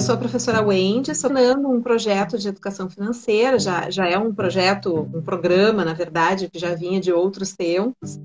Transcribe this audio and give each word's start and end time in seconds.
sou 0.00 0.14
a 0.14 0.18
professora 0.18 0.62
Wendy, 0.62 1.10
estou 1.10 1.30
um 1.68 1.82
projeto 1.82 2.38
de 2.38 2.48
educação 2.48 2.88
financeira, 2.88 3.58
já, 3.58 3.90
já 3.90 4.08
é 4.08 4.18
um 4.18 4.34
projeto, 4.34 5.08
um 5.14 5.20
programa, 5.20 5.84
na 5.84 5.92
verdade, 5.92 6.48
que 6.48 6.58
já 6.58 6.74
vinha 6.74 6.98
de 6.98 7.12
outros 7.12 7.52
tempos. 7.52 8.18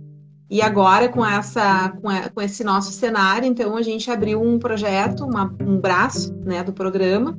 E 0.49 0.61
agora, 0.61 1.09
com, 1.09 1.25
essa, 1.25 1.89
com, 2.01 2.07
a, 2.07 2.29
com 2.29 2.41
esse 2.41 2.63
nosso 2.63 2.91
cenário, 2.91 3.47
então, 3.47 3.75
a 3.75 3.81
gente 3.81 4.09
abriu 4.09 4.41
um 4.41 4.57
projeto, 4.57 5.25
uma, 5.25 5.53
um 5.59 5.77
braço 5.77 6.33
né, 6.45 6.63
do 6.63 6.71
programa, 6.71 7.37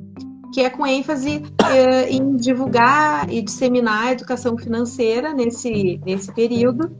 que 0.53 0.61
é 0.61 0.69
com 0.69 0.85
ênfase 0.85 1.41
eh, 1.71 2.09
em 2.11 2.35
divulgar 2.35 3.31
e 3.31 3.41
disseminar 3.41 4.07
a 4.07 4.11
educação 4.11 4.55
financeira 4.57 5.33
nesse, 5.33 5.99
nesse 6.05 6.31
período. 6.31 6.91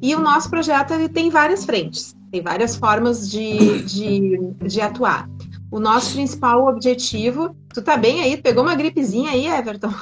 E 0.00 0.14
o 0.14 0.20
nosso 0.20 0.48
projeto 0.48 0.94
ele 0.94 1.08
tem 1.08 1.28
várias 1.28 1.66
frentes, 1.66 2.16
tem 2.30 2.40
várias 2.40 2.76
formas 2.76 3.28
de, 3.28 3.82
de, 3.82 4.38
de 4.64 4.80
atuar. 4.80 5.28
O 5.70 5.78
nosso 5.78 6.14
principal 6.14 6.66
objetivo. 6.66 7.54
Tu 7.74 7.82
tá 7.82 7.96
bem 7.96 8.22
aí? 8.22 8.36
Pegou 8.36 8.62
uma 8.62 8.74
gripezinha 8.74 9.30
aí, 9.30 9.46
Everton? 9.46 9.92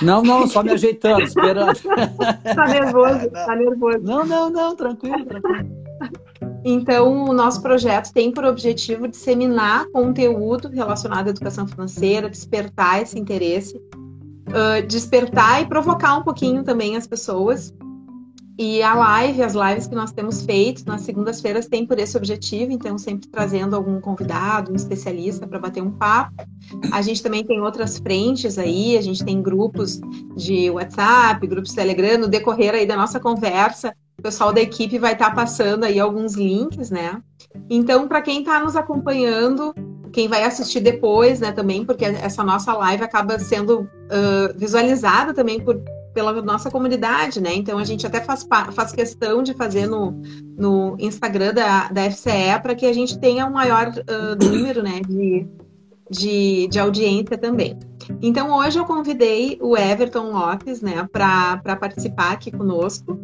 Não, 0.00 0.22
não, 0.22 0.46
só 0.46 0.62
me 0.62 0.70
ajeitando, 0.70 1.22
esperando. 1.22 1.76
tá 2.54 2.66
nervoso, 2.68 3.30
tá 3.30 3.56
nervoso. 3.56 3.98
Não, 4.02 4.24
não, 4.24 4.48
não, 4.48 4.76
tranquilo, 4.76 5.24
tranquilo. 5.24 5.86
Então, 6.64 7.24
o 7.24 7.32
nosso 7.32 7.62
projeto 7.62 8.12
tem 8.12 8.32
por 8.32 8.44
objetivo 8.44 9.08
disseminar 9.08 9.86
conteúdo 9.92 10.68
relacionado 10.68 11.28
à 11.28 11.30
educação 11.30 11.66
financeira, 11.66 12.30
despertar 12.30 13.02
esse 13.02 13.18
interesse, 13.18 13.76
uh, 13.76 14.86
despertar 14.86 15.62
e 15.62 15.66
provocar 15.66 16.16
um 16.16 16.22
pouquinho 16.22 16.64
também 16.64 16.96
as 16.96 17.06
pessoas 17.06 17.72
e 18.58 18.82
a 18.82 18.94
live, 18.94 19.42
as 19.42 19.54
lives 19.54 19.86
que 19.86 19.94
nós 19.94 20.12
temos 20.12 20.42
feito 20.42 20.82
nas 20.86 21.02
segundas-feiras 21.02 21.66
tem 21.66 21.86
por 21.86 21.98
esse 21.98 22.16
objetivo, 22.16 22.72
então 22.72 22.96
sempre 22.96 23.28
trazendo 23.28 23.76
algum 23.76 24.00
convidado, 24.00 24.72
um 24.72 24.74
especialista 24.74 25.46
para 25.46 25.58
bater 25.58 25.82
um 25.82 25.90
papo. 25.90 26.34
A 26.90 27.02
gente 27.02 27.22
também 27.22 27.44
tem 27.44 27.60
outras 27.60 27.98
frentes 27.98 28.58
aí, 28.58 28.96
a 28.96 29.02
gente 29.02 29.22
tem 29.22 29.42
grupos 29.42 30.00
de 30.34 30.70
WhatsApp, 30.70 31.46
grupos 31.46 31.74
Telegram, 31.74 32.18
no 32.18 32.28
decorrer 32.28 32.74
aí 32.74 32.86
da 32.86 32.96
nossa 32.96 33.20
conversa, 33.20 33.94
o 34.18 34.22
pessoal 34.22 34.54
da 34.54 34.62
equipe 34.62 34.98
vai 34.98 35.12
estar 35.12 35.30
tá 35.30 35.34
passando 35.34 35.84
aí 35.84 36.00
alguns 36.00 36.34
links, 36.34 36.90
né? 36.90 37.20
Então, 37.68 38.08
para 38.08 38.22
quem 38.22 38.40
está 38.40 38.58
nos 38.58 38.74
acompanhando, 38.74 39.74
quem 40.12 40.28
vai 40.28 40.44
assistir 40.44 40.80
depois, 40.80 41.40
né, 41.40 41.52
também, 41.52 41.84
porque 41.84 42.06
essa 42.06 42.42
nossa 42.42 42.72
live 42.72 43.04
acaba 43.04 43.38
sendo 43.38 43.80
uh, 43.82 44.56
visualizada 44.58 45.34
também 45.34 45.60
por 45.60 45.78
pela 46.16 46.32
nossa 46.40 46.70
comunidade, 46.70 47.42
né? 47.42 47.52
Então 47.52 47.76
a 47.76 47.84
gente 47.84 48.06
até 48.06 48.22
faz, 48.22 48.48
faz 48.72 48.90
questão 48.90 49.42
de 49.42 49.52
fazer 49.52 49.86
no, 49.86 50.18
no 50.56 50.96
Instagram 50.98 51.52
da, 51.52 51.90
da 51.90 52.10
FCE 52.10 52.58
para 52.62 52.74
que 52.74 52.86
a 52.86 52.92
gente 52.94 53.18
tenha 53.18 53.46
um 53.46 53.52
maior 53.52 53.88
uh, 53.88 54.42
número 54.42 54.82
né, 54.82 55.02
de, 55.06 55.46
de, 56.10 56.68
de 56.68 56.78
audiência 56.78 57.36
também. 57.36 57.78
Então 58.22 58.50
hoje 58.50 58.78
eu 58.78 58.86
convidei 58.86 59.58
o 59.60 59.76
Everton 59.76 60.32
Lopes 60.32 60.80
né, 60.80 61.06
para 61.12 61.76
participar 61.76 62.32
aqui 62.32 62.50
conosco 62.50 63.20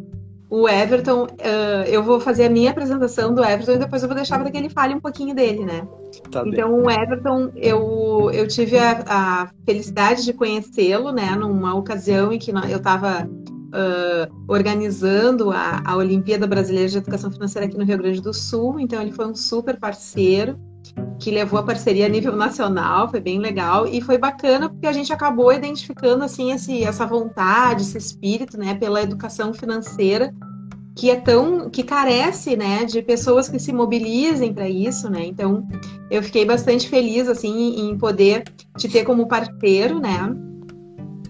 o 0.55 0.69
Everton, 0.69 1.23
uh, 1.23 1.83
eu 1.87 2.03
vou 2.03 2.19
fazer 2.19 2.45
a 2.45 2.49
minha 2.49 2.69
apresentação 2.69 3.33
do 3.33 3.43
Everton 3.43 3.71
e 3.71 3.77
depois 3.79 4.03
eu 4.03 4.07
vou 4.07 4.15
deixar 4.15 4.37
para 4.37 4.51
que 4.51 4.57
ele 4.57 4.69
fale 4.69 4.93
um 4.93 4.99
pouquinho 4.99 5.33
dele, 5.33 5.65
né? 5.65 5.87
Tá 6.31 6.43
então, 6.45 6.69
bem. 6.69 6.85
o 6.85 6.91
Everton, 6.91 7.49
eu, 7.55 8.29
eu 8.31 8.47
tive 8.47 8.77
a, 8.77 9.03
a 9.07 9.49
felicidade 9.65 10.23
de 10.23 10.31
conhecê-lo, 10.31 11.11
né, 11.11 11.35
numa 11.35 11.73
ocasião 11.73 12.31
em 12.31 12.37
que 12.37 12.51
eu 12.51 12.77
estava 12.77 13.27
uh, 13.27 14.43
organizando 14.47 15.49
a, 15.49 15.81
a 15.83 15.95
Olimpíada 15.95 16.45
Brasileira 16.45 16.87
de 16.87 16.97
Educação 16.99 17.31
Financeira 17.31 17.65
aqui 17.67 17.75
no 17.75 17.83
Rio 17.83 17.97
Grande 17.97 18.21
do 18.21 18.31
Sul, 18.31 18.79
então 18.79 19.01
ele 19.01 19.11
foi 19.11 19.25
um 19.25 19.33
super 19.33 19.79
parceiro 19.79 20.55
que 21.19 21.31
levou 21.31 21.59
a 21.59 21.63
parceria 21.63 22.05
a 22.05 22.09
nível 22.09 22.35
nacional, 22.35 23.09
foi 23.09 23.19
bem 23.19 23.39
legal 23.39 23.87
e 23.87 24.01
foi 24.01 24.17
bacana 24.17 24.69
porque 24.69 24.87
a 24.87 24.91
gente 24.91 25.13
acabou 25.13 25.53
identificando 25.53 26.23
assim 26.23 26.51
esse, 26.51 26.83
essa 26.83 27.05
vontade, 27.05 27.83
esse 27.83 27.97
espírito, 27.97 28.57
né, 28.57 28.75
pela 28.75 29.01
educação 29.01 29.53
financeira 29.53 30.33
que 30.95 31.09
é 31.09 31.15
tão 31.15 31.69
que 31.69 31.83
carece, 31.83 32.55
né, 32.55 32.85
de 32.85 33.01
pessoas 33.01 33.49
que 33.49 33.59
se 33.59 33.73
mobilizem 33.73 34.53
para 34.53 34.69
isso, 34.69 35.09
né? 35.09 35.25
Então, 35.25 35.67
eu 36.09 36.21
fiquei 36.21 36.45
bastante 36.45 36.87
feliz 36.87 37.27
assim 37.27 37.89
em 37.89 37.97
poder 37.97 38.43
te 38.77 38.87
ter 38.87 39.03
como 39.03 39.27
parceiro, 39.27 39.99
né? 39.99 40.29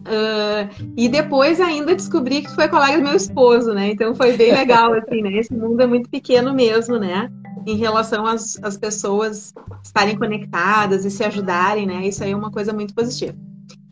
Uh, 0.04 0.92
e 0.98 1.08
depois 1.08 1.62
ainda 1.62 1.96
descobri 1.96 2.42
que 2.42 2.54
foi 2.54 2.68
colega 2.68 2.98
do 2.98 3.04
meu 3.04 3.16
esposo, 3.16 3.74
né? 3.74 3.92
Então 3.92 4.14
foi 4.14 4.36
bem 4.36 4.52
legal, 4.52 4.94
assim, 4.94 5.22
né? 5.22 5.38
Esse 5.38 5.54
mundo 5.54 5.80
é 5.80 5.88
muito 5.88 6.10
pequeno 6.10 6.54
mesmo, 6.54 6.98
né? 7.00 7.32
Em 7.66 7.76
relação 7.78 8.26
às, 8.26 8.58
às 8.64 8.78
pessoas 8.78 9.54
estarem 9.84 10.18
conectadas 10.18 11.06
e 11.06 11.12
se 11.12 11.24
ajudarem, 11.24 11.86
né? 11.86 12.08
Isso 12.08 12.24
aí 12.24 12.32
é 12.32 12.36
uma 12.36 12.52
coisa 12.52 12.74
muito 12.74 12.94
positiva. 12.94 13.38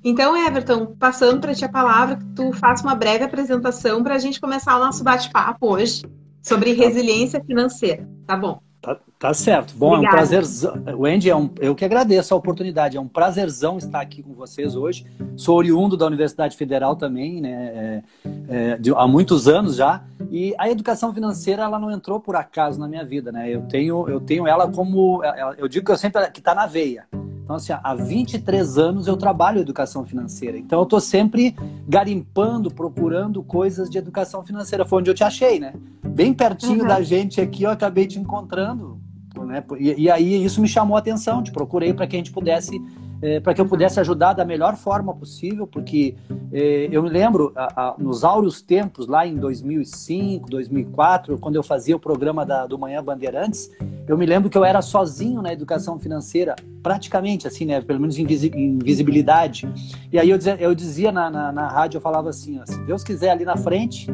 Então, 0.04 0.36
Everton, 0.36 0.96
passando 0.98 1.40
para 1.40 1.54
ti 1.54 1.64
a 1.64 1.70
palavra, 1.70 2.18
que 2.18 2.26
tu 2.36 2.52
faça 2.54 2.84
uma 2.84 2.96
breve 2.96 3.24
apresentação 3.24 4.04
para 4.04 4.16
a 4.16 4.20
gente 4.20 4.42
começar 4.42 4.76
o 4.76 4.80
nosso 4.80 5.04
bate-papo 5.04 5.74
hoje 5.74 6.04
sobre 6.42 6.76
tá. 6.76 6.84
resiliência 6.84 7.44
financeira. 7.44 8.10
Tá 8.26 8.36
bom? 8.36 8.60
Tá, 8.82 8.98
tá 9.20 9.34
certo. 9.34 9.76
Bom, 9.76 9.94
Obrigada. 9.94 10.18
é 10.18 10.40
um 10.40 10.42
prazer. 10.42 10.96
Wendy, 10.98 11.30
é 11.30 11.36
um, 11.36 11.52
eu 11.60 11.76
que 11.76 11.86
agradeço 11.86 12.34
a 12.34 12.38
oportunidade. 12.38 12.98
É 12.98 13.00
um 13.00 13.08
prazerzão 13.08 13.78
estar 13.78 14.02
aqui 14.02 14.24
com 14.24 14.34
vocês 14.34 14.76
hoje. 14.76 15.06
Sou 15.36 15.56
oriundo 15.56 15.96
da 15.96 16.08
Universidade 16.08 16.58
Federal 16.58 16.96
também, 16.96 17.40
né? 17.40 17.52
É, 17.52 18.04
é, 18.50 18.78
de, 18.78 18.92
há 18.92 19.08
muitos 19.08 19.48
anos 19.48 19.76
já. 19.76 20.04
E 20.32 20.56
a 20.58 20.68
educação 20.68 21.14
financeira 21.14 21.62
ela 21.62 21.78
não 21.78 21.92
entrou 21.92 22.20
por 22.20 22.36
acaso 22.36 22.80
na 22.80 22.88
minha 22.88 23.06
vida, 23.06 23.32
né? 23.32 23.54
Eu 23.54 23.62
tenho, 23.64 24.10
eu 24.10 24.20
tenho 24.20 24.48
ela 24.48 24.68
como. 24.68 25.22
Eu 25.60 25.68
digo 25.68 25.86
que 25.86 25.92
eu 25.92 25.98
sempre 25.98 26.32
que 26.32 26.40
está 26.40 26.56
na 26.56 26.66
veia. 26.66 27.06
Então, 27.52 27.56
assim, 27.58 27.74
há 27.84 27.94
23 27.94 28.78
anos 28.78 29.08
eu 29.08 29.18
trabalho 29.18 29.60
educação 29.60 30.06
financeira. 30.06 30.58
Então, 30.58 30.80
eu 30.80 30.84
estou 30.84 31.02
sempre 31.02 31.54
garimpando, 31.86 32.72
procurando 32.72 33.44
coisas 33.44 33.90
de 33.90 33.98
educação 33.98 34.42
financeira. 34.42 34.86
Foi 34.86 35.00
onde 35.00 35.10
eu 35.10 35.14
te 35.14 35.24
achei, 35.24 35.60
né? 35.60 35.74
Bem 36.02 36.34
pertinho 36.34 36.84
uhum. 36.84 36.88
da 36.88 37.02
gente 37.02 37.42
aqui, 37.42 37.64
eu 37.64 37.70
acabei 37.70 38.08
te 38.08 38.18
encontrando. 38.18 38.98
Né? 39.46 39.62
E, 39.78 40.04
e 40.04 40.10
aí 40.10 40.44
isso 40.44 40.62
me 40.62 40.68
chamou 40.68 40.96
a 40.96 41.00
atenção, 41.00 41.44
te 41.44 41.52
procurei 41.52 41.94
para 41.94 42.08
que 42.08 42.16
a 42.16 42.20
gente 42.20 42.32
pudesse 42.32 42.82
é, 43.22 43.40
para 43.40 43.54
que 43.54 43.62
eu 43.62 43.66
pudesse 43.66 44.00
ajudar 44.00 44.34
da 44.34 44.44
melhor 44.44 44.76
forma 44.76 45.14
possível, 45.14 45.68
porque 45.68 46.16
é, 46.52 46.90
eu 46.92 47.04
me 47.04 47.10
lembro, 47.10 47.52
a, 47.56 47.90
a, 47.90 47.96
nos 47.98 48.24
áureos 48.24 48.62
tempos, 48.62 49.08
lá 49.08 49.26
em 49.28 49.36
2005, 49.36 50.50
2004, 50.50 51.38
quando 51.38 51.56
eu 51.56 51.64
fazia 51.64 51.96
o 51.96 52.00
programa 52.00 52.46
da, 52.46 52.66
do 52.66 52.78
Manhã 52.78 53.04
Bandeirantes, 53.04 53.70
eu 54.08 54.18
me 54.18 54.26
lembro 54.26 54.50
que 54.50 54.58
eu 54.58 54.66
era 54.66 54.82
sozinho 54.82 55.42
na 55.42 55.54
educação 55.54 56.00
financeira, 56.00 56.56
praticamente, 56.82 57.48
assim, 57.48 57.66
né, 57.66 57.80
pelo 57.80 58.00
menos 58.00 58.18
em, 58.18 58.26
visi, 58.26 58.52
em 58.54 58.80
visibilidade. 58.80 59.72
E 60.12 60.18
aí 60.18 60.30
eu 60.30 60.38
dizia, 60.38 60.58
eu 60.60 60.74
dizia 60.74 61.12
na, 61.12 61.30
na, 61.30 61.52
na, 61.52 61.68
rádio, 61.68 61.98
eu 61.98 62.02
falava 62.02 62.30
assim, 62.30 62.60
ó, 62.60 62.66
se 62.66 62.78
Deus 62.86 63.04
quiser 63.04 63.30
ali 63.30 63.46
na 63.46 63.56
frente, 63.56 64.08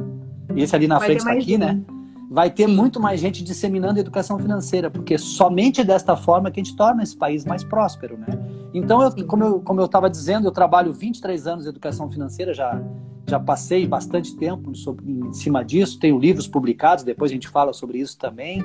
esse 0.56 0.76
ali 0.76 0.88
na 0.88 0.98
Vai 0.98 1.08
frente 1.08 1.20
está 1.20 1.32
aqui, 1.32 1.58
né? 1.58 1.80
Vai 2.30 2.50
ter 2.50 2.68
muito 2.68 3.00
mais 3.00 3.20
gente 3.20 3.44
disseminando 3.44 4.00
educação 4.00 4.38
financeira, 4.38 4.92
porque 4.92 5.18
somente 5.18 5.84
desta 5.84 6.16
forma 6.16 6.52
que 6.52 6.60
a 6.60 6.64
gente 6.64 6.76
torna 6.76 7.02
esse 7.02 7.16
país 7.16 7.46
mais 7.46 7.64
próspero, 7.64 8.18
né? 8.18 8.28
Então, 8.74 9.02
eu, 9.02 9.26
como 9.26 9.44
eu 9.44 9.60
como 9.62 9.80
eu 9.80 9.86
estava 9.86 10.10
dizendo, 10.10 10.48
eu 10.48 10.52
trabalho 10.52 10.92
23 10.92 11.48
anos 11.48 11.66
em 11.66 11.70
educação 11.70 12.10
financeira, 12.10 12.54
já 12.54 12.82
já 13.30 13.40
passei 13.40 13.86
bastante 13.86 14.36
tempo 14.38 14.74
sobre, 14.74 15.06
em 15.06 15.34
cima 15.34 15.64
disso, 15.64 16.00
tenho 16.00 16.18
livros 16.18 16.48
publicados, 16.48 17.04
depois 17.04 17.30
a 17.30 17.34
gente 17.34 17.50
fala 17.50 17.74
sobre 17.74 17.98
isso 18.00 18.18
também. 18.18 18.64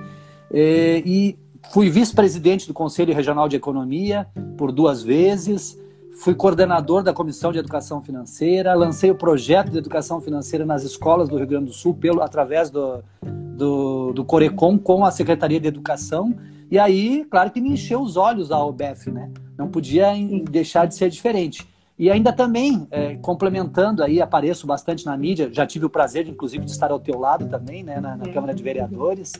E, 0.52 1.02
e 1.04 1.38
fui 1.72 1.90
vice-presidente 1.90 2.68
do 2.68 2.74
Conselho 2.74 3.12
Regional 3.12 3.48
de 3.48 3.56
Economia 3.56 4.28
por 4.56 4.70
duas 4.70 5.02
vezes, 5.02 5.81
fui 6.14 6.34
coordenador 6.34 7.02
da 7.02 7.12
Comissão 7.12 7.52
de 7.52 7.58
Educação 7.58 8.02
Financeira, 8.02 8.74
lancei 8.74 9.10
o 9.10 9.14
projeto 9.14 9.70
de 9.70 9.78
educação 9.78 10.20
financeira 10.20 10.64
nas 10.64 10.82
escolas 10.82 11.28
do 11.28 11.36
Rio 11.36 11.46
Grande 11.46 11.66
do 11.66 11.72
Sul 11.72 11.94
pelo, 11.94 12.22
através 12.22 12.70
do, 12.70 13.02
do, 13.22 14.12
do 14.12 14.24
Corecom 14.24 14.78
com 14.78 15.04
a 15.04 15.10
Secretaria 15.10 15.60
de 15.60 15.68
Educação. 15.68 16.34
E 16.70 16.78
aí, 16.78 17.26
claro 17.30 17.50
que 17.50 17.60
me 17.60 17.70
encheu 17.70 18.00
os 18.00 18.16
olhos 18.16 18.50
a 18.50 18.64
OBEF, 18.64 19.10
né? 19.10 19.30
Não 19.58 19.68
podia 19.68 20.12
deixar 20.50 20.86
de 20.86 20.94
ser 20.94 21.10
diferente. 21.10 21.66
E 21.98 22.10
ainda 22.10 22.32
também, 22.32 22.86
é, 22.90 23.14
complementando 23.16 24.02
aí, 24.02 24.20
apareço 24.20 24.66
bastante 24.66 25.04
na 25.04 25.16
mídia, 25.16 25.50
já 25.52 25.66
tive 25.66 25.84
o 25.84 25.90
prazer, 25.90 26.26
inclusive, 26.26 26.64
de 26.64 26.70
estar 26.70 26.90
ao 26.90 26.98
teu 26.98 27.18
lado 27.18 27.46
também, 27.46 27.84
né, 27.84 28.00
na, 28.00 28.16
na. 28.16 28.28
Câmara 28.28 28.54
de 28.54 28.62
Vereadores, 28.62 29.34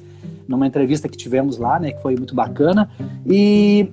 numa 0.47 0.67
entrevista 0.67 1.09
que 1.09 1.17
tivemos 1.17 1.57
lá, 1.57 1.81
né, 1.81 1.93
que 1.93 2.03
foi 2.03 2.15
muito 2.15 2.35
bacana. 2.35 2.91
E, 3.27 3.91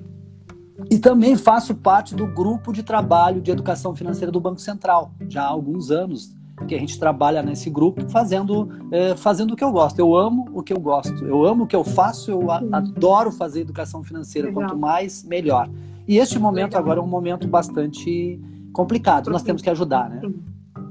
e 0.88 0.98
também 0.98 1.36
faço 1.36 1.74
parte 1.74 2.14
do 2.14 2.26
grupo 2.26 2.72
de 2.72 2.82
trabalho 2.82 3.40
de 3.40 3.50
educação 3.50 3.94
financeira 3.94 4.30
do 4.30 4.40
Banco 4.40 4.60
Central, 4.60 5.12
já 5.28 5.42
há 5.42 5.48
alguns 5.48 5.90
anos 5.90 6.34
que 6.66 6.74
a 6.74 6.78
gente 6.78 6.98
trabalha 6.98 7.42
nesse 7.42 7.70
grupo 7.70 8.08
fazendo, 8.10 8.68
é, 8.90 9.16
fazendo 9.16 9.52
o 9.52 9.56
que 9.56 9.64
eu 9.64 9.72
gosto. 9.72 9.98
Eu 9.98 10.16
amo 10.16 10.48
o 10.52 10.62
que 10.62 10.72
eu 10.72 10.80
gosto, 10.80 11.24
eu 11.24 11.44
amo 11.44 11.64
o 11.64 11.66
que 11.66 11.74
eu 11.74 11.82
faço, 11.82 12.30
eu 12.30 12.50
adoro 12.50 13.32
fazer 13.32 13.60
educação 13.60 14.02
financeira. 14.02 14.48
Legal. 14.48 14.64
Quanto 14.64 14.78
mais, 14.78 15.24
melhor. 15.24 15.68
E 16.06 16.18
este 16.18 16.38
momento 16.38 16.72
Legal. 16.72 16.82
agora 16.82 17.00
é 17.00 17.02
um 17.02 17.06
momento 17.06 17.48
bastante 17.48 18.38
complicado. 18.72 19.30
Nós 19.30 19.42
temos 19.42 19.62
que 19.62 19.70
ajudar, 19.70 20.10
né? 20.10 20.20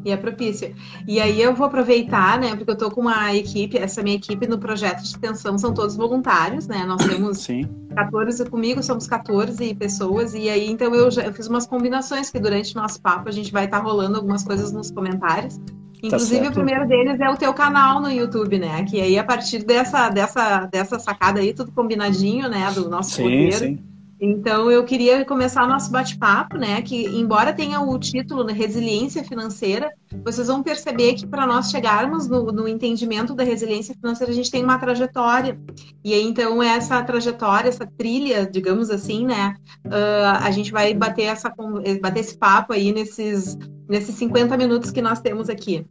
E 0.04 0.12
é 0.12 0.18
propício. 0.18 0.74
E 1.07 1.19
aí 1.19 1.42
eu 1.42 1.54
vou 1.54 1.68
aproveitar, 1.68 2.40
né? 2.40 2.56
Porque 2.56 2.72
eu 2.72 2.78
tô 2.78 2.90
com 2.90 3.01
uma 3.01 3.36
equipe, 3.36 3.78
essa 3.78 4.01
minha 4.01 4.16
equipe 4.16 4.48
no 4.48 4.57
projeto 4.57 5.01
de 5.01 5.10
extensão 5.10 5.57
são 5.57 5.74
todos 5.74 5.96
voluntários, 5.96 6.68
né? 6.68 6.86
Nós 6.86 7.06
temos 7.06 7.40
Sim. 7.40 7.68
14 7.96 8.50
comigo, 8.50 8.81
somos 8.81 9.07
14 9.07 9.74
pessoas, 9.75 10.34
e 10.34 10.50
aí 10.50 10.69
então 10.69 10.94
eu 10.96 11.12
já 11.12 11.24
eu 11.24 11.34
fiz 11.34 11.48
umas 11.48 11.68
combinações 11.68 12.30
que 12.30 12.40
durante 12.40 12.75
o 12.75 12.81
nosso 12.81 13.01
papo 13.01 13.28
a 13.28 13.31
gente 13.31 13.51
vai 13.51 13.66
estar 13.66 13.80
tá 13.80 13.84
rolando 13.84 14.16
algumas 14.16 14.44
coisas 14.44 14.72
nos 14.72 14.90
comentários. 14.90 15.57
Tá 15.57 16.07
Inclusive, 16.07 16.45
tá 16.45 16.50
o 16.50 16.54
primeiro 16.54 16.88
deles 16.88 17.19
é 17.19 17.30
o 17.30 17.36
teu 17.36 17.54
canal 17.54 18.02
no 18.02 18.10
YouTube, 18.10 18.57
né? 18.57 18.86
Que 18.86 19.02
aí, 19.02 19.19
a 19.19 19.24
partir 19.24 19.66
dessa, 19.66 20.07
dessa, 20.10 20.66
dessa 20.68 20.98
sacada 20.98 21.42
aí, 21.42 21.54
tudo 21.54 21.74
combinadinho, 21.74 22.48
né? 22.48 22.72
Do 22.72 22.90
nosso 22.90 23.16
sim, 23.16 23.24
roteiro. 23.24 23.57
Sim 23.57 23.88
então, 24.21 24.69
eu 24.69 24.83
queria 24.83 25.24
começar 25.24 25.63
o 25.63 25.68
nosso 25.68 25.89
bate-papo, 25.89 26.57
né? 26.57 26.81
Que, 26.81 27.06
embora 27.07 27.54
tenha 27.54 27.80
o 27.80 27.98
título 27.98 28.44
né, 28.44 28.51
Resiliência 28.51 29.24
Financeira, 29.24 29.89
vocês 30.25 30.48
vão 30.48 30.62
perceber 30.62 31.13
que 31.13 31.25
para 31.25 31.48
nós 31.48 31.71
chegarmos 31.71 32.27
no, 32.27 32.51
no, 32.51 32.68
entendimento 32.68 33.33
da 33.33 33.45
resiliência 33.45 33.95
financeira, 33.95 34.33
a 34.33 34.36
gente 34.36 34.51
tem 34.51 34.62
uma 34.62 34.77
trajetória. 34.77 35.57
E 36.04 36.13
aí, 36.13 36.21
então, 36.21 36.62
essa 36.62 37.01
trajetória, 37.01 37.69
essa 37.69 37.86
trilha, 37.86 38.45
digamos 38.45 38.89
assim, 38.89 39.25
né? 39.25 39.56
Uh, 39.86 40.44
a 40.44 40.51
gente 40.51 40.71
vai 40.71 40.94
bater, 40.94 41.24
essa, 41.24 41.54
bater 42.01 42.19
esse 42.19 42.38
papo 42.38 42.74
aí 42.74 42.92
nesses, 42.92 43.57
nesses 43.88 44.16
50 44.16 44.57
minutos 44.57 44.92
que 44.92 45.01
nós 45.01 45.21
temos 45.21 45.50
aqui. 45.50 45.86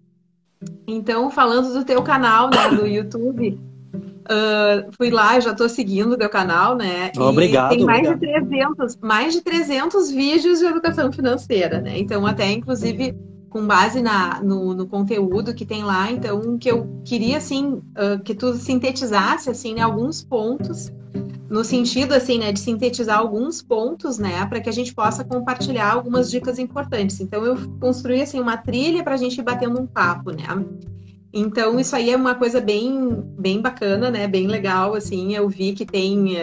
Então, 0.87 1.31
falando 1.31 1.73
do 1.73 1.85
teu 1.85 2.03
canal, 2.03 2.51
né, 2.51 2.77
do 2.77 2.87
YouTube, 2.87 3.59
Uh, 4.31 4.93
fui 4.95 5.11
lá, 5.11 5.41
já 5.41 5.53
estou 5.53 5.69
seguindo 5.69 6.13
o 6.13 6.17
teu 6.19 6.29
canal, 6.29 6.77
né? 6.77 7.11
Obrigado. 7.17 7.71
tem 7.71 7.85
mais 7.85 8.07
obrigado. 8.07 8.45
de 8.45 8.49
300, 8.49 8.97
mais 9.01 9.33
de 9.33 9.41
300 9.41 10.11
vídeos 10.11 10.59
de 10.59 10.67
educação 10.67 11.11
financeira, 11.11 11.81
né? 11.81 11.99
Então, 11.99 12.27
até 12.27 12.51
inclusive 12.53 13.17
com 13.49 13.67
base 13.67 14.03
na, 14.03 14.43
no, 14.43 14.75
no 14.75 14.87
conteúdo 14.87 15.55
que 15.55 15.65
tem 15.65 15.83
lá, 15.83 16.11
então 16.11 16.59
que 16.59 16.71
eu 16.71 17.01
queria 17.05 17.39
assim 17.39 17.83
uh, 17.97 18.23
que 18.23 18.35
tu 18.35 18.55
sintetizasse 18.55 19.49
assim 19.49 19.75
né, 19.75 19.81
alguns 19.81 20.23
pontos 20.23 20.93
no 21.49 21.65
sentido 21.65 22.13
assim 22.13 22.39
né 22.39 22.53
de 22.53 22.61
sintetizar 22.61 23.19
alguns 23.19 23.63
pontos 23.63 24.19
né 24.19 24.45
para 24.47 24.61
que 24.61 24.69
a 24.69 24.73
gente 24.73 24.95
possa 24.95 25.25
compartilhar 25.25 25.93
algumas 25.93 26.31
dicas 26.31 26.59
importantes 26.59 27.21
então 27.21 27.45
eu 27.45 27.57
construí 27.81 28.21
assim 28.21 28.39
uma 28.39 28.59
trilha 28.59 29.03
para 29.03 29.15
a 29.15 29.17
gente 29.17 29.39
ir 29.39 29.43
batendo 29.43 29.81
um 29.81 29.87
papo 29.87 30.31
né 30.31 30.45
então, 31.39 31.79
isso 31.79 31.95
aí 31.95 32.11
é 32.11 32.17
uma 32.17 32.35
coisa 32.35 32.61
bem, 32.61 33.23
bem 33.39 33.61
bacana, 33.61 34.11
né? 34.11 34.27
Bem 34.27 34.47
legal, 34.47 34.95
assim. 34.95 35.35
Eu 35.35 35.49
vi 35.49 35.73
que 35.73 35.85
tem 35.85 36.37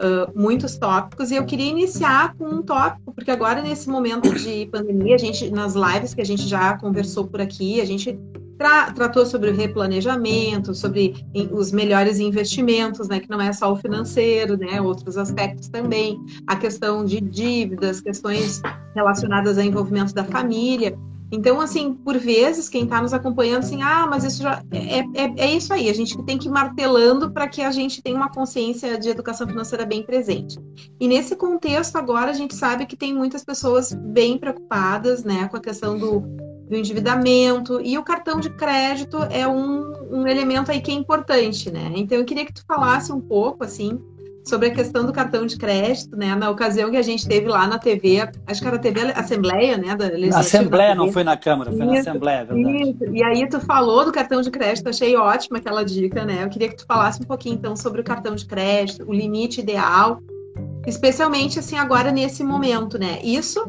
uh, 0.00 0.32
muitos 0.34 0.76
tópicos 0.76 1.30
e 1.30 1.36
eu 1.36 1.44
queria 1.44 1.70
iniciar 1.70 2.34
com 2.36 2.46
um 2.46 2.62
tópico, 2.62 3.12
porque 3.14 3.30
agora, 3.30 3.62
nesse 3.62 3.88
momento 3.88 4.32
de 4.34 4.66
pandemia, 4.66 5.14
a 5.14 5.18
gente, 5.18 5.50
nas 5.50 5.74
lives 5.74 6.14
que 6.14 6.20
a 6.20 6.26
gente 6.26 6.46
já 6.46 6.76
conversou 6.78 7.26
por 7.26 7.40
aqui, 7.40 7.80
a 7.80 7.84
gente 7.84 8.18
tra 8.58 8.92
tratou 8.92 9.24
sobre 9.24 9.50
o 9.50 9.54
replanejamento, 9.54 10.74
sobre 10.74 11.14
os 11.50 11.72
melhores 11.72 12.18
investimentos, 12.18 13.08
né? 13.08 13.18
Que 13.18 13.30
não 13.30 13.40
é 13.40 13.52
só 13.52 13.72
o 13.72 13.76
financeiro, 13.76 14.56
né? 14.58 14.80
Outros 14.80 15.16
aspectos 15.16 15.68
também. 15.68 16.18
A 16.46 16.56
questão 16.56 17.04
de 17.04 17.20
dívidas, 17.20 18.02
questões 18.02 18.60
relacionadas 18.94 19.56
ao 19.56 19.64
envolvimento 19.64 20.12
da 20.12 20.24
família. 20.24 20.96
Então, 21.32 21.60
assim, 21.60 21.94
por 21.94 22.18
vezes, 22.18 22.68
quem 22.68 22.84
está 22.84 23.00
nos 23.00 23.12
acompanhando, 23.12 23.60
assim, 23.60 23.82
ah, 23.82 24.06
mas 24.08 24.24
isso 24.24 24.42
já. 24.42 24.62
É, 24.72 24.98
é, 24.98 25.34
é 25.36 25.54
isso 25.54 25.72
aí, 25.72 25.88
a 25.88 25.94
gente 25.94 26.20
tem 26.24 26.36
que 26.36 26.48
ir 26.48 26.50
martelando 26.50 27.30
para 27.30 27.48
que 27.48 27.62
a 27.62 27.70
gente 27.70 28.02
tenha 28.02 28.16
uma 28.16 28.30
consciência 28.30 28.98
de 28.98 29.08
educação 29.08 29.46
financeira 29.46 29.86
bem 29.86 30.02
presente. 30.02 30.58
E 30.98 31.06
nesse 31.06 31.36
contexto, 31.36 31.96
agora, 31.96 32.30
a 32.30 32.34
gente 32.34 32.54
sabe 32.54 32.86
que 32.86 32.96
tem 32.96 33.14
muitas 33.14 33.44
pessoas 33.44 33.92
bem 33.92 34.38
preocupadas, 34.38 35.22
né, 35.22 35.48
com 35.48 35.56
a 35.56 35.60
questão 35.60 35.96
do, 35.96 36.20
do 36.68 36.76
endividamento, 36.76 37.80
e 37.80 37.96
o 37.96 38.02
cartão 38.02 38.40
de 38.40 38.50
crédito 38.50 39.18
é 39.30 39.46
um, 39.46 39.92
um 40.10 40.26
elemento 40.26 40.70
aí 40.70 40.80
que 40.80 40.90
é 40.90 40.94
importante, 40.94 41.70
né? 41.70 41.92
Então, 41.94 42.18
eu 42.18 42.24
queria 42.24 42.44
que 42.44 42.52
tu 42.52 42.64
falasse 42.66 43.12
um 43.12 43.20
pouco, 43.20 43.62
assim, 43.62 44.00
sobre 44.44 44.68
a 44.68 44.74
questão 44.74 45.04
do 45.04 45.12
cartão 45.12 45.46
de 45.46 45.56
crédito, 45.56 46.16
né? 46.16 46.34
Na 46.34 46.50
ocasião 46.50 46.90
que 46.90 46.96
a 46.96 47.02
gente 47.02 47.26
teve 47.26 47.46
lá 47.46 47.66
na 47.66 47.78
TV, 47.78 48.28
acho 48.46 48.60
que 48.60 48.66
era 48.66 48.76
a 48.76 48.80
TV 48.80 49.00
Assembleia, 49.14 49.76
né? 49.76 49.94
Da 49.94 50.38
Assembleia, 50.38 50.94
não 50.94 51.12
foi 51.12 51.24
na 51.24 51.36
Câmara, 51.36 51.70
foi 51.70 51.80
isso, 51.80 51.92
na 51.92 52.00
Assembleia, 52.00 52.38
é 52.38 52.44
verdade. 52.44 52.90
Isso. 52.90 53.04
E 53.14 53.22
aí 53.22 53.48
tu 53.48 53.60
falou 53.60 54.04
do 54.04 54.12
cartão 54.12 54.40
de 54.40 54.50
crédito, 54.50 54.88
achei 54.88 55.16
ótima 55.16 55.58
aquela 55.58 55.84
dica, 55.84 56.24
né? 56.24 56.44
Eu 56.44 56.48
queria 56.48 56.68
que 56.68 56.76
tu 56.76 56.86
falasse 56.86 57.22
um 57.22 57.26
pouquinho 57.26 57.54
então 57.56 57.76
sobre 57.76 58.00
o 58.00 58.04
cartão 58.04 58.34
de 58.34 58.46
crédito, 58.46 59.04
o 59.06 59.12
limite 59.12 59.60
ideal, 59.60 60.20
especialmente 60.86 61.58
assim 61.58 61.76
agora 61.76 62.10
nesse 62.10 62.42
momento, 62.42 62.98
né? 62.98 63.20
Isso 63.22 63.62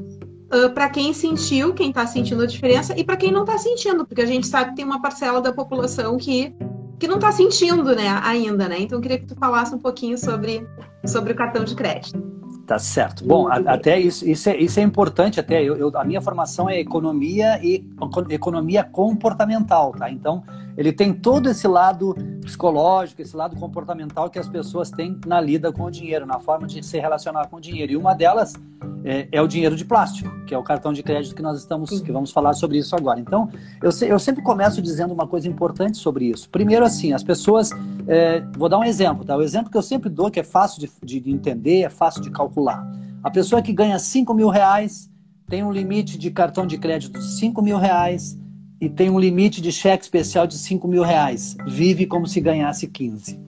Uh, 0.53 0.69
para 0.69 0.89
quem 0.89 1.13
sentiu, 1.13 1.73
quem 1.73 1.91
está 1.91 2.05
sentindo 2.05 2.43
a 2.43 2.45
diferença, 2.45 2.93
e 2.99 3.05
para 3.05 3.15
quem 3.15 3.31
não 3.31 3.43
está 3.43 3.57
sentindo, 3.57 4.05
porque 4.05 4.21
a 4.21 4.25
gente 4.25 4.45
sabe 4.45 4.71
que 4.71 4.75
tem 4.75 4.83
uma 4.83 5.01
parcela 5.01 5.39
da 5.39 5.53
população 5.53 6.17
que 6.17 6.53
que 7.01 7.07
não 7.07 7.15
está 7.15 7.31
sentindo, 7.31 7.95
né, 7.95 8.07
ainda, 8.21 8.69
né? 8.69 8.79
Então 8.79 8.99
eu 8.99 9.01
queria 9.01 9.17
que 9.17 9.25
tu 9.25 9.35
falasse 9.35 9.73
um 9.73 9.79
pouquinho 9.79 10.19
sobre, 10.19 10.67
sobre 11.03 11.33
o 11.33 11.35
cartão 11.35 11.63
de 11.63 11.73
crédito. 11.73 12.21
Tá 12.67 12.77
certo. 12.77 13.25
Bom, 13.25 13.47
a, 13.47 13.55
até 13.55 13.99
isso, 13.99 14.23
isso 14.29 14.47
é, 14.47 14.55
isso 14.57 14.79
é 14.79 14.83
importante 14.83 15.39
até. 15.39 15.63
Eu, 15.63 15.75
eu, 15.75 15.91
a 15.97 16.03
minha 16.03 16.21
formação 16.21 16.69
é 16.69 16.79
economia 16.79 17.59
e 17.63 17.83
economia 18.29 18.83
comportamental, 18.83 19.93
tá? 19.93 20.11
Então 20.11 20.43
ele 20.77 20.91
tem 20.91 21.13
todo 21.13 21.49
esse 21.49 21.67
lado 21.67 22.15
psicológico, 22.41 23.21
esse 23.21 23.35
lado 23.35 23.55
comportamental 23.55 24.29
que 24.29 24.39
as 24.39 24.47
pessoas 24.47 24.89
têm 24.89 25.19
na 25.25 25.39
lida 25.39 25.71
com 25.71 25.83
o 25.83 25.91
dinheiro, 25.91 26.25
na 26.25 26.39
forma 26.39 26.67
de 26.67 26.83
se 26.83 26.99
relacionar 26.99 27.47
com 27.47 27.57
o 27.57 27.61
dinheiro. 27.61 27.91
E 27.91 27.97
uma 27.97 28.13
delas 28.13 28.53
é, 29.03 29.27
é 29.31 29.41
o 29.41 29.47
dinheiro 29.47 29.75
de 29.75 29.85
plástico, 29.85 30.29
que 30.45 30.53
é 30.53 30.57
o 30.57 30.63
cartão 30.63 30.93
de 30.93 31.03
crédito 31.03 31.35
que 31.35 31.41
nós 31.41 31.57
estamos, 31.57 32.01
que 32.01 32.11
vamos 32.11 32.31
falar 32.31 32.53
sobre 32.53 32.77
isso 32.77 32.95
agora. 32.95 33.19
Então, 33.19 33.49
eu, 33.81 33.91
eu 34.07 34.19
sempre 34.19 34.43
começo 34.43 34.81
dizendo 34.81 35.13
uma 35.13 35.27
coisa 35.27 35.47
importante 35.47 35.97
sobre 35.97 36.25
isso. 36.25 36.49
Primeiro, 36.49 36.85
assim, 36.85 37.13
as 37.13 37.23
pessoas, 37.23 37.71
é, 38.07 38.41
vou 38.57 38.69
dar 38.69 38.79
um 38.79 38.83
exemplo, 38.83 39.25
tá? 39.25 39.35
O 39.35 39.41
exemplo 39.41 39.71
que 39.71 39.77
eu 39.77 39.81
sempre 39.81 40.09
dou, 40.09 40.29
que 40.29 40.39
é 40.39 40.43
fácil 40.43 40.79
de, 40.79 41.19
de 41.19 41.31
entender, 41.31 41.81
é 41.81 41.89
fácil 41.89 42.21
de 42.21 42.29
calcular. 42.31 42.85
A 43.23 43.29
pessoa 43.29 43.61
que 43.61 43.73
ganha 43.73 43.97
5 43.99 44.33
mil 44.33 44.49
reais 44.49 45.09
tem 45.47 45.63
um 45.63 45.71
limite 45.71 46.17
de 46.17 46.31
cartão 46.31 46.65
de 46.65 46.77
crédito 46.77 47.19
de 47.19 47.25
5 47.25 47.61
mil 47.61 47.77
reais 47.77 48.39
e 48.81 48.89
tem 48.89 49.11
um 49.11 49.19
limite 49.19 49.61
de 49.61 49.71
cheque 49.71 50.03
especial 50.03 50.47
de 50.47 50.57
5 50.57 50.87
mil 50.87 51.03
reais. 51.03 51.55
Vive 51.67 52.07
como 52.07 52.25
se 52.25 52.41
ganhasse 52.41 52.87
15. 52.87 53.39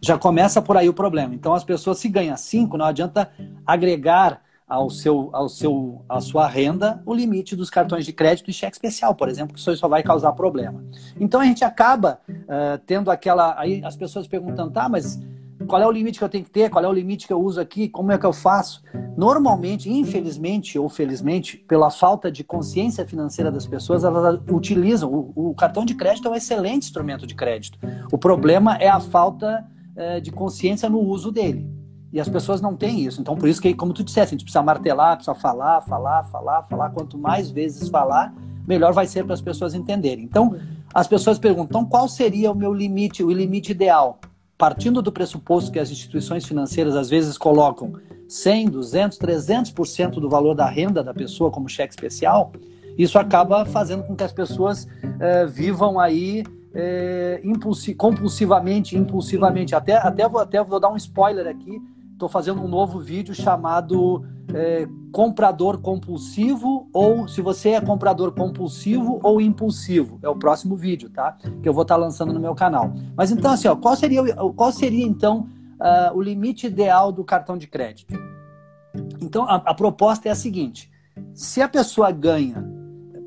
Já 0.00 0.16
começa 0.16 0.62
por 0.62 0.74
aí 0.78 0.88
o 0.88 0.94
problema. 0.94 1.34
Então, 1.34 1.52
as 1.52 1.62
pessoas, 1.62 1.98
se 1.98 2.08
ganham 2.08 2.34
5, 2.34 2.78
não 2.78 2.86
adianta 2.86 3.30
agregar 3.66 4.40
ao 4.66 4.88
seu, 4.88 5.28
ao 5.34 5.48
seu, 5.50 6.02
à 6.08 6.20
sua 6.20 6.46
renda 6.46 7.02
o 7.04 7.14
limite 7.14 7.54
dos 7.54 7.68
cartões 7.68 8.06
de 8.06 8.12
crédito 8.12 8.50
e 8.50 8.52
cheque 8.52 8.76
especial, 8.76 9.14
por 9.14 9.28
exemplo, 9.28 9.54
que 9.54 9.60
isso 9.60 9.76
só 9.76 9.88
vai 9.88 10.02
causar 10.02 10.32
problema. 10.32 10.82
Então, 11.20 11.42
a 11.42 11.44
gente 11.44 11.62
acaba 11.62 12.18
uh, 12.28 12.78
tendo 12.86 13.10
aquela... 13.10 13.58
Aí 13.60 13.82
as 13.84 13.96
pessoas 13.96 14.26
perguntando, 14.26 14.70
tá, 14.70 14.88
mas 14.88 15.20
qual 15.68 15.82
é 15.82 15.86
o 15.86 15.90
limite 15.90 16.18
que 16.18 16.24
eu 16.24 16.28
tenho 16.28 16.42
que 16.42 16.50
ter, 16.50 16.70
qual 16.70 16.82
é 16.82 16.88
o 16.88 16.92
limite 16.92 17.26
que 17.26 17.32
eu 17.32 17.40
uso 17.40 17.60
aqui, 17.60 17.88
como 17.88 18.10
é 18.10 18.18
que 18.18 18.24
eu 18.24 18.32
faço. 18.32 18.82
Normalmente, 19.16 19.90
infelizmente 19.90 20.78
ou 20.78 20.88
felizmente, 20.88 21.58
pela 21.58 21.90
falta 21.90 22.32
de 22.32 22.42
consciência 22.42 23.06
financeira 23.06 23.52
das 23.52 23.66
pessoas, 23.66 24.02
elas 24.02 24.40
utilizam. 24.50 25.12
O, 25.12 25.50
o 25.50 25.54
cartão 25.54 25.84
de 25.84 25.94
crédito 25.94 26.26
é 26.26 26.30
um 26.30 26.34
excelente 26.34 26.84
instrumento 26.84 27.26
de 27.26 27.34
crédito. 27.34 27.78
O 28.10 28.16
problema 28.16 28.76
é 28.76 28.88
a 28.88 28.98
falta 28.98 29.64
é, 29.94 30.18
de 30.18 30.32
consciência 30.32 30.88
no 30.88 31.00
uso 31.00 31.30
dele. 31.30 31.68
E 32.10 32.18
as 32.18 32.28
pessoas 32.28 32.62
não 32.62 32.74
têm 32.74 33.04
isso. 33.04 33.20
Então, 33.20 33.36
por 33.36 33.48
isso 33.48 33.60
que, 33.60 33.74
como 33.74 33.92
tu 33.92 34.02
disseste, 34.02 34.34
a 34.34 34.38
gente 34.38 34.44
precisa 34.44 34.62
martelar, 34.62 35.16
precisa 35.16 35.34
falar, 35.34 35.82
falar, 35.82 36.24
falar, 36.24 36.62
falar. 36.62 36.90
Quanto 36.90 37.18
mais 37.18 37.50
vezes 37.50 37.90
falar, 37.90 38.34
melhor 38.66 38.94
vai 38.94 39.06
ser 39.06 39.24
para 39.24 39.34
as 39.34 39.42
pessoas 39.42 39.74
entenderem. 39.74 40.24
Então, 40.24 40.56
as 40.94 41.06
pessoas 41.06 41.38
perguntam 41.38 41.84
qual 41.84 42.08
seria 42.08 42.50
o 42.50 42.54
meu 42.54 42.72
limite, 42.72 43.22
o 43.22 43.30
limite 43.30 43.72
ideal 43.72 44.18
partindo 44.58 45.00
do 45.00 45.12
pressuposto 45.12 45.70
que 45.70 45.78
as 45.78 45.90
instituições 45.90 46.44
financeiras 46.44 46.96
às 46.96 47.08
vezes 47.08 47.38
colocam 47.38 47.92
100, 48.26 48.70
200, 48.70 49.18
300% 49.18 50.10
do 50.20 50.28
valor 50.28 50.54
da 50.54 50.68
renda 50.68 51.02
da 51.02 51.14
pessoa 51.14 51.50
como 51.50 51.68
cheque 51.68 51.94
especial, 51.94 52.52
isso 52.98 53.16
acaba 53.18 53.64
fazendo 53.64 54.02
com 54.02 54.16
que 54.16 54.24
as 54.24 54.32
pessoas 54.32 54.88
é, 55.20 55.46
vivam 55.46 56.00
aí 56.00 56.42
é, 56.74 57.40
impulsi 57.44 57.94
compulsivamente, 57.94 58.96
impulsivamente. 58.96 59.74
Até, 59.74 59.94
até, 59.94 60.28
vou, 60.28 60.40
até 60.40 60.62
vou 60.62 60.80
dar 60.80 60.90
um 60.90 60.96
spoiler 60.96 61.46
aqui. 61.46 61.80
Estou 62.18 62.28
fazendo 62.28 62.60
um 62.60 62.66
novo 62.66 62.98
vídeo 62.98 63.32
chamado 63.32 64.24
é, 64.52 64.88
comprador 65.12 65.78
compulsivo 65.78 66.90
ou 66.92 67.28
se 67.28 67.40
você 67.40 67.68
é 67.70 67.80
comprador 67.80 68.32
compulsivo 68.32 69.20
ou 69.22 69.40
impulsivo. 69.40 70.18
É 70.20 70.28
o 70.28 70.34
próximo 70.34 70.74
vídeo, 70.74 71.08
tá? 71.10 71.38
Que 71.62 71.68
eu 71.68 71.72
vou 71.72 71.82
estar 71.82 71.94
tá 71.94 72.00
lançando 72.00 72.32
no 72.32 72.40
meu 72.40 72.56
canal. 72.56 72.92
Mas 73.16 73.30
então, 73.30 73.52
assim, 73.52 73.68
ó, 73.68 73.76
qual 73.76 73.94
seria, 73.94 74.34
qual 74.34 74.72
seria 74.72 75.06
então 75.06 75.46
uh, 75.80 76.12
o 76.12 76.20
limite 76.20 76.66
ideal 76.66 77.12
do 77.12 77.22
cartão 77.22 77.56
de 77.56 77.68
crédito? 77.68 78.12
Então, 79.22 79.44
a, 79.44 79.54
a, 79.54 79.72
proposta 79.72 80.28
é 80.28 80.32
a 80.32 80.34
seguinte: 80.34 80.90
se 81.32 81.62
a 81.62 81.68
pessoa 81.68 82.10
ganha, 82.10 82.68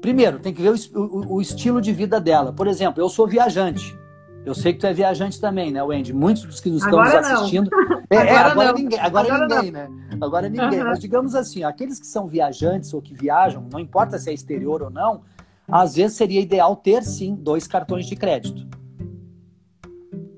primeiro 0.02 0.38
tem 0.38 0.54
que 0.54 0.62
ver 0.62 0.74
o, 0.74 1.00
o, 1.00 1.36
o 1.36 1.42
estilo 1.42 1.80
de 1.80 1.94
vida 1.94 2.20
dela. 2.20 2.52
Por 2.52 2.68
exemplo, 2.68 3.02
eu 3.02 3.08
sou 3.08 3.26
viajante. 3.26 3.98
Eu 4.46 4.56
sei 4.56 4.74
que 4.74 4.80
tu 4.80 4.88
é 4.88 4.94
viajante 4.94 5.40
também, 5.40 5.72
né, 5.72 5.84
Wendy? 5.84 6.14
Muitos 6.14 6.44
dos 6.44 6.60
que 6.60 6.70
nos 6.70 6.84
estão 6.84 7.00
nos 7.00 7.14
assistindo. 7.14 7.70
É, 8.14 8.18
agora, 8.18 8.30
é, 8.30 8.36
agora 8.36 8.74
ninguém, 8.74 9.00
agora, 9.00 9.34
agora 9.34 9.56
ninguém, 9.56 9.72
né? 9.72 9.90
Agora 10.20 10.50
ninguém. 10.50 10.80
Uhum. 10.82 10.86
Mas 10.88 11.00
digamos 11.00 11.34
assim, 11.34 11.64
aqueles 11.64 11.98
que 11.98 12.06
são 12.06 12.28
viajantes 12.28 12.94
ou 12.94 13.02
que 13.02 13.14
viajam, 13.14 13.66
não 13.72 13.80
importa 13.80 14.20
se 14.20 14.30
é 14.30 14.34
exterior 14.34 14.82
ou 14.84 14.90
não, 14.90 15.22
às 15.66 15.96
vezes 15.96 16.18
seria 16.18 16.42
ideal 16.42 16.76
ter 16.76 17.04
sim 17.04 17.34
dois 17.34 17.68
cartões 17.68 18.06
de 18.06 18.18
crédito. 18.18 18.68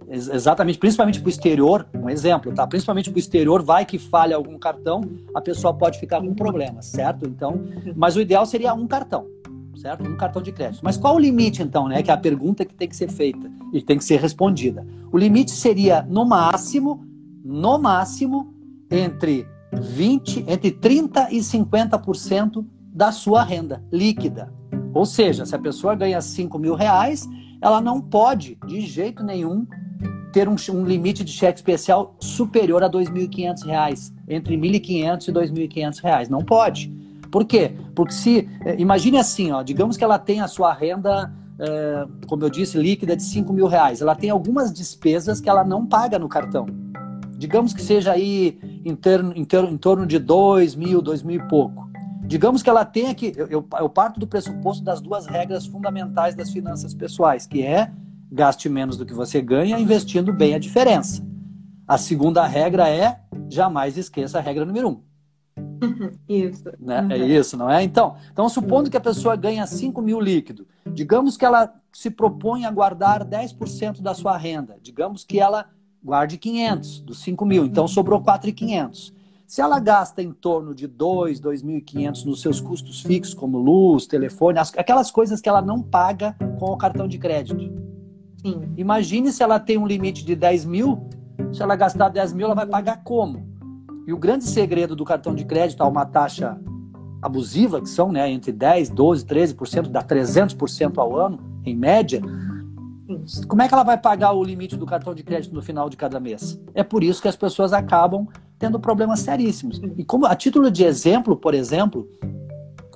Exatamente, 0.07 0.77
principalmente 0.77 1.19
para 1.19 1.25
o 1.25 1.29
exterior, 1.31 1.87
um 1.95 2.07
exemplo, 2.07 2.53
tá? 2.53 2.67
Principalmente 2.67 3.09
para 3.09 3.17
o 3.17 3.19
exterior, 3.19 3.63
vai 3.63 3.83
que 3.83 3.97
falha 3.97 4.35
algum 4.35 4.59
cartão, 4.59 5.01
a 5.33 5.41
pessoa 5.41 5.73
pode 5.73 5.99
ficar 5.99 6.21
com 6.21 6.35
problemas, 6.35 6.85
certo? 6.85 7.27
Então, 7.27 7.59
mas 7.95 8.15
o 8.15 8.21
ideal 8.21 8.45
seria 8.45 8.75
um 8.75 8.85
cartão, 8.85 9.25
certo? 9.75 10.07
Um 10.07 10.17
cartão 10.17 10.41
de 10.41 10.51
crédito. 10.51 10.81
Mas 10.83 10.97
qual 10.97 11.15
o 11.15 11.19
limite, 11.19 11.61
então, 11.61 11.87
né? 11.87 12.01
Que 12.01 12.11
é 12.11 12.13
a 12.13 12.17
pergunta 12.17 12.65
que 12.65 12.73
tem 12.73 12.87
que 12.87 12.95
ser 12.95 13.09
feita 13.09 13.51
e 13.71 13.81
tem 13.81 13.97
que 13.97 14.03
ser 14.03 14.19
respondida. 14.19 14.85
O 15.11 15.17
limite 15.17 15.51
seria, 15.51 16.01
no 16.03 16.25
máximo, 16.25 17.05
no 17.43 17.77
máximo, 17.77 18.53
entre 18.89 19.47
20, 19.73 20.45
entre 20.47 20.71
30% 20.71 21.27
e 21.31 21.39
50% 21.39 22.65
da 22.93 23.11
sua 23.11 23.43
renda 23.43 23.83
líquida. 23.91 24.53
Ou 24.93 25.05
seja, 25.05 25.45
se 25.45 25.55
a 25.55 25.59
pessoa 25.59 25.95
ganha 25.95 26.21
5 26.21 26.59
mil 26.59 26.75
reais, 26.75 27.27
ela 27.59 27.81
não 27.81 27.99
pode, 27.99 28.57
de 28.67 28.81
jeito 28.81 29.23
nenhum, 29.23 29.65
ter 30.31 30.49
um, 30.49 30.55
um 30.71 30.85
limite 30.85 31.23
de 31.23 31.31
cheque 31.31 31.59
especial 31.59 32.15
superior 32.19 32.83
a 32.83 32.87
R$ 32.87 32.93
2.500, 32.93 34.13
entre 34.27 34.55
R$ 34.55 34.61
1.500 34.61 35.27
e 35.27 35.31
R$ 35.31 35.67
2.500. 35.67 36.29
Não 36.29 36.43
pode. 36.43 36.91
Por 37.33 37.45
quê? 37.45 37.71
Porque 37.95 38.13
se, 38.13 38.47
é, 38.63 38.79
imagine 38.79 39.17
assim, 39.17 39.51
ó, 39.51 39.63
digamos 39.63 39.97
que 39.97 40.03
ela 40.03 40.19
tem 40.19 40.39
a 40.39 40.47
sua 40.47 40.71
renda, 40.71 41.33
é, 41.57 42.05
como 42.27 42.43
eu 42.43 42.49
disse, 42.49 42.77
líquida 42.77 43.15
de 43.15 43.23
5 43.23 43.51
mil 43.51 43.65
reais. 43.65 44.03
Ela 44.03 44.13
tem 44.13 44.29
algumas 44.29 44.71
despesas 44.71 45.41
que 45.41 45.49
ela 45.49 45.63
não 45.63 45.83
paga 45.83 46.19
no 46.19 46.29
cartão. 46.29 46.67
Digamos 47.35 47.73
que 47.73 47.81
seja 47.81 48.11
aí 48.11 48.59
em, 48.85 48.91
em, 48.91 48.95
ter, 48.95 49.19
em 49.65 49.77
torno 49.77 50.05
de 50.05 50.19
2 50.19 50.75
mil, 50.75 51.01
2 51.01 51.23
mil 51.23 51.43
e 51.43 51.47
pouco. 51.47 51.89
Digamos 52.23 52.61
que 52.61 52.69
ela 52.69 52.85
tenha 52.85 53.15
que. 53.15 53.33
Eu, 53.35 53.47
eu, 53.47 53.67
eu 53.79 53.89
parto 53.89 54.19
do 54.19 54.27
pressuposto 54.27 54.83
das 54.83 55.01
duas 55.01 55.25
regras 55.25 55.65
fundamentais 55.65 56.35
das 56.35 56.51
finanças 56.51 56.93
pessoais, 56.93 57.47
que 57.47 57.63
é 57.63 57.91
gaste 58.31 58.69
menos 58.69 58.95
do 58.95 59.07
que 59.07 59.13
você 59.13 59.41
ganha, 59.41 59.79
investindo 59.79 60.31
bem 60.31 60.53
a 60.53 60.59
diferença. 60.59 61.25
A 61.87 61.97
segunda 61.97 62.45
regra 62.45 62.87
é 62.87 63.19
jamais 63.49 63.97
esqueça 63.97 64.37
a 64.37 64.41
regra 64.41 64.63
número 64.63 64.87
um. 64.87 65.12
Isso. 66.27 66.63
Né? 66.79 67.01
Uhum. 67.01 67.11
É 67.11 67.17
isso, 67.17 67.57
não 67.57 67.69
é? 67.69 67.83
Então, 67.83 68.15
então, 68.31 68.49
supondo 68.49 68.89
que 68.89 68.97
a 68.97 69.01
pessoa 69.01 69.35
ganha 69.35 69.65
5 69.65 70.01
mil 70.01 70.19
líquido, 70.19 70.67
digamos 70.85 71.37
que 71.37 71.45
ela 71.45 71.73
se 71.91 72.09
propõe 72.09 72.65
a 72.65 72.71
guardar 72.71 73.23
10% 73.23 74.01
da 74.01 74.13
sua 74.13 74.37
renda, 74.37 74.77
digamos 74.81 75.23
que 75.23 75.39
ela 75.39 75.67
guarde 76.03 76.37
500 76.37 76.99
dos 77.01 77.19
5 77.21 77.45
mil, 77.45 77.65
então 77.65 77.87
sobrou 77.87 78.21
4,500. 78.21 79.13
Se 79.45 79.61
ela 79.61 79.79
gasta 79.79 80.21
em 80.23 80.31
torno 80.31 80.73
de 80.73 80.87
2, 80.87 81.39
2.500 81.39 82.25
nos 82.25 82.41
seus 82.41 82.59
custos 82.59 83.01
fixos, 83.01 83.35
como 83.35 83.59
luz, 83.59 84.07
telefone, 84.07 84.57
aquelas 84.57 85.11
coisas 85.11 85.39
que 85.39 85.47
ela 85.47 85.61
não 85.61 85.81
paga 85.81 86.35
com 86.57 86.65
o 86.65 86.77
cartão 86.77 87.07
de 87.07 87.19
crédito. 87.19 87.71
Sim. 88.41 88.73
Imagine 88.75 89.31
se 89.31 89.43
ela 89.43 89.59
tem 89.59 89.77
um 89.77 89.85
limite 89.85 90.25
de 90.25 90.35
10 90.35 90.65
mil, 90.65 91.07
se 91.51 91.61
ela 91.61 91.75
gastar 91.75 92.09
10 92.09 92.33
mil, 92.33 92.47
ela 92.47 92.55
vai 92.55 92.65
pagar 92.65 93.03
como? 93.03 93.52
E 94.05 94.13
o 94.13 94.17
grande 94.17 94.43
segredo 94.43 94.95
do 94.95 95.05
cartão 95.05 95.33
de 95.33 95.45
crédito 95.45 95.81
a 95.81 95.87
uma 95.87 96.05
taxa 96.05 96.59
abusiva, 97.21 97.81
que 97.81 97.89
são 97.89 98.11
né, 98.11 98.29
entre 98.29 98.51
10, 98.51 98.89
12, 98.89 99.25
13%, 99.25 99.87
dá 99.87 100.03
300% 100.03 100.97
ao 100.97 101.17
ano, 101.17 101.39
em 101.65 101.75
média, 101.75 102.21
como 103.47 103.61
é 103.61 103.67
que 103.67 103.73
ela 103.73 103.83
vai 103.83 103.97
pagar 103.97 104.33
o 104.33 104.43
limite 104.43 104.75
do 104.75 104.85
cartão 104.85 105.13
de 105.13 105.23
crédito 105.23 105.53
no 105.53 105.61
final 105.61 105.89
de 105.89 105.97
cada 105.97 106.19
mês? 106.19 106.59
É 106.73 106.83
por 106.83 107.03
isso 107.03 107.21
que 107.21 107.27
as 107.27 107.35
pessoas 107.35 107.73
acabam 107.73 108.27
tendo 108.57 108.79
problemas 108.79 109.19
seríssimos. 109.19 109.81
E 109.97 110.03
como 110.03 110.25
a 110.25 110.35
título 110.35 110.71
de 110.71 110.83
exemplo, 110.83 111.35
por 111.35 111.53
exemplo, 111.53 112.07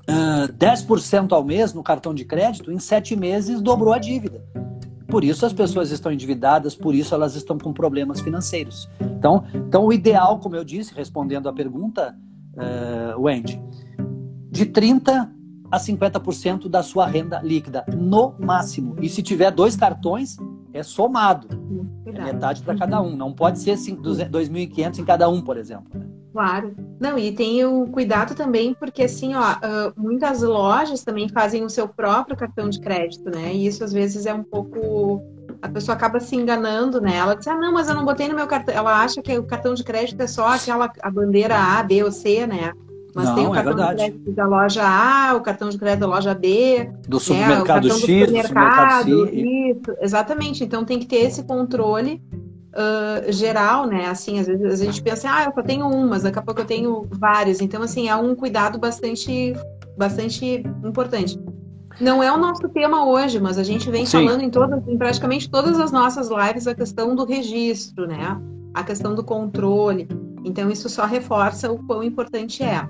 uh, 0.09 0.51
10% 0.53 1.31
ao 1.33 1.43
mês 1.43 1.73
no 1.73 1.83
cartão 1.83 2.13
de 2.13 2.23
crédito, 2.23 2.71
em 2.71 2.79
sete 2.79 3.15
meses 3.15 3.61
dobrou 3.61 3.93
a 3.93 3.99
dívida. 3.99 4.41
Por 5.07 5.23
isso 5.23 5.45
as 5.45 5.53
pessoas 5.53 5.91
estão 5.91 6.11
endividadas, 6.11 6.75
por 6.75 6.93
isso 6.93 7.15
elas 7.15 7.35
estão 7.35 7.57
com 7.57 7.71
problemas 7.71 8.19
financeiros. 8.19 8.89
Então, 8.99 9.45
então 9.55 9.85
o 9.85 9.93
ideal, 9.93 10.39
como 10.39 10.55
eu 10.55 10.63
disse, 10.63 10.93
respondendo 10.93 11.47
à 11.47 11.53
pergunta, 11.53 12.15
uh, 12.53 13.21
Wendy, 13.21 13.61
de 14.51 14.65
30 14.65 15.31
a 15.71 15.77
50% 15.77 16.69
da 16.69 16.81
sua 16.81 17.05
renda 17.05 17.41
líquida, 17.41 17.85
no 17.95 18.33
máximo. 18.39 18.95
E 19.01 19.09
se 19.09 19.21
tiver 19.21 19.51
dois 19.51 19.75
cartões, 19.75 20.37
é 20.73 20.83
somado. 20.83 21.47
É 22.05 22.21
metade 22.21 22.61
para 22.61 22.77
cada 22.77 23.01
um. 23.01 23.15
Não 23.15 23.33
pode 23.33 23.59
ser 23.59 23.75
2.500 23.75 24.99
em 24.99 25.05
cada 25.05 25.29
um, 25.29 25.41
por 25.41 25.57
exemplo. 25.57 26.16
Claro. 26.38 26.75
Não, 27.00 27.17
e 27.17 27.32
tem 27.32 27.65
o 27.65 27.88
cuidado 27.88 28.36
também, 28.36 28.72
porque 28.75 29.06
assim, 29.06 29.34
ó, 29.34 29.56
muitas 29.98 30.44
lojas 30.44 31.03
também 31.03 31.27
fazem 31.27 31.65
o 31.65 31.70
seu 31.70 31.88
próprio 31.88 32.38
cartão 32.38 32.70
de 32.70 32.79
crédito, 32.79 33.27
né? 33.32 33.56
E 33.56 33.65
isso 33.65 33.84
às 33.84 33.91
vezes 33.91 34.27
é 34.27 34.34
um 34.36 34.44
pouco. 34.44 35.20
A 35.63 35.67
pessoa 35.67 35.96
acaba 35.96 36.20
se 36.20 36.36
enganando, 36.36 37.01
né? 37.01 37.15
Ela 37.15 37.34
diz, 37.34 37.48
ah, 37.48 37.58
não, 37.58 37.74
mas 37.74 37.89
eu 37.89 37.96
não 37.96 38.06
botei 38.06 38.27
no 38.27 38.36
meu 38.36 38.46
cartão. 38.46 38.75
Ela 38.75 39.01
acha 39.01 39.20
que 39.20 39.36
o 39.36 39.48
cartão 39.48 39.74
de 39.74 39.84
crédito 39.84 40.22
é 40.22 40.27
só 40.27 40.50
aquela 40.50 40.91
a 41.01 41.10
bandeira 41.10 41.58
A, 41.58 41.82
B 41.82 42.03
ou 42.03 42.12
C, 42.12 42.46
né? 42.46 42.72
Mas 43.15 43.29
não, 43.29 43.36
tem 43.36 43.48
o 43.48 43.56
é 43.56 43.63
cartão 43.63 43.84
é 43.84 43.89
de 43.89 43.96
crédito 43.96 44.32
da 44.34 44.46
loja 44.46 44.84
A, 44.84 45.34
o 45.34 45.41
cartão 45.41 45.70
de 45.70 45.77
crédito 45.79 46.01
da 46.01 46.08
loja 46.08 46.36
B. 46.36 46.88
Do 47.08 47.20
supermercado 47.20 47.88
né, 47.88 47.89
X, 47.89 48.00
do 48.00 48.00
supermercado, 48.00 49.10
do 49.10 49.25
supermercado 49.25 49.36
Isso, 49.36 49.98
exatamente. 50.01 50.63
Então 50.63 50.86
tem 50.86 51.00
que 51.00 51.08
ter 51.08 51.22
esse 51.22 51.41
controle 51.41 52.22
uh, 52.74 53.31
geral, 53.31 53.86
né? 53.88 54.07
Assim, 54.07 54.39
às 54.39 54.47
vezes 54.47 54.81
a 54.81 54.86
gente 54.86 55.01
pensa, 55.01 55.29
ah, 55.31 55.45
eu 55.45 55.53
só 55.53 55.62
tenho 55.62 55.88
um, 55.88 56.07
mas 56.07 56.24
daqui 56.24 56.39
a 56.39 56.41
pouco 56.41 56.62
eu 56.62 56.65
tenho 56.65 57.07
vários. 57.12 57.62
Então, 57.62 57.81
assim, 57.81 58.09
é 58.09 58.15
um 58.15 58.36
cuidado 58.36 58.77
bastante, 58.79 59.53
bastante 59.97 60.63
importante. 60.83 61.39
Não 62.00 62.21
é 62.21 62.31
o 62.31 62.38
nosso 62.38 62.69
tema 62.69 63.05
hoje, 63.05 63.39
mas 63.39 63.57
a 63.57 63.63
gente 63.63 63.89
vem 63.89 64.05
Sim. 64.05 64.25
falando 64.25 64.41
em 64.41 64.50
todas, 64.50 64.88
em 64.88 64.97
praticamente 64.97 65.50
todas 65.50 65.79
as 65.79 65.91
nossas 65.91 66.29
lives 66.29 66.67
a 66.67 66.75
questão 66.75 67.15
do 67.15 67.25
registro, 67.25 68.05
né? 68.05 68.39
A 68.74 68.83
questão 68.83 69.15
do 69.15 69.24
controle. 69.24 70.07
Então 70.45 70.69
isso 70.69 70.88
só 70.89 71.05
reforça 71.05 71.71
o 71.71 71.83
quão 71.86 72.03
importante 72.03 72.63
é. 72.63 72.88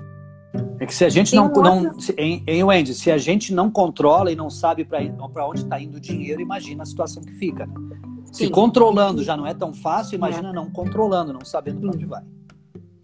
É 0.78 0.86
que 0.86 0.94
se 0.94 1.04
a 1.04 1.08
gente 1.08 1.30
Tem 1.30 1.40
não, 1.40 1.50
não 1.50 1.98
se, 1.98 2.12
em, 2.18 2.42
em 2.46 2.62
Wendy, 2.62 2.94
se 2.94 3.10
a 3.10 3.18
gente 3.18 3.52
não 3.52 3.70
controla 3.70 4.30
e 4.30 4.36
não 4.36 4.48
sabe 4.50 4.84
para 4.84 5.46
onde 5.46 5.60
está 5.60 5.80
indo 5.80 5.96
o 5.96 6.00
dinheiro, 6.00 6.40
imagina 6.40 6.82
a 6.82 6.86
situação 6.86 7.22
que 7.22 7.32
fica. 7.32 7.68
Se 8.32 8.50
controlando 8.50 9.22
já 9.22 9.36
não 9.36 9.46
é 9.46 9.54
tão 9.54 9.72
fácil, 9.72 10.16
imagina 10.16 10.50
é. 10.50 10.52
não 10.52 10.70
controlando, 10.70 11.32
não 11.32 11.44
sabendo 11.44 11.80
para 11.80 11.90
onde 11.90 12.06
vai. 12.06 12.22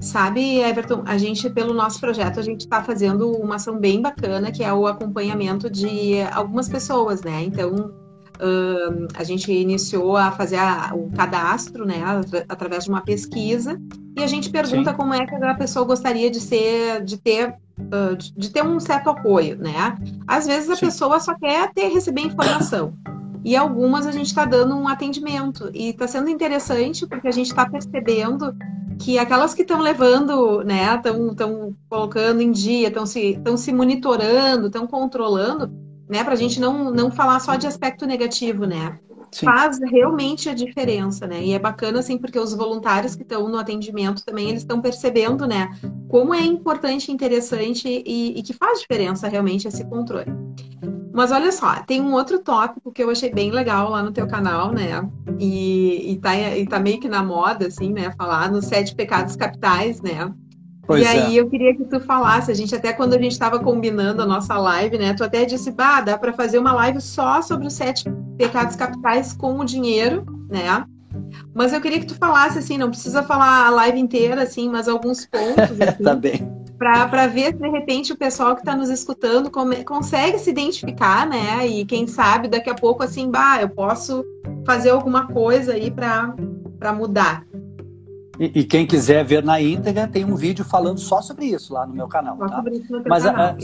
Sabe, 0.00 0.58
Everton, 0.58 1.02
a 1.06 1.16
gente, 1.16 1.48
pelo 1.48 1.72
nosso 1.72 1.98
projeto, 1.98 2.38
a 2.38 2.42
gente 2.42 2.60
está 2.60 2.82
fazendo 2.82 3.30
uma 3.32 3.54
ação 3.54 3.78
bem 3.78 4.02
bacana, 4.02 4.52
que 4.52 4.62
é 4.62 4.72
o 4.72 4.86
acompanhamento 4.86 5.70
de 5.70 6.20
algumas 6.32 6.68
pessoas, 6.68 7.22
né? 7.22 7.42
Então, 7.42 7.94
a 9.14 9.24
gente 9.24 9.50
iniciou 9.52 10.16
a 10.16 10.30
fazer 10.32 10.56
a, 10.56 10.90
o 10.94 11.10
cadastro, 11.12 11.86
né, 11.86 12.02
através 12.48 12.84
de 12.84 12.90
uma 12.90 13.00
pesquisa, 13.00 13.80
e 14.16 14.22
a 14.22 14.26
gente 14.26 14.50
pergunta 14.50 14.90
Sim. 14.90 14.96
como 14.96 15.14
é 15.14 15.26
que 15.26 15.34
a 15.34 15.54
pessoa 15.54 15.84
gostaria 15.84 16.30
de 16.30 16.40
ser, 16.40 17.02
de 17.04 17.16
ter, 17.16 17.54
uh, 17.78 18.16
de 18.16 18.50
ter 18.50 18.64
um 18.64 18.78
certo 18.78 19.10
apoio, 19.10 19.56
né? 19.56 19.96
Às 20.26 20.46
vezes 20.46 20.70
a 20.70 20.76
Sim. 20.76 20.86
pessoa 20.86 21.20
só 21.20 21.34
quer 21.34 21.72
ter 21.72 21.88
receber 21.88 22.22
informação. 22.22 22.94
E 23.44 23.54
algumas 23.54 24.06
a 24.06 24.12
gente 24.12 24.26
está 24.26 24.44
dando 24.44 24.74
um 24.74 24.88
atendimento. 24.88 25.70
E 25.74 25.90
está 25.90 26.08
sendo 26.08 26.30
interessante 26.30 27.06
porque 27.06 27.28
a 27.28 27.32
gente 27.32 27.48
está 27.48 27.68
percebendo 27.68 28.56
que 28.98 29.18
aquelas 29.18 29.52
que 29.52 29.62
estão 29.62 29.80
levando, 29.80 30.62
né, 30.64 30.94
estão 30.94 31.76
colocando 31.88 32.40
em 32.40 32.50
dia, 32.50 32.88
estão 32.88 33.04
se, 33.04 33.38
se 33.56 33.72
monitorando, 33.72 34.68
estão 34.68 34.86
controlando, 34.86 35.70
né, 36.08 36.22
para 36.24 36.32
a 36.32 36.36
gente 36.36 36.60
não, 36.60 36.90
não 36.90 37.10
falar 37.10 37.40
só 37.40 37.56
de 37.56 37.66
aspecto 37.66 38.06
negativo, 38.06 38.66
né? 38.66 38.98
Sim. 39.34 39.46
faz 39.46 39.80
realmente 39.80 40.48
a 40.48 40.54
diferença, 40.54 41.26
né? 41.26 41.42
E 41.42 41.52
é 41.52 41.58
bacana, 41.58 41.98
assim, 41.98 42.16
porque 42.16 42.38
os 42.38 42.54
voluntários 42.54 43.16
que 43.16 43.22
estão 43.22 43.48
no 43.48 43.58
atendimento 43.58 44.24
também, 44.24 44.48
eles 44.48 44.62
estão 44.62 44.80
percebendo, 44.80 45.44
né? 45.44 45.76
Como 46.08 46.32
é 46.32 46.42
importante, 46.42 47.10
interessante 47.10 47.88
e, 47.88 48.38
e, 48.38 48.42
que 48.44 48.52
faz 48.52 48.78
diferença 48.78 49.26
realmente 49.26 49.66
esse 49.66 49.84
controle. 49.86 50.30
Mas 51.14 51.30
olha 51.30 51.52
só, 51.52 51.76
tem 51.84 52.00
um 52.00 52.12
outro 52.12 52.40
tópico 52.40 52.90
que 52.90 53.00
eu 53.00 53.08
achei 53.08 53.32
bem 53.32 53.52
legal 53.52 53.88
lá 53.88 54.02
no 54.02 54.10
teu 54.10 54.26
canal, 54.26 54.72
né? 54.72 55.08
E, 55.38 56.10
e, 56.10 56.16
tá, 56.16 56.36
e 56.36 56.66
tá 56.66 56.80
meio 56.80 56.98
que 56.98 57.08
na 57.08 57.22
moda, 57.22 57.68
assim, 57.68 57.92
né? 57.92 58.12
Falar 58.18 58.50
nos 58.50 58.64
sete 58.64 58.96
pecados 58.96 59.36
capitais, 59.36 60.02
né? 60.02 60.28
Pois 60.84 61.04
e 61.04 61.06
aí 61.06 61.38
é. 61.38 61.40
eu 61.40 61.48
queria 61.48 61.72
que 61.72 61.84
tu 61.84 62.00
falasse, 62.00 62.50
a 62.50 62.54
gente 62.54 62.74
até 62.74 62.92
quando 62.92 63.14
a 63.14 63.18
gente 63.18 63.30
estava 63.30 63.60
combinando 63.60 64.22
a 64.22 64.26
nossa 64.26 64.58
live, 64.58 64.98
né? 64.98 65.14
Tu 65.14 65.22
até 65.22 65.44
disse, 65.44 65.70
bah, 65.70 66.00
dá 66.00 66.18
para 66.18 66.32
fazer 66.32 66.58
uma 66.58 66.72
live 66.72 67.00
só 67.00 67.40
sobre 67.40 67.68
os 67.68 67.74
sete 67.74 68.10
pecados 68.36 68.74
capitais 68.74 69.32
com 69.32 69.60
o 69.60 69.64
dinheiro, 69.64 70.26
né? 70.50 70.84
Mas 71.54 71.72
eu 71.72 71.80
queria 71.80 72.00
que 72.00 72.06
tu 72.06 72.16
falasse 72.16 72.58
assim, 72.58 72.76
não 72.76 72.90
precisa 72.90 73.22
falar 73.22 73.68
a 73.68 73.70
live 73.70 74.00
inteira, 74.00 74.42
assim, 74.42 74.68
mas 74.68 74.88
alguns 74.88 75.24
pontos. 75.26 75.78
Assim, 75.80 76.02
tá 76.02 76.16
bem. 76.16 76.63
Para 76.78 77.26
ver 77.26 77.52
se 77.52 77.58
de 77.58 77.68
repente 77.68 78.12
o 78.12 78.16
pessoal 78.16 78.54
que 78.54 78.60
está 78.60 78.74
nos 78.74 78.90
escutando 78.90 79.50
come, 79.50 79.84
consegue 79.84 80.38
se 80.38 80.50
identificar, 80.50 81.26
né? 81.26 81.66
E 81.66 81.84
quem 81.84 82.06
sabe 82.06 82.48
daqui 82.48 82.68
a 82.68 82.74
pouco, 82.74 83.02
assim, 83.02 83.30
bah, 83.30 83.58
eu 83.60 83.68
posso 83.68 84.24
fazer 84.66 84.90
alguma 84.90 85.28
coisa 85.28 85.74
aí 85.74 85.90
para 85.90 86.92
mudar. 86.92 87.46
E, 88.38 88.60
e, 88.60 88.64
quem 88.64 88.86
quiser 88.86 89.24
ver 89.24 89.44
na 89.44 89.60
íntegra, 89.60 90.08
tem 90.08 90.24
um 90.24 90.34
vídeo 90.34 90.64
falando 90.64 90.98
só 90.98 91.22
sobre 91.22 91.46
isso 91.46 91.72
lá 91.72 91.86
no 91.86 91.94
meu 91.94 92.08
canal. 92.08 92.36
Tá? 92.36 92.62
Mas 93.08 93.24
canal. 93.24 93.54
A, 93.54 93.56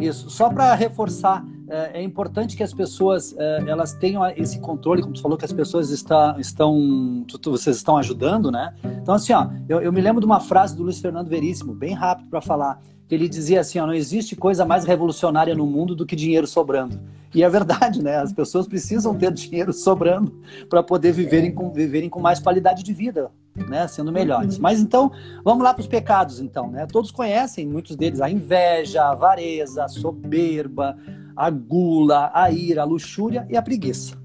isso, 0.00 0.30
só 0.30 0.50
para 0.50 0.74
reforçar, 0.74 1.44
é, 1.68 2.00
é 2.00 2.02
importante 2.02 2.56
que 2.56 2.62
as 2.62 2.74
pessoas 2.74 3.34
é, 3.38 3.64
elas 3.66 3.94
tenham 3.94 4.24
esse 4.36 4.58
controle, 4.60 5.02
como 5.02 5.14
tu 5.14 5.22
falou 5.22 5.38
que 5.38 5.44
as 5.44 5.52
pessoas 5.52 5.90
está, 5.90 6.36
estão, 6.38 7.24
tu, 7.26 7.50
vocês 7.50 7.76
estão 7.76 7.96
ajudando, 7.96 8.50
né? 8.50 8.74
Então 8.84 9.14
assim, 9.14 9.32
ó, 9.32 9.48
eu, 9.68 9.80
eu 9.80 9.92
me 9.92 10.00
lembro 10.00 10.20
de 10.20 10.26
uma 10.26 10.40
frase 10.40 10.76
do 10.76 10.82
Luiz 10.82 11.00
Fernando 11.00 11.28
Veríssimo, 11.28 11.72
bem 11.72 11.94
rápido 11.94 12.28
para 12.28 12.40
falar, 12.42 12.82
que 13.08 13.14
ele 13.14 13.28
dizia 13.28 13.60
assim, 13.60 13.78
ó, 13.78 13.86
não 13.86 13.94
existe 13.94 14.36
coisa 14.36 14.64
mais 14.64 14.84
revolucionária 14.84 15.54
no 15.54 15.66
mundo 15.66 15.94
do 15.94 16.04
que 16.04 16.14
dinheiro 16.14 16.46
sobrando. 16.46 17.00
E 17.34 17.42
é 17.42 17.48
verdade, 17.48 18.02
né? 18.02 18.16
As 18.16 18.32
pessoas 18.32 18.66
precisam 18.66 19.14
ter 19.14 19.32
dinheiro 19.32 19.72
sobrando 19.72 20.32
para 20.68 20.82
poder 20.82 21.12
viverem 21.12 21.52
com, 21.52 21.72
viverem 21.72 22.10
com 22.10 22.20
mais 22.20 22.38
qualidade 22.38 22.82
de 22.82 22.92
vida, 22.92 23.30
né? 23.54 23.86
Sendo 23.86 24.12
melhores. 24.12 24.58
Mas 24.58 24.80
então, 24.80 25.10
vamos 25.44 25.62
lá 25.62 25.74
para 25.74 25.80
os 25.80 25.86
pecados, 25.86 26.40
então, 26.40 26.70
né? 26.70 26.86
Todos 26.86 27.10
conhecem, 27.10 27.66
muitos 27.66 27.96
deles, 27.96 28.20
a 28.20 28.30
inveja, 28.30 29.02
a 29.02 29.12
avareza, 29.12 29.84
a 29.84 29.88
soberba, 29.88 30.96
a 31.36 31.50
gula, 31.50 32.30
a 32.34 32.50
ira, 32.50 32.82
a 32.82 32.84
luxúria 32.84 33.46
e 33.50 33.56
a 33.56 33.62
preguiça. 33.62 34.16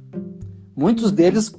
Muitos 0.76 1.12
deles, 1.12 1.54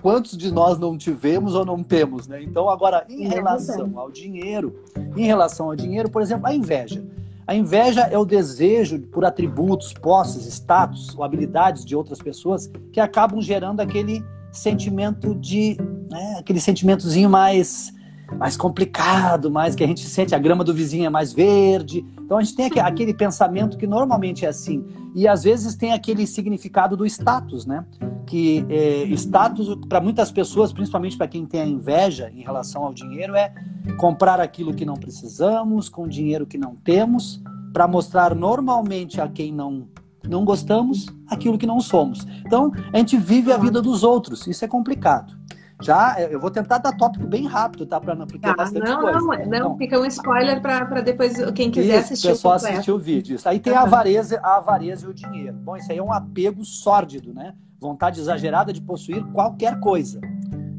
quantos 0.00 0.36
de 0.36 0.50
nós 0.50 0.78
não 0.78 0.96
tivemos 0.96 1.54
ou 1.54 1.64
não 1.64 1.82
temos, 1.82 2.26
né? 2.26 2.42
Então, 2.42 2.68
agora, 2.68 3.04
em 3.08 3.28
relação 3.28 3.98
ao 3.98 4.10
dinheiro, 4.10 4.82
em 5.16 5.26
relação 5.26 5.66
ao 5.66 5.76
dinheiro, 5.76 6.10
por 6.10 6.22
exemplo, 6.22 6.46
a 6.46 6.54
inveja. 6.54 7.04
A 7.46 7.54
inveja 7.54 8.02
é 8.02 8.16
o 8.16 8.24
desejo 8.24 8.98
por 9.00 9.22
atributos, 9.24 9.92
posses, 9.92 10.46
status 10.46 11.14
ou 11.14 11.22
habilidades 11.22 11.84
de 11.84 11.94
outras 11.94 12.18
pessoas 12.18 12.70
que 12.90 12.98
acabam 12.98 13.40
gerando 13.42 13.80
aquele 13.80 14.24
sentimento 14.58 15.34
de. 15.34 15.76
Né, 16.10 16.36
aquele 16.38 16.60
sentimentozinho 16.60 17.28
mais, 17.28 17.92
mais 18.38 18.56
complicado, 18.56 19.50
mais 19.50 19.74
que 19.74 19.82
a 19.82 19.86
gente 19.86 20.06
sente 20.06 20.34
a 20.34 20.38
grama 20.38 20.62
do 20.62 20.72
vizinho 20.72 21.06
é 21.06 21.10
mais 21.10 21.32
verde. 21.32 22.04
Então 22.20 22.38
a 22.38 22.42
gente 22.42 22.56
tem 22.56 22.66
aquele 22.80 23.12
pensamento 23.12 23.76
que 23.76 23.86
normalmente 23.86 24.44
é 24.44 24.48
assim. 24.48 24.84
E 25.14 25.28
às 25.28 25.44
vezes 25.44 25.74
tem 25.74 25.92
aquele 25.92 26.26
significado 26.26 26.96
do 26.96 27.04
status, 27.06 27.66
né? 27.66 27.84
Que 28.26 28.64
é, 28.68 29.04
status, 29.14 29.76
para 29.88 30.00
muitas 30.00 30.32
pessoas, 30.32 30.72
principalmente 30.72 31.16
para 31.16 31.28
quem 31.28 31.44
tem 31.44 31.60
a 31.60 31.66
inveja 31.66 32.30
em 32.34 32.42
relação 32.42 32.84
ao 32.84 32.94
dinheiro, 32.94 33.34
é 33.34 33.52
comprar 33.98 34.40
aquilo 34.40 34.74
que 34.74 34.84
não 34.84 34.94
precisamos, 34.94 35.88
com 35.88 36.08
dinheiro 36.08 36.46
que 36.46 36.58
não 36.58 36.74
temos, 36.74 37.42
para 37.72 37.86
mostrar 37.86 38.34
normalmente 38.34 39.20
a 39.20 39.28
quem 39.28 39.52
não 39.52 39.88
não 40.28 40.44
gostamos 40.44 41.06
aquilo 41.28 41.58
que 41.58 41.66
não 41.66 41.80
somos. 41.80 42.26
Então, 42.44 42.72
a 42.92 42.98
gente 42.98 43.16
vive 43.16 43.52
a 43.52 43.56
vida 43.56 43.80
dos 43.80 44.02
outros. 44.02 44.46
Isso 44.46 44.64
é 44.64 44.68
complicado. 44.68 45.36
Já, 45.82 46.16
eu 46.20 46.40
vou 46.40 46.50
tentar 46.50 46.78
dar 46.78 46.92
tópico 46.92 47.26
bem 47.26 47.46
rápido, 47.46 47.84
tá? 47.84 48.00
Pra, 48.00 48.14
porque 48.16 48.38
tá, 48.38 48.54
bastante 48.54 48.88
não, 48.88 49.00
coisa. 49.00 49.18
Não, 49.18 49.26
não, 49.26 49.44
então, 49.44 49.76
fica 49.76 49.98
um 49.98 50.06
spoiler 50.06 50.62
para 50.62 51.00
depois 51.00 51.34
quem 51.52 51.70
quiser 51.70 51.96
isso, 51.96 52.04
assistir. 52.04 52.28
Pessoal 52.28 52.54
assistir 52.54 52.92
o 52.92 52.98
vídeo. 52.98 53.36
Isso. 53.36 53.48
Aí 53.48 53.58
tem 53.58 53.74
a 53.74 53.82
avareza, 53.82 54.40
a 54.42 54.56
avareza 54.56 55.06
e 55.06 55.10
o 55.10 55.14
dinheiro. 55.14 55.56
Bom, 55.56 55.76
isso 55.76 55.90
aí 55.90 55.98
é 55.98 56.02
um 56.02 56.12
apego 56.12 56.64
sórdido, 56.64 57.34
né? 57.34 57.54
Vontade 57.80 58.20
exagerada 58.20 58.72
de 58.72 58.80
possuir 58.80 59.24
qualquer 59.26 59.78
coisa. 59.80 60.20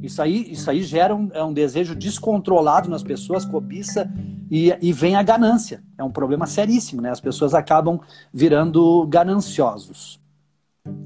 Isso 0.02 0.22
aí, 0.22 0.52
isso 0.52 0.70
aí 0.70 0.82
gera 0.82 1.16
um, 1.16 1.30
é 1.34 1.44
um 1.44 1.54
desejo 1.54 1.96
descontrolado 1.96 2.90
nas 2.90 3.04
pessoas, 3.04 3.44
cobiça 3.44 4.10
e, 4.50 4.76
e 4.82 4.94
vem 4.94 5.16
a 5.16 5.24
ganância. 5.24 5.84
É 5.98 6.04
um 6.04 6.12
problema 6.12 6.46
seríssimo, 6.46 7.02
né? 7.02 7.10
As 7.10 7.22
pessoas 7.22 7.54
acabam 7.54 8.00
virando 8.34 9.06
gananciosos. 9.08 10.20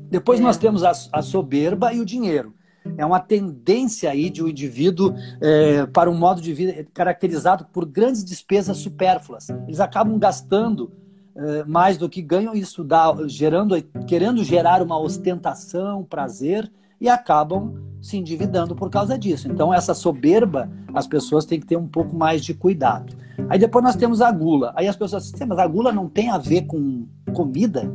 Depois 0.09 0.39
é. 0.39 0.43
nós 0.43 0.57
temos 0.57 0.83
a, 0.83 0.91
a, 1.13 1.21
soberba 1.21 1.93
e 1.93 1.99
o 1.99 2.05
dinheiro. 2.05 2.53
É 2.97 3.05
uma 3.05 3.19
tendência 3.19 4.09
aí 4.09 4.29
de 4.29 4.43
um 4.43 4.47
indivíduo 4.47 5.13
é, 5.41 5.85
para 5.85 6.09
um 6.09 6.17
modo 6.17 6.41
de 6.41 6.53
vida 6.53 6.85
caracterizado 6.93 7.65
por 7.71 7.85
grandes 7.85 8.23
despesas 8.23 8.77
supérfluas. 8.77 9.49
Eles 9.67 9.79
acabam 9.79 10.17
gastando 10.17 10.91
é, 11.35 11.63
mais 11.65 11.97
do 11.97 12.09
que 12.09 12.21
ganham, 12.21 12.53
isso 12.53 12.83
dá, 12.83 13.13
gerando, 13.27 13.81
querendo 14.07 14.43
gerar 14.43 14.81
uma 14.81 14.99
ostentação, 14.99 16.03
prazer, 16.03 16.71
e 16.99 17.07
acabam 17.07 17.73
se 18.01 18.17
endividando 18.17 18.75
por 18.75 18.89
causa 18.89 19.17
disso. 19.17 19.49
Então, 19.51 19.73
essa 19.73 19.93
soberba, 19.93 20.69
as 20.93 21.07
pessoas 21.07 21.45
têm 21.45 21.59
que 21.59 21.65
ter 21.65 21.77
um 21.77 21.87
pouco 21.87 22.15
mais 22.15 22.43
de 22.43 22.53
cuidado. 22.53 23.13
Aí 23.49 23.57
depois 23.57 23.83
nós 23.83 23.95
temos 23.95 24.21
a 24.21 24.31
gula. 24.31 24.73
Aí 24.75 24.87
as 24.87 24.95
pessoas 24.95 25.31
dizem, 25.31 25.47
mas 25.47 25.59
a 25.59 25.67
gula 25.67 25.91
não 25.91 26.09
tem 26.09 26.29
a 26.29 26.37
ver 26.37 26.63
com 26.63 27.05
comida? 27.33 27.91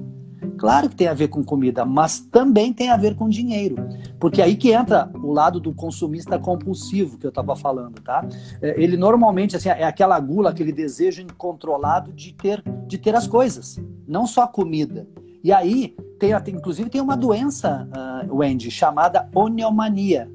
Claro 0.57 0.89
que 0.89 0.97
tem 0.97 1.09
a 1.09 1.15
ver 1.15 1.29
com 1.29 1.43
comida, 1.43 1.85
mas 1.85 2.21
também 2.21 2.73
tem 2.73 2.91
a 2.91 2.97
ver 2.97 3.15
com 3.17 3.29
dinheiro. 3.29 3.77
Porque 4.21 4.41
aí 4.41 4.57
que 4.57 4.73
entra 4.73 5.11
o 5.15 5.33
lado 5.33 5.59
do 5.59 5.75
consumista 5.75 6.39
compulsivo 6.39 7.19
que 7.19 7.27
eu 7.27 7.31
estava 7.31 7.57
falando, 7.57 8.01
tá? 8.01 8.27
É, 8.63 8.81
ele 8.81 8.97
normalmente 8.97 9.57
assim, 9.57 9.69
é 9.69 9.85
aquela 9.85 10.19
gula, 10.21 10.51
aquele 10.51 10.73
desejo 10.73 11.23
incontrolado 11.23 12.13
de 12.13 12.33
ter, 12.33 12.63
de 12.87 12.99
ter 12.99 13.15
as 13.15 13.27
coisas, 13.27 13.81
não 14.07 14.27
só 14.27 14.47
comida. 14.47 15.07
E 15.45 15.53
aí, 15.53 15.95
tem, 16.19 16.33
inclusive, 16.55 16.89
tem 16.89 17.03
uma 17.03 17.19
doença, 17.19 17.87
uh, 17.95 18.35
Wendy, 18.35 18.71
chamada 18.71 19.29
oniomania. 19.35 20.27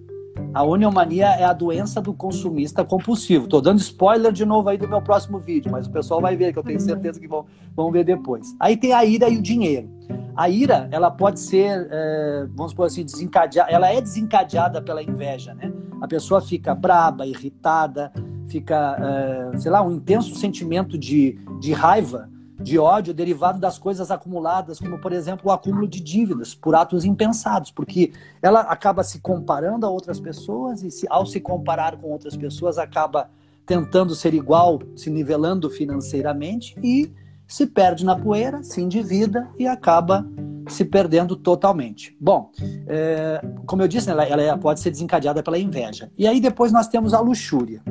A 0.53 0.63
oniomania 0.63 1.29
é 1.29 1.43
a 1.43 1.51
doença 1.51 1.99
do 1.99 2.13
consumista 2.13 2.85
compulsivo. 2.85 3.45
Estou 3.45 3.59
dando 3.59 3.79
spoiler 3.79 4.31
de 4.31 4.45
novo 4.45 4.69
aí 4.69 4.77
do 4.77 4.87
meu 4.87 5.01
próximo 5.01 5.39
vídeo, 5.39 5.71
mas 5.71 5.87
o 5.87 5.91
pessoal 5.91 6.21
vai 6.21 6.35
ver, 6.35 6.53
que 6.53 6.59
eu 6.59 6.63
tenho 6.63 6.79
certeza 6.79 7.19
que 7.19 7.27
vão, 7.27 7.47
vão 7.75 7.91
ver 7.91 8.03
depois. 8.03 8.55
Aí 8.59 8.77
tem 8.77 8.93
a 8.93 9.03
ira 9.03 9.27
e 9.27 9.37
o 9.37 9.41
dinheiro. 9.41 9.89
A 10.35 10.47
ira, 10.47 10.87
ela 10.91 11.09
pode 11.09 11.39
ser, 11.39 11.87
é, 11.89 12.47
vamos 12.55 12.71
supor 12.71 12.85
assim, 12.85 13.03
desencadeada, 13.03 13.71
ela 13.71 13.91
é 13.91 13.99
desencadeada 13.99 14.79
pela 14.79 15.01
inveja, 15.01 15.55
né? 15.55 15.73
A 15.99 16.07
pessoa 16.07 16.39
fica 16.39 16.75
braba, 16.75 17.25
irritada, 17.25 18.11
fica, 18.47 19.51
é, 19.53 19.57
sei 19.57 19.71
lá, 19.71 19.81
um 19.81 19.91
intenso 19.91 20.35
sentimento 20.35 20.99
de, 20.99 21.39
de 21.59 21.73
raiva 21.73 22.29
de 22.61 22.77
ódio 22.77 23.13
derivado 23.13 23.59
das 23.59 23.77
coisas 23.77 24.11
acumuladas, 24.11 24.79
como, 24.79 24.99
por 24.99 25.13
exemplo, 25.13 25.49
o 25.49 25.51
acúmulo 25.51 25.87
de 25.87 25.99
dívidas 25.99 26.53
por 26.53 26.75
atos 26.75 27.05
impensados, 27.05 27.71
porque 27.71 28.11
ela 28.41 28.61
acaba 28.61 29.03
se 29.03 29.19
comparando 29.19 29.85
a 29.85 29.89
outras 29.89 30.19
pessoas 30.19 30.83
e, 30.83 30.91
se, 30.91 31.07
ao 31.09 31.25
se 31.25 31.39
comparar 31.39 31.97
com 31.97 32.09
outras 32.09 32.35
pessoas, 32.35 32.77
acaba 32.77 33.29
tentando 33.65 34.15
ser 34.15 34.33
igual, 34.33 34.79
se 34.95 35.09
nivelando 35.09 35.69
financeiramente 35.69 36.75
e 36.83 37.13
se 37.47 37.65
perde 37.65 38.03
na 38.03 38.15
poeira, 38.15 38.61
se 38.63 38.81
endivida 38.81 39.49
e 39.57 39.67
acaba 39.67 40.27
se 40.67 40.85
perdendo 40.85 41.35
totalmente. 41.35 42.15
Bom, 42.19 42.51
é, 42.87 43.41
como 43.65 43.81
eu 43.81 43.87
disse, 43.87 44.09
ela, 44.09 44.23
ela 44.23 44.57
pode 44.57 44.79
ser 44.79 44.91
desencadeada 44.91 45.41
pela 45.41 45.57
inveja. 45.57 46.11
E 46.17 46.27
aí 46.27 46.39
depois 46.39 46.71
nós 46.71 46.87
temos 46.87 47.13
a 47.13 47.19
luxúria. 47.19 47.81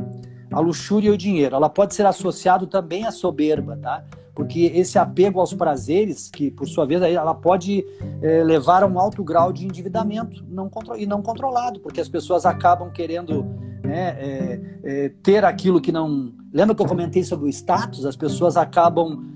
A 0.52 0.60
luxúria 0.60 1.08
e 1.08 1.10
o 1.10 1.18
dinheiro. 1.18 1.56
Ela 1.56 1.68
pode 1.68 1.94
ser 1.94 2.06
associado 2.06 2.66
também 2.66 3.04
à 3.04 3.10
soberba, 3.10 3.76
tá? 3.76 4.04
Porque 4.38 4.70
esse 4.72 4.96
apego 5.00 5.40
aos 5.40 5.52
prazeres, 5.52 6.30
que 6.30 6.48
por 6.48 6.68
sua 6.68 6.86
vez 6.86 7.02
ela 7.02 7.34
pode 7.34 7.84
é, 8.22 8.44
levar 8.44 8.84
a 8.84 8.86
um 8.86 8.96
alto 8.96 9.24
grau 9.24 9.52
de 9.52 9.66
endividamento 9.66 10.44
não 10.48 10.70
e 10.96 11.06
não 11.06 11.20
controlado, 11.20 11.80
porque 11.80 12.00
as 12.00 12.08
pessoas 12.08 12.46
acabam 12.46 12.88
querendo 12.88 13.44
né, 13.82 14.10
é, 14.16 14.60
é, 14.84 15.08
ter 15.24 15.44
aquilo 15.44 15.80
que 15.80 15.90
não. 15.90 16.32
Lembra 16.52 16.72
que 16.72 16.80
eu 16.80 16.86
comentei 16.86 17.24
sobre 17.24 17.46
o 17.46 17.48
status? 17.48 18.06
As 18.06 18.14
pessoas 18.14 18.56
acabam 18.56 19.26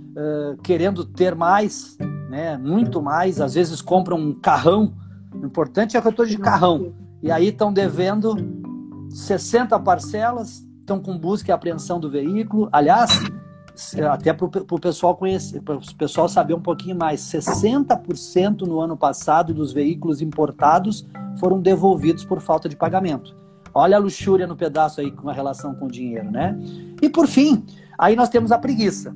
querendo 0.63 1.05
ter 1.05 1.35
mais, 1.35 1.99
né, 2.31 2.57
muito 2.57 3.03
mais, 3.03 3.41
às 3.41 3.55
vezes 3.55 3.83
compram 3.83 4.17
um 4.17 4.33
carrão. 4.33 4.95
O 5.35 5.45
importante 5.45 5.97
é 5.97 6.01
que 6.01 6.07
eu 6.07 6.11
estou 6.11 6.27
de 6.27 6.39
carrão. 6.39 6.95
E 7.21 7.29
aí 7.29 7.49
estão 7.49 7.73
devendo 7.73 8.37
60 9.11 9.81
parcelas, 9.81 10.65
estão 10.79 11.01
com 11.01 11.19
busca 11.19 11.51
e 11.51 11.53
apreensão 11.53 11.99
do 11.99 12.09
veículo. 12.09 12.69
Aliás, 12.71 13.19
até 14.11 14.33
para 14.33 14.47
o 14.47 14.81
pessoal 14.81 15.17
conhecer, 15.17 15.61
para 15.63 15.77
o 15.77 15.95
pessoal 15.97 16.29
saber 16.29 16.55
um 16.55 16.61
pouquinho 16.61 16.97
mais, 16.97 17.21
60% 17.21 18.63
no 18.63 18.81
ano 18.81 18.97
passado 18.97 19.55
dos 19.55 19.73
veículos 19.73 20.21
importados 20.21 21.07
foram 21.39 21.61
devolvidos 21.61 22.25
por 22.25 22.41
falta 22.41 22.69
de 22.69 22.77
pagamento. 22.77 23.35
Olha 23.75 23.97
a 23.97 24.01
luxúria 24.01 24.47
no 24.47 24.55
pedaço 24.55 25.01
aí 25.01 25.11
com 25.11 25.29
a 25.31 25.33
relação 25.33 25.75
com 25.75 25.87
o 25.87 25.91
dinheiro, 25.91 26.31
né? 26.31 26.57
E 27.01 27.09
por 27.09 27.27
fim, 27.27 27.65
aí 27.99 28.15
nós 28.15 28.29
temos 28.29 28.53
a 28.53 28.59
preguiça. 28.59 29.15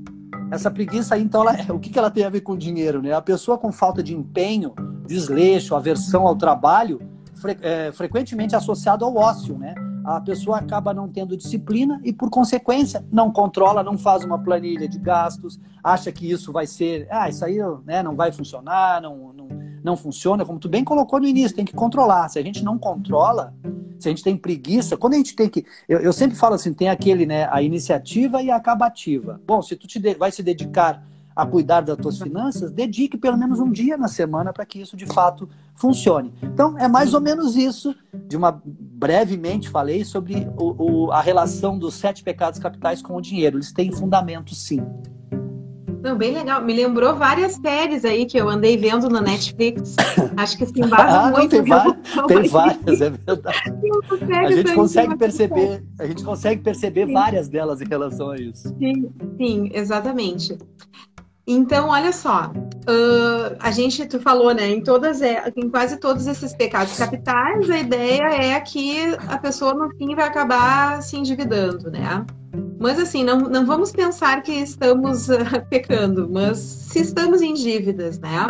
Essa 0.51 0.71
preguiça 0.71 1.19
então, 1.19 1.43
ela, 1.43 1.57
o 1.75 1.79
que, 1.79 1.91
que 1.91 1.99
ela 1.99 2.11
tem 2.11 2.25
a 2.25 2.31
ver 2.31 2.41
com 2.41 2.53
o 2.53 2.57
dinheiro, 2.57 3.03
né? 3.03 3.13
A 3.13 3.21
pessoa 3.21 3.59
com 3.59 3.71
falta 3.71 4.03
de 4.03 4.15
empenho, 4.15 4.75
desleixo, 5.07 5.75
aversão 5.75 6.27
ao 6.27 6.35
trabalho, 6.35 7.01
fre, 7.35 7.57
é, 7.61 7.93
frequentemente 7.93 8.57
associado 8.57 9.05
ao 9.05 9.15
ócio, 9.15 9.59
né? 9.59 9.75
A 10.07 10.21
pessoa 10.21 10.59
acaba 10.59 10.95
não 10.95 11.09
tendo 11.09 11.37
disciplina 11.37 12.01
e, 12.05 12.13
por 12.13 12.31
consequência, 12.31 13.05
não 13.11 13.33
controla, 13.33 13.83
não 13.83 13.99
faz 13.99 14.25
uma 14.25 14.39
planilha 14.39 14.89
de 14.89 14.99
gastos, 15.01 15.59
acha 15.83 16.13
que 16.13 16.31
isso 16.31 16.53
vai 16.53 16.65
ser, 16.65 17.09
ah, 17.11 17.29
isso 17.29 17.45
aí 17.45 17.59
né, 17.85 18.05
não 18.05 18.15
vai 18.15 18.31
funcionar, 18.31 19.03
não, 19.03 19.33
não, 19.33 19.49
não 19.83 19.97
funciona, 19.97 20.45
como 20.45 20.61
tu 20.61 20.69
bem 20.69 20.85
colocou 20.85 21.19
no 21.19 21.27
início, 21.27 21.57
tem 21.57 21.65
que 21.65 21.75
controlar. 21.75 22.29
Se 22.29 22.39
a 22.39 22.43
gente 22.43 22.63
não 22.63 22.79
controla, 22.79 23.53
se 23.99 24.09
a 24.09 24.11
gente 24.11 24.23
tem 24.23 24.37
preguiça, 24.37 24.97
quando 24.97 25.15
a 25.15 25.17
gente 25.17 25.35
tem 25.35 25.49
que. 25.49 25.67
Eu, 25.89 25.99
eu 25.99 26.13
sempre 26.13 26.37
falo 26.37 26.55
assim, 26.55 26.73
tem 26.73 26.89
aquele, 26.89 27.27
né, 27.27 27.49
a 27.51 27.61
iniciativa 27.61 28.41
e 28.41 28.49
a 28.49 28.57
acabativa. 28.57 29.41
Bom, 29.45 29.61
se 29.61 29.75
tu 29.75 29.89
te 29.89 29.99
de, 29.99 30.15
vai 30.15 30.31
se 30.31 30.43
dedicar 30.43 31.05
a 31.37 31.45
cuidar 31.45 31.83
das 31.83 31.99
tuas 31.99 32.19
finanças, 32.19 32.73
dedique 32.73 33.19
pelo 33.19 33.37
menos 33.37 33.61
um 33.61 33.71
dia 33.71 33.99
na 33.99 34.09
semana 34.09 34.55
para 34.55 34.65
que 34.65 34.81
isso 34.81 34.97
de 34.97 35.05
fato 35.05 35.47
funcione. 35.75 36.33
Então, 36.43 36.79
é 36.79 36.89
mais 36.89 37.13
ou 37.13 37.21
menos 37.21 37.57
isso. 37.57 37.95
De 38.27 38.39
uma 38.39 38.63
brevemente 38.65 39.69
falei 39.69 40.03
sobre 40.03 40.49
o, 40.57 41.05
o, 41.05 41.13
a 41.13 41.21
relação 41.21 41.79
dos 41.79 41.95
sete 41.95 42.25
pecados 42.25 42.59
capitais 42.59 43.03
com 43.03 43.15
o 43.15 43.21
dinheiro. 43.21 43.59
Eles 43.59 43.71
têm 43.71 43.93
fundamento, 43.93 44.55
sim. 44.55 44.81
Não, 46.03 46.17
bem 46.17 46.33
legal. 46.33 46.63
Me 46.65 46.73
lembrou 46.73 47.17
várias 47.17 47.55
séries 47.55 48.05
aí 48.05 48.27
que 48.27 48.39
eu 48.39 48.49
andei 48.49 48.77
vendo 48.77 49.09
na 49.09 49.21
Netflix. 49.21 49.97
Acho 50.37 50.57
que 50.57 50.65
se 50.65 50.81
embasa 50.81 51.19
ah, 51.21 51.31
muito. 51.31 51.43
Não, 51.43 51.49
tem, 51.49 51.63
várias, 51.63 52.27
tem 52.29 52.49
várias, 52.49 53.01
é 53.01 53.11
verdade. 53.11 53.59
A 54.47 54.53
gente 54.53 54.75
consegue 54.75 55.17
perceber, 55.17 55.85
a 55.99 56.07
gente 56.07 56.25
consegue 56.25 56.63
perceber 56.63 57.07
sim. 57.07 57.13
várias 57.13 57.49
delas 57.49 57.81
em 57.81 57.87
relação 57.87 58.31
a 58.31 58.37
isso. 58.37 58.69
Sim, 58.79 59.11
sim, 59.37 59.71
exatamente. 59.75 60.57
Então, 61.49 61.91
olha 61.91 62.13
só, 62.13 62.51
uh, 62.51 63.57
a 63.61 63.71
gente, 63.71 64.05
tu 64.07 64.19
falou, 64.19 64.53
né, 64.53 64.69
em 64.69 64.83
todas, 64.83 65.21
em 65.23 65.71
quase 65.71 65.97
todos 65.99 66.27
esses 66.27 66.53
pecados 66.53 66.97
capitais, 66.99 67.71
a 67.71 67.79
ideia 67.79 68.25
é 68.25 68.61
que 68.61 69.17
a 69.29 69.39
pessoa 69.39 69.73
no 69.73 69.89
fim 69.97 70.17
vai 70.17 70.27
acabar 70.27 71.01
se 71.03 71.17
endividando, 71.17 71.89
né? 71.89 72.27
Mas 72.81 72.99
assim, 72.99 73.23
não, 73.23 73.43
não 73.43 73.65
vamos 73.65 73.93
pensar 73.93 74.43
que 74.43 74.53
estamos 74.53 75.29
uh, 75.29 75.37
pecando, 75.71 76.29
mas 76.29 76.59
se 76.59 77.01
estamos 77.01 77.41
em 77.41 77.55
dívidas, 77.55 78.19
né? 78.19 78.47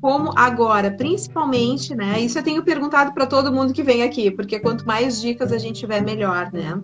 Como 0.00 0.38
agora, 0.38 0.92
principalmente, 0.92 1.96
né? 1.96 2.20
Isso 2.20 2.38
eu 2.38 2.44
tenho 2.44 2.62
perguntado 2.62 3.12
para 3.12 3.26
todo 3.26 3.52
mundo 3.52 3.72
que 3.72 3.82
vem 3.82 4.04
aqui, 4.04 4.30
porque 4.30 4.60
quanto 4.60 4.86
mais 4.86 5.20
dicas 5.20 5.50
a 5.50 5.58
gente 5.58 5.80
tiver, 5.80 6.00
melhor, 6.00 6.52
né? 6.52 6.80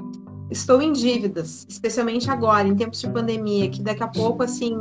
Estou 0.51 0.83
em 0.83 0.93
dívidas, 0.93 1.64
especialmente 1.69 2.29
agora, 2.29 2.66
em 2.66 2.75
tempos 2.75 3.01
de 3.01 3.09
pandemia, 3.09 3.69
que 3.71 3.81
daqui 3.81 4.03
a 4.03 4.09
pouco, 4.09 4.43
assim, 4.43 4.75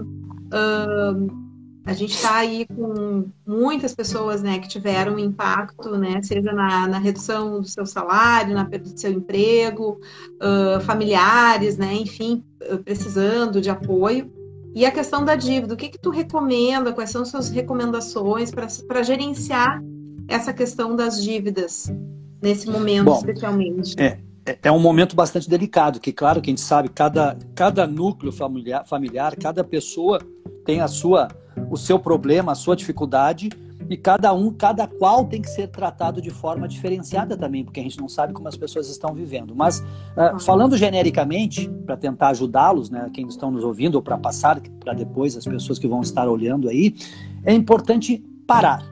Uh, 0.49 1.49
a 1.85 1.93
gente 1.93 2.13
está 2.13 2.35
aí 2.35 2.67
com 2.67 3.31
muitas 3.47 3.95
pessoas 3.95 4.43
né, 4.43 4.59
que 4.59 4.67
tiveram 4.67 5.17
impacto, 5.17 5.97
né, 5.97 6.21
seja 6.21 6.51
na, 6.53 6.87
na 6.87 6.99
redução 6.99 7.61
do 7.61 7.67
seu 7.67 7.85
salário, 7.85 8.53
na 8.53 8.65
perda 8.65 8.91
do 8.91 8.99
seu 8.99 9.11
emprego, 9.11 9.99
uh, 10.35 10.79
familiares, 10.81 11.77
né, 11.77 11.93
enfim, 11.95 12.43
precisando 12.83 13.59
de 13.59 13.69
apoio. 13.69 14.31
E 14.75 14.85
a 14.85 14.91
questão 14.91 15.25
da 15.25 15.35
dívida, 15.35 15.73
o 15.73 15.77
que, 15.77 15.89
que 15.89 15.97
tu 15.97 16.11
recomenda? 16.11 16.93
Quais 16.93 17.09
são 17.09 17.25
suas 17.25 17.49
recomendações 17.49 18.51
para 18.51 19.01
gerenciar 19.01 19.81
essa 20.27 20.53
questão 20.53 20.95
das 20.95 21.23
dívidas 21.23 21.91
nesse 22.39 22.69
momento, 22.69 23.05
Bom, 23.05 23.17
especialmente? 23.17 23.99
É, 23.99 24.19
é, 24.49 24.59
é 24.63 24.71
um 24.71 24.79
momento 24.79 25.15
bastante 25.15 25.49
delicado, 25.49 25.99
que 25.99 26.11
claro 26.11 26.41
que 26.41 26.49
a 26.49 26.51
gente 26.51 26.61
sabe, 26.61 26.89
cada, 26.89 27.37
cada 27.53 27.85
núcleo 27.85 28.31
familiar, 28.31 28.85
familiar, 28.85 29.35
cada 29.35 29.63
pessoa 29.63 30.19
tem 30.65 30.81
a 30.81 30.87
sua, 30.87 31.27
o 31.69 31.77
seu 31.77 31.99
problema, 31.99 32.53
a 32.53 32.55
sua 32.55 32.75
dificuldade, 32.75 33.49
e 33.89 33.97
cada 33.97 34.31
um, 34.33 34.51
cada 34.53 34.87
qual 34.87 35.25
tem 35.25 35.41
que 35.41 35.49
ser 35.49 35.67
tratado 35.67 36.21
de 36.21 36.29
forma 36.29 36.67
diferenciada 36.67 37.35
também, 37.35 37.63
porque 37.63 37.79
a 37.79 37.83
gente 37.83 37.99
não 37.99 38.07
sabe 38.07 38.33
como 38.33 38.47
as 38.47 38.55
pessoas 38.55 38.87
estão 38.87 39.15
vivendo. 39.15 39.55
Mas 39.55 39.79
uh, 39.79 40.39
falando 40.39 40.77
genericamente, 40.77 41.67
para 41.85 41.97
tentar 41.97 42.29
ajudá-los, 42.29 42.91
né, 42.91 43.09
quem 43.11 43.27
estão 43.27 43.49
nos 43.49 43.63
ouvindo, 43.63 43.95
ou 43.95 44.01
para 44.01 44.15
passar 44.15 44.61
para 44.79 44.93
depois 44.93 45.35
as 45.35 45.43
pessoas 45.43 45.79
que 45.79 45.87
vão 45.87 46.01
estar 46.01 46.27
olhando 46.27 46.69
aí, 46.69 46.95
é 47.43 47.51
importante 47.51 48.23
parar. 48.45 48.83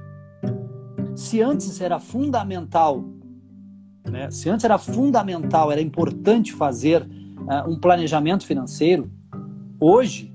Se 1.15 1.41
antes 1.43 1.79
era 1.79 1.99
fundamental 1.99 3.03
né? 4.09 4.29
Se 4.31 4.49
antes 4.49 4.65
era 4.65 4.77
fundamental, 4.77 5.71
era 5.71 5.81
importante 5.81 6.53
fazer 6.53 7.01
uh, 7.03 7.69
um 7.69 7.79
planejamento 7.79 8.45
financeiro, 8.45 9.11
hoje, 9.79 10.33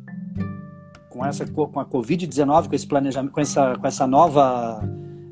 com 1.09 1.25
essa 1.25 1.47
com 1.47 1.81
a 1.81 1.85
Covid-19, 1.85 2.69
com 2.69 2.75
esse 2.75 2.87
planejamento, 2.87 3.33
com 3.33 3.41
essa, 3.41 3.77
com 3.77 3.87
essa 3.87 4.07
nova 4.07 4.83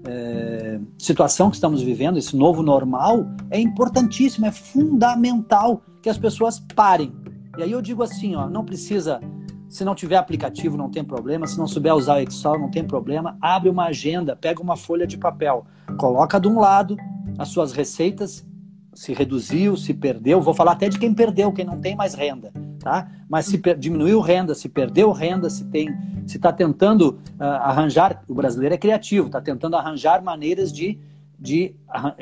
é, 0.07 0.79
situação 0.98 1.48
que 1.48 1.57
estamos 1.57 1.83
vivendo, 1.83 2.18
esse 2.18 2.37
novo 2.37 2.62
normal, 2.62 3.26
é 3.50 3.59
importantíssimo, 3.59 4.46
é 4.46 4.53
fundamental 4.53 5.83
que 6.03 6.09
as 6.09 6.18
pessoas 6.18 6.61
parem. 6.74 7.12
E 7.57 7.62
aí 7.62 7.72
eu 7.72 7.81
digo 7.81 8.03
assim, 8.03 8.35
ó, 8.35 8.48
não 8.48 8.64
precisa 8.64 9.20
se 9.68 9.85
não 9.85 9.94
tiver 9.94 10.16
aplicativo, 10.16 10.76
não 10.76 10.90
tem 10.90 11.05
problema. 11.05 11.46
Se 11.46 11.57
não 11.57 11.66
souber 11.66 11.94
usar 11.94 12.16
o 12.16 12.18
Excel, 12.18 12.59
não 12.59 12.70
tem 12.70 12.85
problema. 12.85 13.38
Abre 13.40 13.70
uma 13.70 13.85
agenda, 13.85 14.35
pega 14.35 14.61
uma 14.61 14.76
folha 14.76 15.07
de 15.07 15.16
papel, 15.16 15.64
coloca 15.96 16.40
de 16.40 16.48
um 16.48 16.59
lado 16.59 16.96
as 17.40 17.48
suas 17.48 17.72
receitas, 17.72 18.46
se 18.92 19.14
reduziu, 19.14 19.74
se 19.74 19.94
perdeu. 19.94 20.42
Vou 20.42 20.53
falar 20.53 20.72
até 20.72 20.90
de 20.90 20.98
quem 20.98 21.14
perdeu, 21.14 21.50
quem 21.50 21.64
não 21.64 21.81
tem 21.81 21.96
mais 21.96 22.12
renda, 22.12 22.53
tá? 22.79 23.11
Mas 23.31 23.46
se 23.46 23.57
diminuiu 23.79 24.20
renda, 24.20 24.55
se 24.55 24.68
perdeu 24.68 25.11
renda, 25.11 25.48
se 25.48 25.64
tem, 25.64 25.88
se 26.26 26.37
está 26.37 26.53
tentando 26.53 27.18
uh, 27.38 27.42
arranjar, 27.42 28.22
o 28.29 28.35
brasileiro 28.35 28.74
é 28.74 28.79
criativo, 28.79 29.29
está 29.29 29.40
tentando 29.40 29.74
arranjar 29.74 30.22
maneiras 30.22 30.70
de, 30.70 30.98
de, 31.38 31.74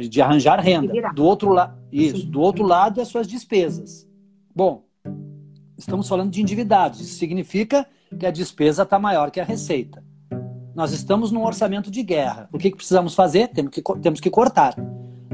de 0.09 0.23
arranjar 0.23 0.61
renda. 0.61 0.93
Do 1.13 1.25
outro 1.25 1.51
lado, 1.51 1.77
isso. 1.91 2.25
Do 2.25 2.41
outro 2.41 2.65
lado, 2.65 3.01
as 3.01 3.09
suas 3.09 3.27
despesas. 3.27 4.07
Bom, 4.55 4.85
estamos 5.77 6.07
falando 6.07 6.31
de 6.31 6.41
endividados. 6.41 7.01
Isso 7.01 7.19
significa 7.19 7.85
que 8.17 8.25
a 8.25 8.31
despesa 8.31 8.85
está 8.85 9.01
maior 9.01 9.33
que 9.33 9.41
a 9.41 9.45
receita. 9.45 10.01
Nós 10.77 10.93
estamos 10.93 11.33
num 11.33 11.45
orçamento 11.45 11.91
de 11.91 12.05
guerra. 12.05 12.49
O 12.53 12.59
que, 12.59 12.71
que 12.71 12.77
precisamos 12.77 13.17
fazer? 13.17 13.49
Temos 13.49 13.73
que, 13.73 13.83
temos 14.01 14.21
que 14.21 14.31
cortar. 14.31 14.77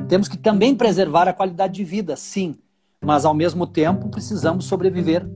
Temos 0.08 0.28
que 0.28 0.36
também 0.36 0.74
preservar 0.74 1.28
a 1.28 1.32
qualidade 1.32 1.74
de 1.74 1.84
vida, 1.84 2.16
sim. 2.16 2.56
Mas, 3.00 3.24
ao 3.24 3.34
mesmo 3.34 3.66
tempo, 3.66 4.08
precisamos 4.08 4.66
sobreviver 4.66 5.26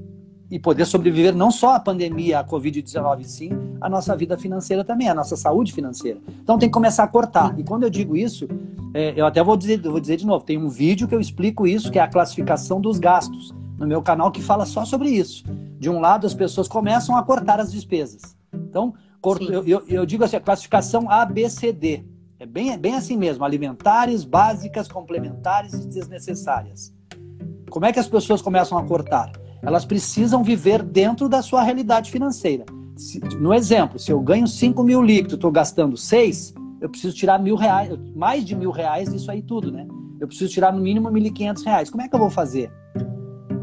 e 0.51 0.59
poder 0.59 0.87
sobreviver 0.87 1.35
não 1.35 1.51
só 1.51 1.75
à 1.75 1.81
pandemia, 1.81 2.41
à 2.41 2.45
Covid-19, 2.45 3.25
sim, 3.25 3.51
a 3.81 3.89
nossa 3.89 4.17
vida 4.17 4.37
financeira 4.37 4.83
também, 4.83 5.09
a 5.09 5.15
nossa 5.15 5.37
saúde 5.37 5.73
financeira. 5.73 6.19
Então 6.43 6.59
tem 6.59 6.69
que 6.69 6.73
começar 6.73 7.05
a 7.05 7.09
cortar. 7.09 7.59
E 7.59 7.65
quando 7.65 7.83
eu 7.83 7.91
digo 7.91 8.17
isso, 8.17 8.49
é, 8.95 9.13
eu 9.15 9.27
até 9.27 9.43
vou 9.43 9.57
dizer, 9.57 9.81
vou 9.81 10.01
dizer 10.01 10.17
de 10.17 10.27
novo, 10.27 10.45
tem 10.45 10.57
um 10.57 10.69
vídeo 10.69 11.07
que 11.07 11.15
eu 11.15 11.21
explico 11.21 11.67
isso, 11.67 11.91
que 11.91 11.99
é 11.99 12.03
a 12.03 12.09
classificação 12.09 12.81
dos 12.81 12.99
gastos 12.99 13.55
no 13.77 13.87
meu 13.87 14.03
canal 14.03 14.31
que 14.31 14.43
fala 14.43 14.65
só 14.65 14.85
sobre 14.85 15.11
isso. 15.11 15.45
De 15.79 15.89
um 15.91 16.01
lado, 16.01 16.27
as 16.27 16.35
pessoas 16.35 16.67
começam 16.67 17.17
a 17.17 17.23
cortar 17.23 17.61
as 17.61 17.71
despesas. 17.71 18.37
Então, 18.53 18.95
eu, 19.41 19.65
eu, 19.65 19.83
eu, 19.87 20.07
digo 20.07 20.25
assim, 20.25 20.37
a 20.37 20.41
classificação 20.41 21.11
ABCD. 21.11 22.05
É 22.39 22.47
bem, 22.47 22.73
é 22.73 22.79
bem 22.79 22.95
assim 22.95 23.17
mesmo: 23.17 23.45
alimentares, 23.45 24.25
básicas, 24.25 24.89
complementares 24.89 25.75
e 25.75 25.89
desnecessárias. 25.89 26.93
Como 27.71 27.85
é 27.85 27.93
que 27.93 27.99
as 27.99 28.09
pessoas 28.09 28.41
começam 28.41 28.79
a 28.79 28.85
cortar? 28.85 29.33
Elas 29.63 29.85
precisam 29.85 30.43
viver 30.43 30.83
dentro 30.83 31.29
da 31.29 31.43
sua 31.43 31.63
realidade 31.63 32.11
financeira. 32.11 32.65
Se, 32.97 33.21
no 33.41 33.53
exemplo, 33.53 33.99
se 33.99 34.11
eu 34.11 34.21
ganho 34.21 34.47
5 34.47 34.83
mil 34.83 35.03
líquidos, 35.03 35.35
estou 35.35 35.51
gastando 35.51 35.97
6, 35.97 36.55
eu 36.81 36.89
preciso 36.89 37.15
tirar 37.15 37.39
mil 37.39 37.57
reais, 37.57 37.97
mais 38.15 38.45
de 38.45 38.57
mil 38.57 38.71
reais 38.71 39.13
disso 39.13 39.31
aí 39.31 39.43
tudo, 39.43 39.71
né? 39.71 39.87
Eu 40.21 40.27
preciso 40.27 40.51
tirar 40.51 40.73
no 40.73 40.81
mínimo 40.81 41.09
1.500 41.11 41.65
reais. 41.65 41.91
Como 41.91 42.03
é 42.03 42.09
que 42.09 42.15
eu 42.15 42.19
vou 42.19 42.31
fazer? 42.31 42.73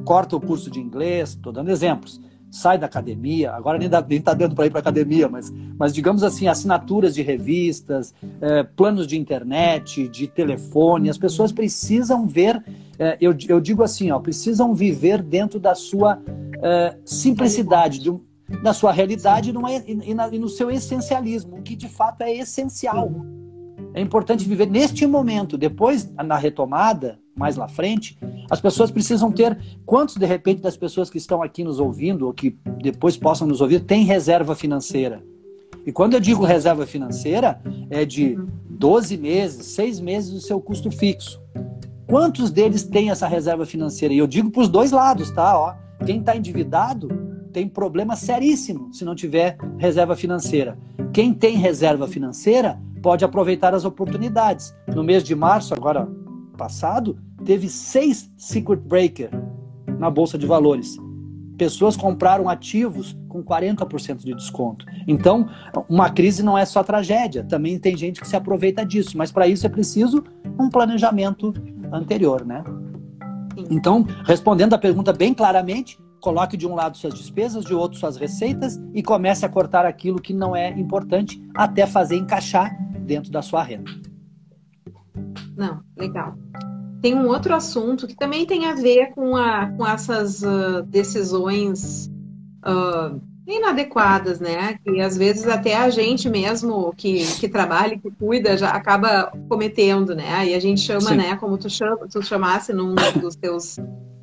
corta 0.06 0.36
o 0.36 0.40
curso 0.40 0.70
de 0.70 0.80
inglês, 0.80 1.30
estou 1.30 1.52
dando 1.52 1.72
exemplos, 1.72 2.22
sai 2.56 2.78
da 2.78 2.86
academia, 2.86 3.52
agora 3.52 3.78
nem, 3.78 3.90
dá, 3.90 4.02
nem 4.02 4.22
tá 4.22 4.34
dando 4.34 4.56
para 4.56 4.66
ir 4.66 4.70
para 4.70 4.80
academia, 4.80 5.28
mas, 5.28 5.54
mas 5.78 5.94
digamos 5.94 6.24
assim, 6.24 6.48
assinaturas 6.48 7.14
de 7.14 7.22
revistas, 7.22 8.14
é, 8.40 8.64
planos 8.64 9.06
de 9.08 9.18
internet, 9.18 10.08
de 10.08 10.26
telefone, 10.26 11.10
as 11.10 11.18
pessoas 11.18 11.52
precisam 11.52 12.26
ver, 12.26 12.64
é, 12.98 13.18
eu, 13.20 13.36
eu 13.50 13.60
digo 13.60 13.84
assim, 13.84 14.10
ó, 14.10 14.20
precisam 14.20 14.74
viver 14.74 15.22
dentro 15.22 15.60
da 15.60 15.76
sua 15.76 16.18
é, 16.64 16.96
simplicidade, 17.04 18.00
de, 18.00 18.18
da 18.64 18.72
sua 18.72 18.94
realidade 18.94 19.52
e, 19.52 19.92
e, 19.92 20.36
e, 20.36 20.40
no 20.40 20.48
seu 20.48 20.72
essencialismo, 20.72 21.58
o 21.58 21.62
que 21.62 21.76
de 21.76 21.90
fato 21.90 22.22
é 22.22 22.34
essencial. 22.34 23.12
É 23.96 24.02
importante 24.02 24.46
viver 24.46 24.70
neste 24.70 25.08
momento, 25.08 25.58
depois 25.58 26.12
na 26.14 26.36
retomada, 26.36 27.18
mais 27.34 27.56
lá 27.56 27.66
frente, 27.66 28.20
as 28.52 28.60
pessoas 28.60 28.92
precisam 28.92 29.32
ter. 29.32 29.58
Quantos, 29.86 30.18
de 30.18 30.26
repente, 30.26 30.62
das 30.62 30.76
pessoas 30.76 31.10
que 31.10 31.18
estão 31.18 31.42
aqui 31.42 31.64
nos 31.64 31.80
ouvindo, 31.80 32.28
ou 32.28 32.34
que 32.34 32.58
depois 32.84 33.16
possam 33.16 33.48
nos 33.48 33.62
ouvir, 33.62 33.80
têm 33.80 34.04
reserva 34.04 34.54
financeira? 34.54 35.24
E 35.86 35.94
quando 35.94 36.16
eu 36.16 36.20
digo 36.20 36.44
reserva 36.44 36.86
financeira, 36.86 37.62
é 37.90 38.04
de 38.04 38.38
12 38.70 39.16
meses, 39.18 39.68
6 39.68 40.02
meses 40.02 40.30
do 40.30 40.42
seu 40.42 40.60
custo 40.60 40.92
fixo. 40.92 41.42
Quantos 42.06 42.52
deles 42.52 42.84
têm 42.84 43.12
essa 43.12 43.28
reserva 43.28 43.66
financeira? 43.66 44.14
E 44.14 44.18
eu 44.18 44.28
digo 44.28 44.52
para 44.52 44.64
os 44.64 44.68
dois 44.68 44.92
lados, 44.92 45.32
tá? 45.32 45.58
Ó, 45.58 45.74
quem 46.06 46.20
está 46.20 46.36
endividado 46.36 47.08
tem 47.54 47.70
problema 47.70 48.18
seríssimo 48.18 48.94
se 48.94 49.06
não 49.06 49.16
tiver 49.16 49.56
reserva 49.78 50.18
financeira. 50.18 50.78
Quem 51.14 51.34
tem 51.34 51.56
reserva 51.56 52.10
financeira 52.10 52.78
pode 53.06 53.24
aproveitar 53.24 53.76
as 53.76 53.86
oportunidades. 53.86 54.76
No 54.88 55.04
mês 55.04 55.24
de 55.24 55.36
março, 55.36 55.76
agora 55.76 56.10
passado, 56.58 57.16
teve 57.46 57.70
seis 57.70 58.32
Secret 58.36 58.78
Breaker 58.78 59.30
na 60.00 60.10
Bolsa 60.10 60.40
de 60.40 60.48
Valores. 60.48 60.98
Pessoas 61.56 61.96
compraram 61.96 62.50
ativos 62.50 63.16
com 63.30 63.44
40% 63.44 64.26
de 64.26 64.34
desconto. 64.34 64.88
Então, 65.08 65.48
uma 65.88 66.10
crise 66.10 66.42
não 66.42 66.58
é 66.58 66.66
só 66.66 66.82
tragédia, 66.82 67.44
também 67.44 67.78
tem 67.78 67.96
gente 67.96 68.20
que 68.20 68.28
se 68.28 68.36
aproveita 68.36 68.84
disso, 68.84 69.16
mas 69.16 69.32
para 69.32 69.48
isso 69.48 69.68
é 69.68 69.70
preciso 69.70 70.24
um 70.60 70.68
planejamento 70.68 71.54
anterior, 71.94 72.44
né? 72.44 72.64
Então, 73.70 74.04
respondendo 74.26 74.74
a 74.74 74.80
pergunta 74.80 75.14
bem 75.14 75.32
claramente, 75.32 76.00
coloque 76.22 76.58
de 76.58 76.68
um 76.68 76.76
lado 76.76 76.98
suas 76.98 77.14
despesas, 77.14 77.64
de 77.64 77.74
outro 77.74 77.98
suas 77.98 78.18
receitas 78.18 78.80
e 78.94 79.04
comece 79.04 79.46
a 79.46 79.50
cortar 79.50 79.86
aquilo 79.86 80.22
que 80.22 80.34
não 80.34 80.56
é 80.56 80.70
importante 80.72 81.42
até 81.54 81.86
fazer 81.86 82.16
encaixar 82.16 82.76
dentro 83.02 83.32
da 83.32 83.42
sua 83.42 83.64
renda. 83.64 83.92
Não, 85.56 85.82
legal. 85.96 86.36
Tem 87.02 87.14
um 87.14 87.28
outro 87.28 87.54
assunto 87.54 88.08
que 88.08 88.16
também 88.16 88.46
tem 88.46 88.66
a 88.66 88.74
ver 88.74 89.12
com, 89.14 89.36
a, 89.36 89.68
com 89.68 89.86
essas 89.86 90.42
uh, 90.42 90.82
decisões 90.88 92.10
uh, 92.66 93.22
inadequadas, 93.48 94.40
né? 94.40 94.80
Que 94.84 95.00
às 95.00 95.16
vezes 95.16 95.48
até 95.48 95.76
a 95.76 95.90
gente 95.90 96.30
mesmo 96.30 96.92
que, 96.98 97.24
que 97.40 97.48
trabalha, 97.48 97.98
que 98.00 98.10
cuida, 98.12 98.58
já 98.58 98.72
acaba 98.72 99.32
cometendo, 99.48 100.16
né? 100.16 100.48
E 100.48 100.56
a 100.56 100.60
gente 100.60 100.82
chama, 100.82 101.10
Sim. 101.10 101.18
né, 101.18 101.36
como 101.36 101.58
tu, 101.58 101.70
chama, 101.70 102.08
tu 102.12 102.24
chamasse 102.24 102.74
num 102.74 102.96
dos 103.22 103.36
teus 103.36 103.78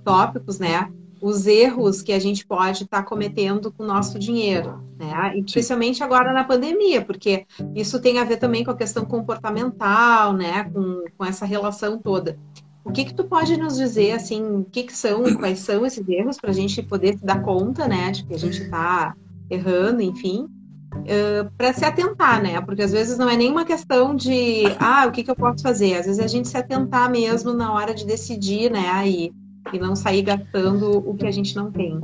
tópicos, 0.05 0.59
né? 0.59 0.91
Os 1.23 1.47
erros 1.47 2.03
que 2.03 2.13
a 2.13 2.19
gente 2.19 2.45
pode 2.45 2.83
estar 2.83 3.03
tá 3.03 3.09
cometendo 3.09 3.71
com 3.73 3.85
o 3.85 3.87
nosso 3.87 4.19
dinheiro, 4.19 4.83
né? 4.99 5.37
E 5.37 5.41
especialmente 5.41 6.03
agora 6.03 6.33
na 6.33 6.43
pandemia, 6.43 7.01
porque 7.01 7.47
isso 7.77 8.01
tem 8.01 8.19
a 8.19 8.25
ver 8.25 8.39
também 8.39 8.65
com 8.65 8.73
a 8.73 8.77
questão 8.77 9.05
comportamental, 9.05 10.33
né? 10.33 10.65
Com, 10.65 11.05
com 11.17 11.25
essa 11.25 11.47
relação 11.47 11.97
toda. 11.97 12.37
O 12.85 12.91
que 12.91 13.05
que 13.05 13.15
tu 13.15 13.25
pode 13.25 13.57
nos 13.57 13.77
dizer, 13.77 14.13
assim, 14.13 14.43
o 14.43 14.65
que 14.65 14.83
que 14.83 14.97
são, 14.97 15.23
quais 15.39 15.61
são 15.61 15.87
esses 15.87 16.07
erros 16.09 16.37
para 16.39 16.51
a 16.51 16.55
gente 16.55 16.83
poder 16.83 17.17
se 17.17 17.25
dar 17.25 17.41
conta, 17.43 17.87
né, 17.87 18.11
de 18.11 18.25
que 18.25 18.35
a 18.35 18.39
gente 18.39 18.61
está 18.61 19.15
errando, 19.49 20.03
enfim, 20.03 20.49
uh, 20.97 21.51
para 21.57 21.73
se 21.73 21.85
atentar, 21.85 22.43
né? 22.43 22.61
Porque 22.61 22.83
às 22.83 22.91
vezes 22.91 23.17
não 23.17 23.29
é 23.29 23.37
nenhuma 23.37 23.65
questão 23.65 24.15
de, 24.17 24.65
ah, 24.81 25.07
o 25.07 25.13
que 25.13 25.23
que 25.23 25.31
eu 25.31 25.37
posso 25.37 25.63
fazer? 25.63 25.95
Às 25.95 26.07
vezes 26.07 26.19
é 26.19 26.25
a 26.25 26.29
gente 26.29 26.49
se 26.49 26.57
atentar 26.57 27.11
mesmo 27.11 27.53
na 27.53 27.73
hora 27.73 27.95
de 27.95 28.05
decidir, 28.05 28.71
né, 28.71 28.89
aí, 28.89 29.33
e 29.73 29.79
não 29.79 29.95
sair 29.95 30.23
gastando 30.23 30.99
o 30.99 31.15
que 31.15 31.27
a 31.27 31.31
gente 31.31 31.55
não 31.55 31.71
tem. 31.71 32.01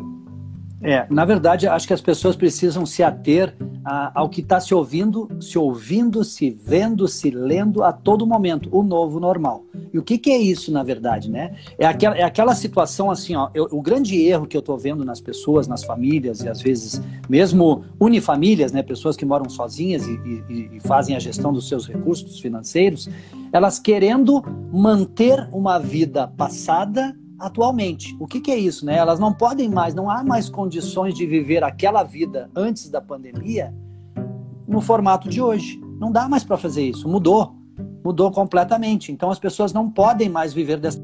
É, 0.80 1.06
na 1.10 1.24
verdade, 1.24 1.66
acho 1.66 1.88
que 1.88 1.92
as 1.92 2.00
pessoas 2.00 2.36
precisam 2.36 2.86
se 2.86 3.02
ater 3.02 3.52
a, 3.84 4.20
ao 4.20 4.28
que 4.28 4.40
está 4.40 4.60
se 4.60 4.72
ouvindo, 4.72 5.28
se 5.40 5.58
ouvindo, 5.58 6.22
se 6.22 6.50
vendo, 6.50 7.08
se 7.08 7.30
lendo 7.30 7.82
a 7.82 7.92
todo 7.92 8.24
momento, 8.24 8.68
o 8.70 8.84
novo 8.84 9.18
normal. 9.18 9.64
E 9.92 9.98
o 9.98 10.02
que, 10.04 10.18
que 10.18 10.30
é 10.30 10.38
isso, 10.38 10.70
na 10.70 10.84
verdade, 10.84 11.28
né? 11.28 11.56
É 11.76 11.84
aquela, 11.84 12.16
é 12.16 12.22
aquela 12.22 12.54
situação 12.54 13.10
assim, 13.10 13.34
ó, 13.34 13.50
eu, 13.54 13.66
o 13.72 13.82
grande 13.82 14.22
erro 14.24 14.46
que 14.46 14.56
eu 14.56 14.60
estou 14.60 14.78
vendo 14.78 15.04
nas 15.04 15.20
pessoas, 15.20 15.66
nas 15.66 15.82
famílias, 15.82 16.42
e 16.42 16.48
às 16.48 16.60
vezes 16.60 17.02
mesmo 17.28 17.84
unifamílias, 17.98 18.70
né, 18.70 18.80
pessoas 18.80 19.16
que 19.16 19.24
moram 19.24 19.48
sozinhas 19.50 20.06
e, 20.06 20.12
e, 20.48 20.70
e 20.74 20.80
fazem 20.80 21.16
a 21.16 21.18
gestão 21.18 21.52
dos 21.52 21.66
seus 21.66 21.88
recursos 21.88 22.38
financeiros, 22.38 23.08
elas 23.52 23.80
querendo 23.80 24.44
manter 24.72 25.48
uma 25.52 25.78
vida 25.78 26.28
passada 26.28 27.16
atualmente. 27.38 28.16
O 28.18 28.26
que, 28.26 28.40
que, 28.40 28.50
é 28.50 28.56
isso? 28.56 28.84
Né? 28.84 28.96
Elas 28.96 29.18
não 29.18 29.32
podem 29.32 29.68
mais, 29.68 29.94
não 29.94 30.10
há 30.10 30.24
mais 30.24 30.48
condições 30.48 31.14
de 31.14 31.26
viver 31.26 31.62
aquela 31.62 32.02
vida 32.02 32.50
antes 32.54 32.88
da 32.90 33.00
pandemia 33.00 33.74
no 34.66 34.80
formato 34.80 35.28
de 35.28 35.40
hoje. 35.40 35.80
Não 35.98 36.12
dá 36.12 36.28
mais 36.28 36.44
para 36.44 36.56
fazer 36.56 36.82
isso. 36.82 37.08
Mudou. 37.08 37.54
Mudou 38.04 38.30
completamente. 38.30 39.12
Então 39.12 39.30
as 39.30 39.38
pessoas 39.38 39.72
não 39.72 39.90
podem 39.90 40.28
mais 40.28 40.52
viver 40.52 40.78
dessa 40.78 41.00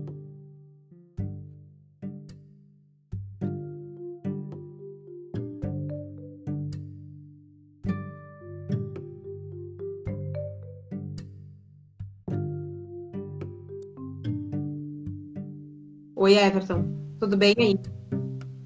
Oi, 16.25 16.39
Everton. 16.39 16.87
Tudo 17.21 17.37
bem 17.37 17.55
aí? 17.59 17.79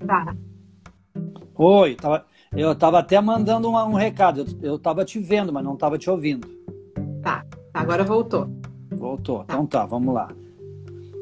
Tá. 0.07 0.33
Oi, 1.57 1.97
tava, 1.97 2.25
eu 2.57 2.71
estava 2.71 3.01
até 3.01 3.21
mandando 3.21 3.69
uma, 3.69 3.85
um 3.85 3.95
recado. 3.95 4.47
Eu 4.63 4.77
estava 4.77 5.05
te 5.05 5.19
vendo, 5.19 5.53
mas 5.53 5.65
não 5.65 5.75
estava 5.75 5.99
te 5.99 6.09
ouvindo. 6.09 6.47
Tá, 7.21 7.45
agora 7.75 8.05
voltou. 8.05 8.49
Voltou. 8.93 9.39
Tá. 9.39 9.55
Então 9.55 9.67
tá, 9.67 9.85
vamos 9.87 10.15
lá. 10.15 10.29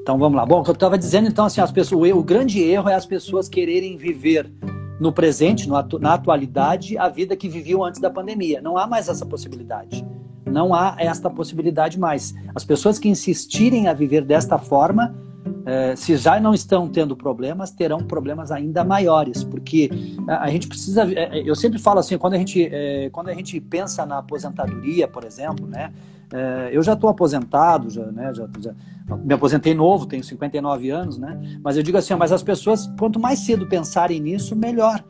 Então 0.03 0.19
vamos 0.19 0.37
lá. 0.37 0.45
Bom, 0.45 0.61
o 0.61 0.63
que 0.63 0.69
eu 0.69 0.75
estava 0.75 0.99
dizendo, 0.99 1.27
então, 1.27 1.47
assim, 1.47 1.63
as 1.63 1.73
pessoas, 1.73 2.13
o, 2.13 2.23
grande 2.23 2.63
erro 2.63 2.91
é 2.91 2.95
as 2.95 3.07
pessoas 3.07 3.49
quererem 3.49 3.97
viver 3.97 4.53
no 5.01 5.11
presente, 5.13 5.67
no 5.67 5.75
atu, 5.75 5.99
na 5.99 6.13
atualidade, 6.13 6.99
a 6.99 7.09
vida 7.09 7.35
que 7.35 7.49
viviam 7.49 7.83
antes 7.83 7.99
da 7.99 8.11
pandemia. 8.11 8.61
Não 8.61 8.77
há 8.77 8.87
mais 8.87 9.09
essa 9.09 9.25
possibilidade. 9.25 10.07
Não 10.45 10.75
há 10.75 10.97
esta 10.99 11.31
possibilidade 11.31 11.99
mais. 11.99 12.35
As 12.55 12.63
pessoas 12.63 12.99
que 12.99 13.09
insistirem 13.09 13.89
a 13.89 13.95
viver 13.95 14.23
desta 14.23 14.59
forma 14.59 15.25
é, 15.67 15.97
se 15.97 16.17
já 16.17 16.39
não 16.39 16.55
estão 16.55 16.89
tendo 16.89 17.17
problemas, 17.17 17.73
terão 17.73 17.99
problemas 17.99 18.53
ainda 18.53 18.85
maiores, 18.85 19.43
porque 19.43 19.91
a, 20.29 20.45
a 20.45 20.49
gente 20.49 20.69
precisa. 20.69 21.03
É, 21.13 21.41
é, 21.41 21.43
eu 21.45 21.57
sempre 21.57 21.81
falo 21.81 21.99
assim, 21.99 22.17
quando 22.17 22.35
a 22.35 22.39
gente, 22.39 22.69
é, 22.73 23.11
quando 23.11 23.31
a 23.31 23.35
gente 23.35 23.61
pensa 23.61 24.07
na 24.07 24.19
aposentadoria, 24.19 25.09
por 25.09 25.25
exemplo, 25.25 25.67
né? 25.67 25.93
É, 26.33 26.71
eu 26.73 26.83
já 26.85 26.93
estou 26.93 27.11
aposentado, 27.11 27.91
já, 27.91 28.07
né? 28.07 28.33
Já, 28.33 28.49
já, 28.61 28.73
me 29.25 29.35
aposentei 29.35 29.75
novo, 29.75 30.07
tenho 30.07 30.23
59 30.23 30.91
anos, 30.91 31.19
né? 31.19 31.59
Mas 31.63 31.77
eu 31.77 31.83
digo 31.83 31.99
assim, 31.99 32.15
mas 32.15 32.31
as 32.31 32.45
pessoas, 32.45 32.89
quanto 32.97 33.19
mais 33.19 33.41
cedo 33.41 33.67
pensarem 33.67 34.21
nisso, 34.21 34.55
melhor 34.55 35.03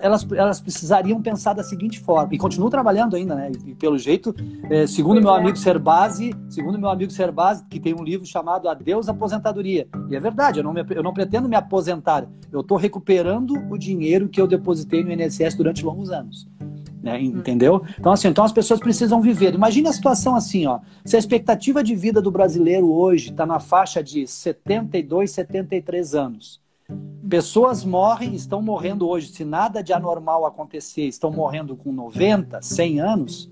elas, 0.00 0.26
elas 0.32 0.60
precisariam 0.60 1.20
pensar 1.20 1.52
da 1.52 1.62
seguinte 1.62 2.00
forma, 2.00 2.34
e 2.34 2.38
continuam 2.38 2.70
trabalhando 2.70 3.16
ainda, 3.16 3.34
né? 3.34 3.52
E, 3.66 3.74
pelo 3.74 3.98
jeito, 3.98 4.34
é, 4.70 4.86
segundo 4.86 5.20
meu 5.20 5.30
amigo 5.30 5.56
Serbasi, 5.56 6.34
segundo 6.48 6.78
meu 6.78 6.88
amigo 6.88 7.10
Serbasi, 7.10 7.64
que 7.68 7.80
tem 7.80 7.94
um 7.94 8.02
livro 8.02 8.26
chamado 8.26 8.68
Adeus 8.68 9.08
Aposentadoria. 9.08 9.88
E 10.08 10.16
é 10.16 10.20
verdade, 10.20 10.60
eu 10.60 10.64
não, 10.64 10.72
me, 10.72 10.84
eu 10.90 11.02
não 11.02 11.12
pretendo 11.12 11.48
me 11.48 11.56
aposentar, 11.56 12.26
eu 12.50 12.60
estou 12.60 12.76
recuperando 12.76 13.54
o 13.70 13.76
dinheiro 13.76 14.28
que 14.28 14.40
eu 14.40 14.46
depositei 14.46 15.02
no 15.02 15.12
INSS 15.12 15.54
durante 15.54 15.84
longos 15.84 16.10
anos. 16.10 16.46
Né, 17.02 17.20
entendeu? 17.20 17.82
Então, 17.98 18.12
assim, 18.12 18.28
então 18.28 18.44
as 18.44 18.52
pessoas 18.52 18.78
precisam 18.78 19.20
viver. 19.20 19.54
Imagine 19.54 19.88
a 19.88 19.92
situação 19.92 20.36
assim, 20.36 20.66
ó. 20.66 20.78
Se 21.04 21.16
a 21.16 21.18
expectativa 21.18 21.82
de 21.82 21.96
vida 21.96 22.22
do 22.22 22.30
brasileiro 22.30 22.92
hoje 22.92 23.30
está 23.30 23.44
na 23.44 23.58
faixa 23.58 24.00
de 24.00 24.24
72, 24.24 25.32
73 25.32 26.14
anos. 26.14 26.61
Pessoas 27.28 27.84
morrem, 27.84 28.34
estão 28.34 28.60
morrendo 28.60 29.08
hoje, 29.08 29.28
se 29.28 29.44
nada 29.44 29.82
de 29.82 29.92
anormal 29.92 30.44
acontecer, 30.44 31.06
estão 31.06 31.30
morrendo 31.30 31.74
com 31.76 31.90
90, 31.90 32.60
100 32.60 33.00
anos. 33.00 33.50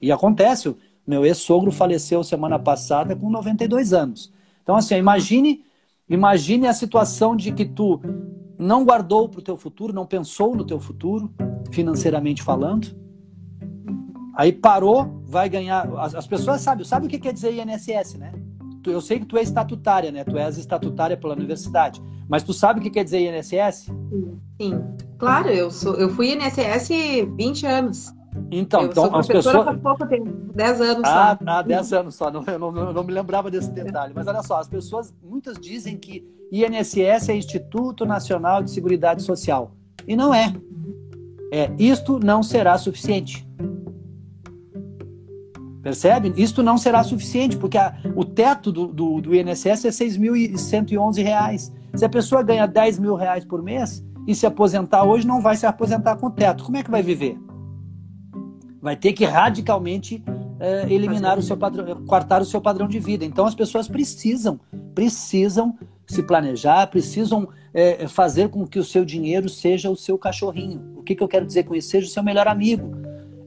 E 0.00 0.10
acontece, 0.10 0.74
meu 1.06 1.24
ex-sogro 1.24 1.70
faleceu 1.70 2.24
semana 2.24 2.58
passada 2.58 3.14
com 3.14 3.30
92 3.30 3.92
anos. 3.92 4.32
Então, 4.62 4.76
assim, 4.76 4.96
imagine, 4.96 5.64
imagine 6.08 6.66
a 6.66 6.72
situação 6.72 7.36
de 7.36 7.52
que 7.52 7.64
tu 7.64 8.00
não 8.58 8.84
guardou 8.84 9.28
para 9.28 9.40
o 9.40 9.42
teu 9.42 9.56
futuro, 9.56 9.92
não 9.92 10.06
pensou 10.06 10.56
no 10.56 10.64
teu 10.64 10.80
futuro, 10.80 11.32
financeiramente 11.70 12.42
falando. 12.42 12.96
Aí 14.34 14.52
parou, 14.52 15.22
vai 15.24 15.48
ganhar. 15.48 15.88
As, 15.98 16.14
as 16.14 16.26
pessoas 16.26 16.60
sabem, 16.60 16.84
sabe 16.84 17.06
o 17.06 17.08
que 17.08 17.18
quer 17.18 17.32
dizer 17.32 17.52
INSS, 17.52 18.14
né? 18.14 18.32
Eu 18.90 19.00
sei 19.00 19.20
que 19.20 19.26
tu 19.26 19.36
é 19.36 19.42
estatutária, 19.42 20.10
né? 20.10 20.24
Tu 20.24 20.36
és 20.36 20.58
estatutária 20.58 21.16
pela 21.16 21.34
universidade. 21.34 22.02
Mas 22.28 22.42
tu 22.42 22.52
sabe 22.52 22.80
o 22.80 22.82
que 22.82 22.90
quer 22.90 23.04
dizer 23.04 23.20
INSS? 23.20 23.84
Sim, 23.84 24.40
sim. 24.60 24.84
Claro, 25.18 25.48
eu, 25.48 25.70
sou, 25.70 25.94
eu 25.94 26.08
fui 26.08 26.32
INSS 26.32 26.88
20 27.36 27.66
anos. 27.66 28.12
Então, 28.50 28.82
eu 28.82 28.86
então 28.88 29.16
as 29.16 29.26
pessoas. 29.26 29.66
Há 29.66 29.74
pouco 29.74 30.06
tempo, 30.06 30.30
10 30.54 30.80
anos 30.80 31.02
ah, 31.04 31.38
só. 31.38 31.50
Ah, 31.50 31.62
10 31.62 31.92
anos 31.92 32.14
só. 32.14 32.30
Não, 32.30 32.42
eu, 32.46 32.58
não, 32.58 32.76
eu 32.76 32.92
não 32.92 33.04
me 33.04 33.12
lembrava 33.12 33.50
desse 33.50 33.70
detalhe. 33.70 34.12
Mas 34.14 34.26
olha 34.26 34.42
só, 34.42 34.58
as 34.58 34.68
pessoas, 34.68 35.14
muitas 35.22 35.58
dizem 35.58 35.96
que 35.96 36.24
INSS 36.50 37.28
é 37.28 37.36
Instituto 37.36 38.04
Nacional 38.04 38.62
de 38.62 38.70
Seguridade 38.70 39.22
Social. 39.22 39.72
E 40.06 40.16
não 40.16 40.34
é. 40.34 40.54
É, 41.52 41.70
isto 41.78 42.18
não 42.18 42.42
será 42.42 42.78
suficiente. 42.78 43.46
Percebe? 45.82 46.32
Isto 46.36 46.62
não 46.62 46.78
será 46.78 47.02
suficiente, 47.02 47.56
porque 47.56 47.76
a, 47.76 47.94
o 48.14 48.24
teto 48.24 48.70
do, 48.70 48.86
do, 48.86 49.20
do 49.20 49.34
INSS 49.34 49.84
é 49.84 49.88
R$ 49.88 49.94
6.111. 49.94 51.72
Se 51.94 52.04
a 52.04 52.08
pessoa 52.08 52.42
ganha 52.42 52.66
10 52.66 53.00
mil 53.00 53.16
reais 53.16 53.44
por 53.44 53.62
mês 53.62 54.02
e 54.26 54.34
se 54.34 54.46
aposentar 54.46 55.04
hoje, 55.04 55.26
não 55.26 55.42
vai 55.42 55.56
se 55.56 55.66
aposentar 55.66 56.16
com 56.16 56.30
teto. 56.30 56.62
Como 56.64 56.76
é 56.76 56.84
que 56.84 56.90
vai 56.90 57.02
viver? 57.02 57.36
Vai 58.80 58.94
ter 58.94 59.12
que 59.12 59.24
radicalmente 59.24 60.22
é, 60.60 60.86
eliminar 60.92 61.36
o 61.36 61.42
seu 61.42 61.56
padrão, 61.56 62.04
cortar 62.06 62.40
o 62.40 62.44
seu 62.44 62.60
padrão 62.60 62.86
de 62.86 63.00
vida. 63.00 63.24
Então 63.24 63.44
as 63.44 63.54
pessoas 63.54 63.88
precisam, 63.88 64.60
precisam 64.94 65.76
se 66.06 66.22
planejar, 66.22 66.86
precisam 66.86 67.48
é, 67.74 68.06
fazer 68.06 68.48
com 68.50 68.66
que 68.66 68.78
o 68.78 68.84
seu 68.84 69.04
dinheiro 69.04 69.48
seja 69.48 69.90
o 69.90 69.96
seu 69.96 70.16
cachorrinho. 70.16 70.80
O 70.96 71.02
que, 71.02 71.16
que 71.16 71.22
eu 71.22 71.28
quero 71.28 71.44
dizer 71.44 71.64
com 71.64 71.74
isso? 71.74 71.88
Seja 71.88 72.06
o 72.06 72.10
seu 72.10 72.22
melhor 72.22 72.46
amigo 72.46 73.01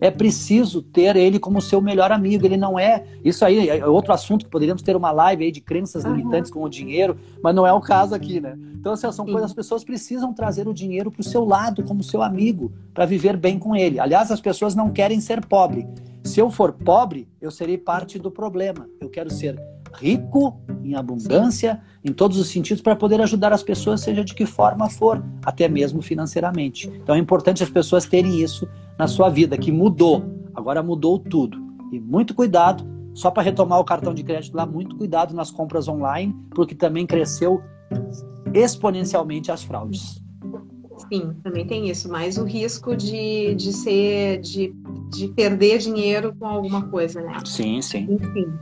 é 0.06 0.12
preciso 0.12 0.82
ter 0.82 1.16
ele 1.16 1.40
como 1.40 1.62
seu 1.62 1.82
melhor 1.82 2.12
amigo. 2.12 2.46
Ele 2.46 2.58
não 2.58 2.78
é. 2.78 3.04
Isso 3.24 3.44
aí 3.44 3.70
é 3.70 3.86
outro 3.86 4.14
assunto 4.14 4.46
que 4.46 4.52
poderíamos 4.52 4.82
ter 4.82 4.96
uma 4.96 5.12
live 5.12 5.46
aí 5.46 5.52
de 5.52 5.62
crenças 5.62 6.04
uhum. 6.04 6.16
limitantes 6.16 6.52
com 6.52 6.64
o 6.64 6.70
dinheiro, 6.70 7.18
mas 7.42 7.56
não 7.56 7.66
é 7.66 7.74
o 7.74 7.82
caso 7.82 8.14
aqui, 8.14 8.40
né? 8.40 8.58
Então, 8.76 8.94
assim, 8.94 9.12
são 9.12 9.26
coisas, 9.26 9.46
as 9.46 9.54
pessoas 9.54 9.84
precisam 9.84 10.32
trazer 10.34 10.68
o 10.68 10.74
dinheiro 10.74 11.12
para 11.12 11.22
o 11.22 11.24
seu 11.24 11.44
lado, 11.44 11.84
como 11.84 12.04
seu 12.04 12.22
amigo, 12.22 12.72
para 12.94 13.06
viver 13.06 13.36
bem 13.36 13.58
com 13.58 13.76
ele. 13.76 14.00
Aliás, 14.00 14.32
as 14.32 14.40
pessoas 14.40 14.76
não 14.76 14.92
querem 14.92 15.20
ser 15.20 15.44
pobre. 15.46 15.88
Se 16.24 16.40
eu 16.40 16.52
for 16.52 16.72
pobre, 16.72 17.28
eu 17.42 17.50
serei 17.50 17.78
parte 17.78 18.20
do 18.20 18.30
problema. 18.30 18.88
Eu 19.00 19.10
quero 19.10 19.32
ser 19.32 19.60
rico, 19.96 20.60
em 20.84 20.96
abundância, 20.96 21.82
em 22.04 22.12
todos 22.12 22.38
os 22.38 22.50
sentidos, 22.50 22.82
para 22.82 22.96
poder 22.96 23.22
ajudar 23.22 23.54
as 23.54 23.64
pessoas, 23.64 24.02
seja 24.02 24.24
de 24.24 24.36
que 24.36 24.46
forma 24.46 24.90
for, 24.90 25.24
até 25.44 25.68
mesmo 25.68 26.02
financeiramente. 26.02 26.88
Então 26.88 27.16
é 27.16 27.18
importante 27.18 27.64
as 27.64 27.70
pessoas 27.70 28.06
terem 28.06 28.42
isso 28.42 28.68
na 28.98 29.08
sua 29.08 29.30
vida, 29.30 29.58
que 29.58 29.72
mudou. 29.72 30.24
Agora 30.54 30.82
mudou 30.82 31.20
tudo. 31.20 31.58
E 31.92 32.00
muito 32.00 32.34
cuidado, 32.34 32.86
só 33.14 33.30
para 33.32 33.44
retomar 33.44 33.80
o 33.80 33.86
cartão 33.86 34.14
de 34.14 34.24
crédito 34.24 34.56
lá, 34.56 34.66
muito 34.66 34.96
cuidado 34.96 35.34
nas 35.34 35.52
compras 35.52 35.88
online, 35.88 36.36
porque 36.52 36.76
também 36.76 37.06
cresceu 37.06 37.62
exponencialmente 38.54 39.52
as 39.52 39.64
fraudes. 39.64 40.24
Sim, 41.12 41.34
também 41.44 41.68
tem 41.68 41.90
isso, 41.90 42.10
mas 42.10 42.38
o 42.38 42.46
risco 42.46 42.96
de, 42.96 43.54
de 43.56 43.74
ser, 43.74 44.40
de, 44.40 44.74
de 45.12 45.28
perder 45.30 45.80
dinheiro 45.80 46.34
com 46.36 46.46
alguma 46.46 46.88
coisa, 46.88 47.22
né? 47.22 47.38
Sim, 47.46 47.82
sim. 47.82 48.08
Enfim. 48.10 48.54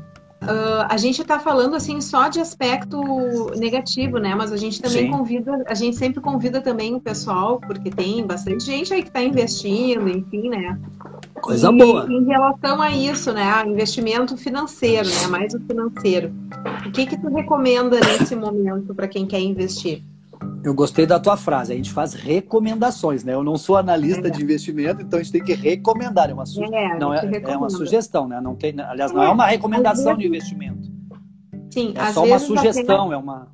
Uh, 0.44 0.86
a 0.90 0.98
gente 0.98 1.22
está 1.22 1.40
falando 1.40 1.76
assim 1.76 2.02
só 2.02 2.28
de 2.28 2.40
aspecto 2.40 3.52
negativo, 3.56 4.18
né? 4.18 4.36
Mas 4.36 4.52
a 4.52 4.58
gente 4.58 4.82
também 4.82 5.06
Sim. 5.06 5.12
convida, 5.12 5.64
a 5.68 5.74
gente 5.74 5.96
sempre 5.96 6.22
convida 6.22 6.62
também 6.62 6.94
o 6.94 7.00
pessoal, 7.00 7.60
porque 7.60 7.90
tem 7.90 8.26
bastante 8.26 8.64
gente 8.66 8.94
aí 8.94 9.02
que 9.02 9.08
está 9.08 9.24
investindo, 9.24 10.10
enfim, 10.10 10.50
né? 10.50 10.78
Coisa 11.42 11.72
e, 11.72 11.78
boa. 11.78 12.06
Em 12.10 12.26
relação 12.26 12.82
a 12.82 12.92
isso, 12.92 13.32
né? 13.32 13.64
Investimento 13.66 14.36
financeiro, 14.38 15.08
né? 15.08 15.28
Mais 15.28 15.54
o 15.54 15.60
financeiro. 15.62 16.32
O 16.86 16.92
que 16.92 17.06
que 17.06 17.18
tu 17.18 17.28
recomenda 17.30 18.00
nesse 18.00 18.36
momento 18.36 18.94
para 18.94 19.08
quem 19.08 19.26
quer 19.26 19.40
investir? 19.40 20.04
Eu 20.64 20.74
gostei 20.74 21.06
da 21.06 21.20
tua 21.20 21.36
frase. 21.36 21.74
A 21.74 21.76
gente 21.76 21.92
faz 21.92 22.14
recomendações, 22.14 23.24
né? 23.24 23.34
Eu 23.34 23.44
não 23.44 23.58
sou 23.58 23.76
analista 23.76 24.28
é. 24.28 24.32
de 24.32 24.42
investimento, 24.42 25.02
então 25.02 25.20
a 25.20 25.24
gente 25.24 25.32
tem 25.34 25.44
que 25.44 25.54
recomendar. 25.54 26.30
É 26.30 26.34
uma, 26.34 26.46
su... 26.46 26.64
é, 26.64 26.98
não 26.98 27.14
é, 27.14 27.30
é 27.44 27.58
uma 27.58 27.70
sugestão, 27.70 28.28
né? 28.28 28.40
Não 28.40 28.56
tem, 28.56 28.74
aliás, 28.80 29.12
não 29.12 29.22
é, 29.22 29.26
é 29.26 29.30
uma 29.30 29.46
recomendação 29.46 30.16
de 30.16 30.26
investimento. 30.26 30.90
Sim, 31.70 31.94
é 31.96 32.14
só 32.14 32.24
uma 32.24 32.40
sugestão, 32.40 33.12
é 33.12 33.18
uma. 33.18 33.52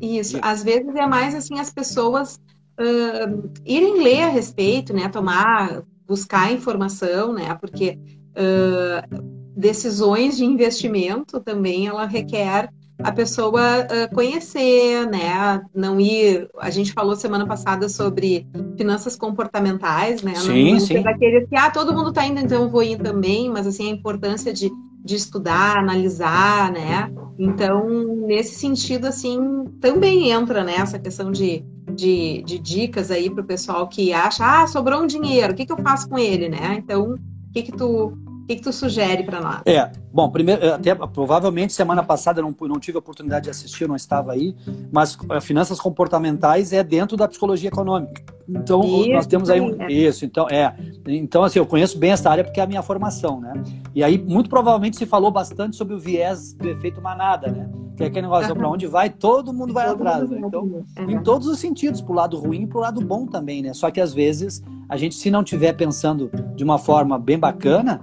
Isso. 0.00 0.38
Às 0.40 0.62
vezes 0.62 0.94
é 0.94 1.06
mais 1.06 1.34
assim 1.34 1.58
as 1.58 1.70
pessoas 1.70 2.40
uh, 2.80 3.50
irem 3.64 4.02
ler 4.02 4.22
a 4.22 4.28
respeito, 4.28 4.94
né? 4.94 5.08
Tomar, 5.08 5.82
buscar 6.06 6.52
informação, 6.52 7.34
né? 7.34 7.54
Porque 7.60 7.98
uh, 8.32 9.36
decisões 9.56 10.36
de 10.36 10.44
investimento 10.44 11.40
também 11.40 11.86
ela 11.86 12.06
requer 12.06 12.70
a 13.02 13.12
pessoa 13.12 13.80
uh, 13.80 14.14
conhecer, 14.14 15.06
né? 15.06 15.62
Não 15.74 16.00
ir. 16.00 16.48
A 16.58 16.70
gente 16.70 16.92
falou 16.92 17.14
semana 17.14 17.46
passada 17.46 17.88
sobre 17.88 18.46
finanças 18.76 19.16
comportamentais, 19.16 20.22
né? 20.22 20.34
Sim, 20.36 20.72
não 20.72 20.80
sim. 20.80 21.02
daqueles 21.02 21.48
que 21.48 21.56
ah, 21.56 21.70
todo 21.70 21.94
mundo 21.94 22.08
está 22.08 22.24
indo, 22.26 22.40
então 22.40 22.62
eu 22.62 22.70
vou 22.70 22.82
ir 22.82 22.98
também, 22.98 23.50
mas 23.50 23.66
assim 23.66 23.90
a 23.90 23.94
importância 23.94 24.52
de, 24.52 24.70
de 25.04 25.14
estudar, 25.14 25.78
analisar, 25.78 26.72
né? 26.72 27.10
Então, 27.38 27.86
nesse 28.26 28.54
sentido, 28.54 29.06
assim, 29.06 29.38
também 29.80 30.30
entra 30.30 30.64
nessa 30.64 30.96
né, 30.96 31.02
questão 31.02 31.30
de, 31.30 31.62
de, 31.92 32.42
de 32.46 32.58
dicas 32.58 33.10
aí 33.10 33.28
para 33.28 33.42
o 33.42 33.46
pessoal 33.46 33.86
que 33.88 34.12
acha, 34.12 34.62
ah, 34.62 34.66
sobrou 34.66 35.02
um 35.02 35.06
dinheiro, 35.06 35.52
o 35.52 35.56
que, 35.56 35.66
que 35.66 35.72
eu 35.72 35.82
faço 35.82 36.08
com 36.08 36.18
ele, 36.18 36.48
né? 36.48 36.76
Então, 36.78 37.12
o 37.12 37.52
que, 37.52 37.62
que 37.62 37.72
tu 37.72 38.16
o 38.46 38.48
que, 38.48 38.54
que 38.54 38.62
tu 38.62 38.72
sugere 38.72 39.24
para 39.24 39.40
nós? 39.40 39.62
É, 39.66 39.90
bom, 40.12 40.30
primeiro, 40.30 40.72
até 40.72 40.94
provavelmente 40.94 41.72
semana 41.72 42.00
passada 42.04 42.40
eu 42.40 42.44
não, 42.44 42.54
não 42.68 42.78
tive 42.78 42.96
a 42.96 43.00
oportunidade 43.00 43.46
de 43.46 43.50
assistir, 43.50 43.82
eu 43.82 43.88
não 43.88 43.96
estava 43.96 44.34
aí, 44.34 44.54
mas 44.92 45.16
uh, 45.16 45.40
finanças 45.40 45.80
comportamentais 45.80 46.72
é 46.72 46.84
dentro 46.84 47.16
da 47.16 47.26
psicologia 47.26 47.68
econômica. 47.68 48.22
Então, 48.48 48.84
isso, 48.84 49.10
nós 49.10 49.26
temos 49.26 49.50
aí 49.50 49.60
um, 49.60 49.82
é. 49.82 49.90
isso, 49.90 50.24
então 50.24 50.48
é. 50.48 50.72
Então, 51.08 51.42
assim, 51.42 51.58
eu 51.58 51.66
conheço 51.66 51.98
bem 51.98 52.12
essa 52.12 52.30
área 52.30 52.44
porque 52.44 52.60
é 52.60 52.62
a 52.62 52.68
minha 52.68 52.82
formação, 52.82 53.40
né? 53.40 53.52
E 53.92 54.04
aí, 54.04 54.16
muito 54.16 54.48
provavelmente 54.48 54.96
se 54.96 55.06
falou 55.06 55.32
bastante 55.32 55.74
sobre 55.74 55.94
o 55.94 55.98
viés 55.98 56.52
do 56.52 56.68
efeito 56.68 57.02
manada, 57.02 57.48
né? 57.48 57.68
Que 57.96 58.04
é 58.04 58.06
aquele 58.06 58.22
negócio, 58.22 58.52
uhum. 58.52 58.58
para 58.58 58.68
onde 58.68 58.86
vai, 58.86 59.10
todo 59.10 59.52
mundo 59.52 59.74
vai 59.74 59.88
todo 59.88 59.96
atrás. 59.96 60.22
Mundo 60.22 60.34
né? 60.34 60.42
Então, 60.46 60.62
uhum. 60.62 61.10
em 61.10 61.20
todos 61.20 61.48
os 61.48 61.58
sentidos, 61.58 62.00
pro 62.00 62.14
lado 62.14 62.38
ruim 62.38 62.62
e 62.62 62.66
pro 62.68 62.78
lado 62.78 63.00
bom 63.00 63.26
também, 63.26 63.60
né? 63.60 63.74
Só 63.74 63.90
que 63.90 64.00
às 64.00 64.14
vezes 64.14 64.62
a 64.88 64.96
gente, 64.96 65.16
se 65.16 65.32
não 65.32 65.42
estiver 65.42 65.72
pensando 65.72 66.30
de 66.54 66.62
uma 66.62 66.78
forma 66.78 67.18
bem 67.18 67.36
bacana, 67.36 68.00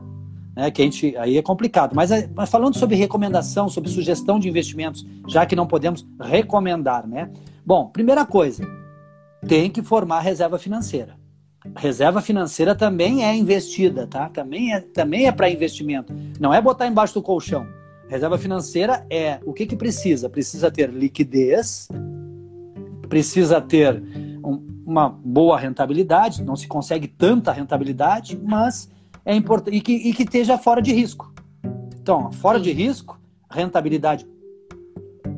né, 0.55 0.69
que 0.69 0.81
a 0.81 0.85
gente, 0.85 1.15
aí 1.17 1.37
é 1.37 1.41
complicado. 1.41 1.95
Mas, 1.95 2.11
é, 2.11 2.29
mas, 2.35 2.49
falando 2.49 2.77
sobre 2.77 2.95
recomendação, 2.95 3.67
sobre 3.69 3.89
sugestão 3.89 4.39
de 4.39 4.47
investimentos, 4.47 5.05
já 5.27 5.45
que 5.45 5.55
não 5.55 5.67
podemos 5.67 6.07
recomendar, 6.19 7.07
né? 7.07 7.29
Bom, 7.65 7.87
primeira 7.87 8.25
coisa, 8.25 8.63
tem 9.47 9.69
que 9.69 9.81
formar 9.81 10.19
reserva 10.19 10.59
financeira. 10.59 11.15
Reserva 11.77 12.21
financeira 12.21 12.75
também 12.75 13.25
é 13.25 13.33
investida, 13.33 14.05
tá? 14.05 14.29
Também 14.29 14.73
é, 14.73 14.81
também 14.81 15.27
é 15.27 15.31
para 15.31 15.49
investimento. 15.49 16.13
Não 16.39 16.53
é 16.53 16.61
botar 16.61 16.87
embaixo 16.87 17.13
do 17.13 17.21
colchão. 17.21 17.65
Reserva 18.09 18.37
financeira 18.37 19.05
é 19.09 19.39
o 19.45 19.53
que, 19.53 19.65
que 19.65 19.75
precisa? 19.75 20.29
Precisa 20.29 20.69
ter 20.69 20.89
liquidez, 20.89 21.87
precisa 23.07 23.61
ter 23.61 24.03
um, 24.43 24.61
uma 24.85 25.07
boa 25.09 25.57
rentabilidade. 25.57 26.43
Não 26.43 26.55
se 26.55 26.67
consegue 26.67 27.07
tanta 27.07 27.51
rentabilidade, 27.53 28.37
mas 28.37 28.91
é 29.25 29.35
importante 29.35 29.75
e 29.75 29.81
que, 29.81 29.93
e 29.93 30.13
que 30.13 30.23
esteja 30.23 30.57
fora 30.57 30.81
de 30.81 30.93
risco. 30.93 31.33
Então, 32.01 32.31
fora 32.31 32.57
Sim. 32.57 32.65
de 32.65 32.71
risco, 32.73 33.19
rentabilidade 33.49 34.27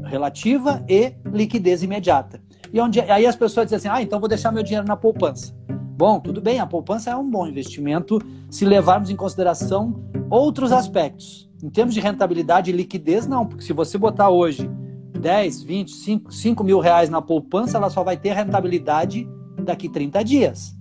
relativa 0.03 0.83
e 0.87 1.13
liquidez 1.25 1.83
imediata. 1.83 2.41
E 2.71 2.79
onde 2.79 2.99
aí 2.99 3.25
as 3.25 3.35
pessoas 3.35 3.67
dizem 3.67 3.77
assim: 3.77 3.87
"Ah, 3.89 4.01
então 4.01 4.19
vou 4.19 4.29
deixar 4.29 4.51
meu 4.51 4.63
dinheiro 4.63 4.87
na 4.87 4.95
poupança". 4.95 5.53
Bom, 5.97 6.19
tudo 6.19 6.41
bem, 6.41 6.59
a 6.59 6.65
poupança 6.65 7.09
é 7.11 7.15
um 7.15 7.29
bom 7.29 7.47
investimento 7.47 8.19
se 8.49 8.65
levarmos 8.65 9.09
em 9.09 9.15
consideração 9.15 10.03
outros 10.29 10.71
aspectos. 10.71 11.49
Em 11.63 11.69
termos 11.69 11.93
de 11.93 12.01
rentabilidade 12.01 12.69
e 12.69 12.73
liquidez, 12.73 13.25
não, 13.25 13.45
porque 13.45 13.63
se 13.63 13.71
você 13.71 13.97
botar 13.97 14.29
hoje 14.29 14.69
10, 15.17 15.63
20, 15.63 15.91
5, 15.91 16.33
5 16.33 16.63
mil 16.63 16.79
reais 16.79 17.09
na 17.09 17.21
poupança, 17.21 17.77
ela 17.77 17.89
só 17.89 18.03
vai 18.03 18.17
ter 18.17 18.33
rentabilidade 18.33 19.27
daqui 19.63 19.87
30 19.87 20.23
dias. 20.23 20.74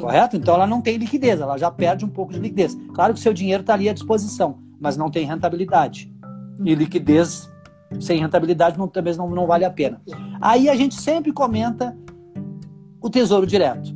Correto? 0.00 0.36
Então 0.36 0.54
ela 0.54 0.66
não 0.66 0.82
tem 0.82 0.96
liquidez, 0.96 1.40
ela 1.40 1.56
já 1.56 1.70
perde 1.70 2.04
um 2.04 2.08
pouco 2.08 2.32
de 2.32 2.38
liquidez. 2.38 2.76
Claro 2.94 3.14
que 3.14 3.20
o 3.20 3.22
seu 3.22 3.32
dinheiro 3.32 3.62
está 3.62 3.74
ali 3.74 3.88
à 3.88 3.92
disposição, 3.92 4.58
mas 4.78 4.96
não 4.96 5.10
tem 5.10 5.26
rentabilidade. 5.26 6.12
E 6.64 6.74
liquidez 6.74 7.50
sem 8.00 8.20
rentabilidade 8.20 8.78
não, 8.78 8.88
talvez 8.88 9.16
não, 9.16 9.28
não 9.30 9.46
vale 9.46 9.64
a 9.64 9.70
pena. 9.70 10.00
Aí 10.40 10.68
a 10.68 10.76
gente 10.76 10.94
sempre 10.94 11.32
comenta 11.32 11.96
o 13.00 13.08
tesouro 13.08 13.46
direto. 13.46 13.94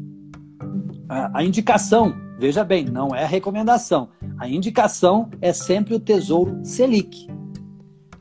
A, 1.08 1.40
a 1.40 1.44
indicação, 1.44 2.14
veja 2.38 2.64
bem, 2.64 2.84
não 2.84 3.14
é 3.14 3.26
recomendação. 3.26 4.08
A 4.38 4.48
indicação 4.48 5.28
é 5.40 5.52
sempre 5.52 5.94
o 5.94 6.00
tesouro 6.00 6.60
Selic. 6.64 7.28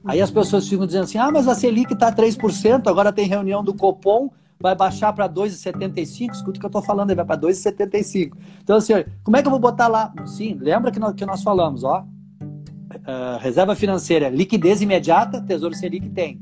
Aí 0.04 0.22
as 0.22 0.32
pessoas 0.32 0.68
ficam 0.68 0.86
dizendo 0.86 1.04
assim: 1.04 1.18
ah, 1.18 1.32
mas 1.32 1.48
a 1.48 1.56
Selic 1.56 1.94
está 1.94 2.12
3%, 2.12 2.88
agora 2.88 3.14
tem 3.14 3.28
reunião 3.28 3.64
do 3.64 3.74
Copom, 3.74 4.30
vai 4.62 4.76
baixar 4.76 5.14
para 5.14 5.28
2,75, 5.30 6.32
escuta 6.32 6.58
o 6.58 6.60
que 6.60 6.66
eu 6.66 6.68
estou 6.68 6.82
falando, 6.82 7.16
vai 7.16 7.26
para 7.26 7.40
2,75. 7.40 8.36
Então, 8.62 8.76
assim, 8.76 8.94
como 9.24 9.38
é 9.38 9.42
que 9.42 9.48
eu 9.48 9.52
vou 9.52 9.60
botar 9.60 9.88
lá? 9.88 10.14
Sim, 10.26 10.58
lembra 10.60 10.92
que 10.92 11.00
nós, 11.00 11.14
que 11.14 11.26
nós 11.26 11.42
falamos, 11.42 11.84
ó. 11.84 12.06
Uh, 12.92 13.38
reserva 13.40 13.76
financeira, 13.76 14.30
liquidez 14.30 14.82
imediata, 14.82 15.42
Tesouro 15.42 15.76
Selic 15.76 16.10
tem. 16.10 16.42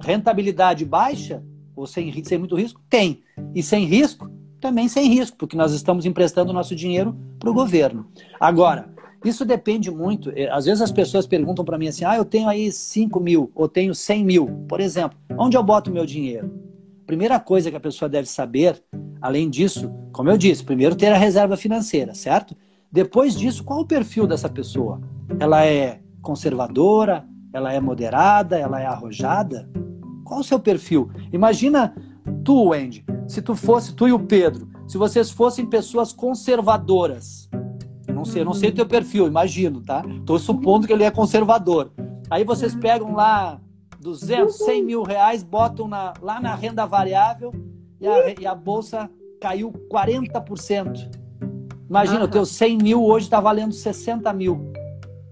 Rentabilidade 0.00 0.84
baixa, 0.84 1.42
ou 1.74 1.86
sem, 1.86 2.22
sem 2.22 2.38
muito 2.38 2.54
risco? 2.54 2.80
Tem. 2.88 3.22
E 3.54 3.62
sem 3.62 3.84
risco? 3.84 4.30
Também 4.60 4.88
sem 4.88 5.08
risco, 5.08 5.36
porque 5.36 5.56
nós 5.56 5.72
estamos 5.72 6.06
emprestando 6.06 6.52
nosso 6.52 6.76
dinheiro 6.76 7.16
para 7.38 7.50
o 7.50 7.54
governo. 7.54 8.06
Agora, 8.38 8.94
isso 9.24 9.44
depende 9.44 9.90
muito. 9.90 10.30
Eh, 10.36 10.48
às 10.50 10.66
vezes 10.66 10.82
as 10.82 10.92
pessoas 10.92 11.26
perguntam 11.26 11.64
para 11.64 11.78
mim 11.78 11.88
assim: 11.88 12.04
ah, 12.04 12.16
eu 12.16 12.24
tenho 12.24 12.48
aí 12.48 12.70
5 12.70 13.18
mil, 13.18 13.50
ou 13.54 13.68
tenho 13.68 13.94
100 13.94 14.24
mil, 14.24 14.46
por 14.68 14.80
exemplo. 14.80 15.18
Onde 15.36 15.56
eu 15.56 15.62
boto 15.62 15.90
o 15.90 15.92
meu 15.94 16.06
dinheiro? 16.06 16.70
Primeira 17.10 17.40
coisa 17.40 17.72
que 17.72 17.76
a 17.76 17.80
pessoa 17.80 18.08
deve 18.08 18.28
saber, 18.28 18.80
além 19.20 19.50
disso, 19.50 19.92
como 20.12 20.30
eu 20.30 20.38
disse, 20.38 20.62
primeiro 20.62 20.94
ter 20.94 21.08
a 21.08 21.18
reserva 21.18 21.56
financeira, 21.56 22.14
certo? 22.14 22.56
Depois 22.90 23.34
disso, 23.34 23.64
qual 23.64 23.80
o 23.80 23.84
perfil 23.84 24.28
dessa 24.28 24.48
pessoa? 24.48 25.00
Ela 25.40 25.66
é 25.66 26.00
conservadora? 26.22 27.26
Ela 27.52 27.72
é 27.72 27.80
moderada? 27.80 28.56
Ela 28.56 28.80
é 28.80 28.86
arrojada? 28.86 29.68
Qual 30.24 30.38
o 30.38 30.44
seu 30.44 30.60
perfil? 30.60 31.10
Imagina 31.32 31.96
tu, 32.44 32.68
Wendy, 32.68 33.04
se 33.26 33.42
tu 33.42 33.56
fosse, 33.56 33.92
tu 33.92 34.06
e 34.06 34.12
o 34.12 34.20
Pedro, 34.20 34.68
se 34.86 34.96
vocês 34.96 35.32
fossem 35.32 35.66
pessoas 35.66 36.12
conservadoras. 36.12 37.50
Não 38.06 38.24
sei, 38.24 38.44
não 38.44 38.54
sei 38.54 38.70
o 38.70 38.74
teu 38.74 38.86
perfil, 38.86 39.26
imagino, 39.26 39.80
tá? 39.80 40.04
Tô 40.24 40.38
supondo 40.38 40.86
que 40.86 40.92
ele 40.92 41.02
é 41.02 41.10
conservador. 41.10 41.90
Aí 42.30 42.44
vocês 42.44 42.72
pegam 42.72 43.14
lá 43.14 43.60
200, 44.00 44.56
100 44.56 44.84
mil 44.84 45.02
reais, 45.02 45.42
botam 45.42 45.86
na, 45.86 46.14
lá 46.22 46.40
na 46.40 46.54
renda 46.54 46.86
variável 46.86 47.52
e 48.00 48.08
a, 48.08 48.40
e 48.40 48.46
a 48.46 48.54
bolsa 48.54 49.10
caiu 49.40 49.72
40%. 49.92 51.10
Imagina, 51.88 52.20
uhum. 52.20 52.24
o 52.24 52.28
teu 52.28 52.46
100 52.46 52.78
mil 52.78 53.04
hoje 53.04 53.26
está 53.26 53.40
valendo 53.40 53.72
60 53.72 54.32
mil. 54.32 54.72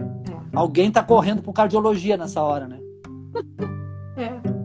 É. 0.00 0.56
Alguém 0.56 0.88
está 0.88 1.02
correndo 1.02 1.42
para 1.42 1.52
cardiologia 1.52 2.16
nessa 2.16 2.42
hora, 2.42 2.68
né? 2.68 2.78
É. 4.16 4.58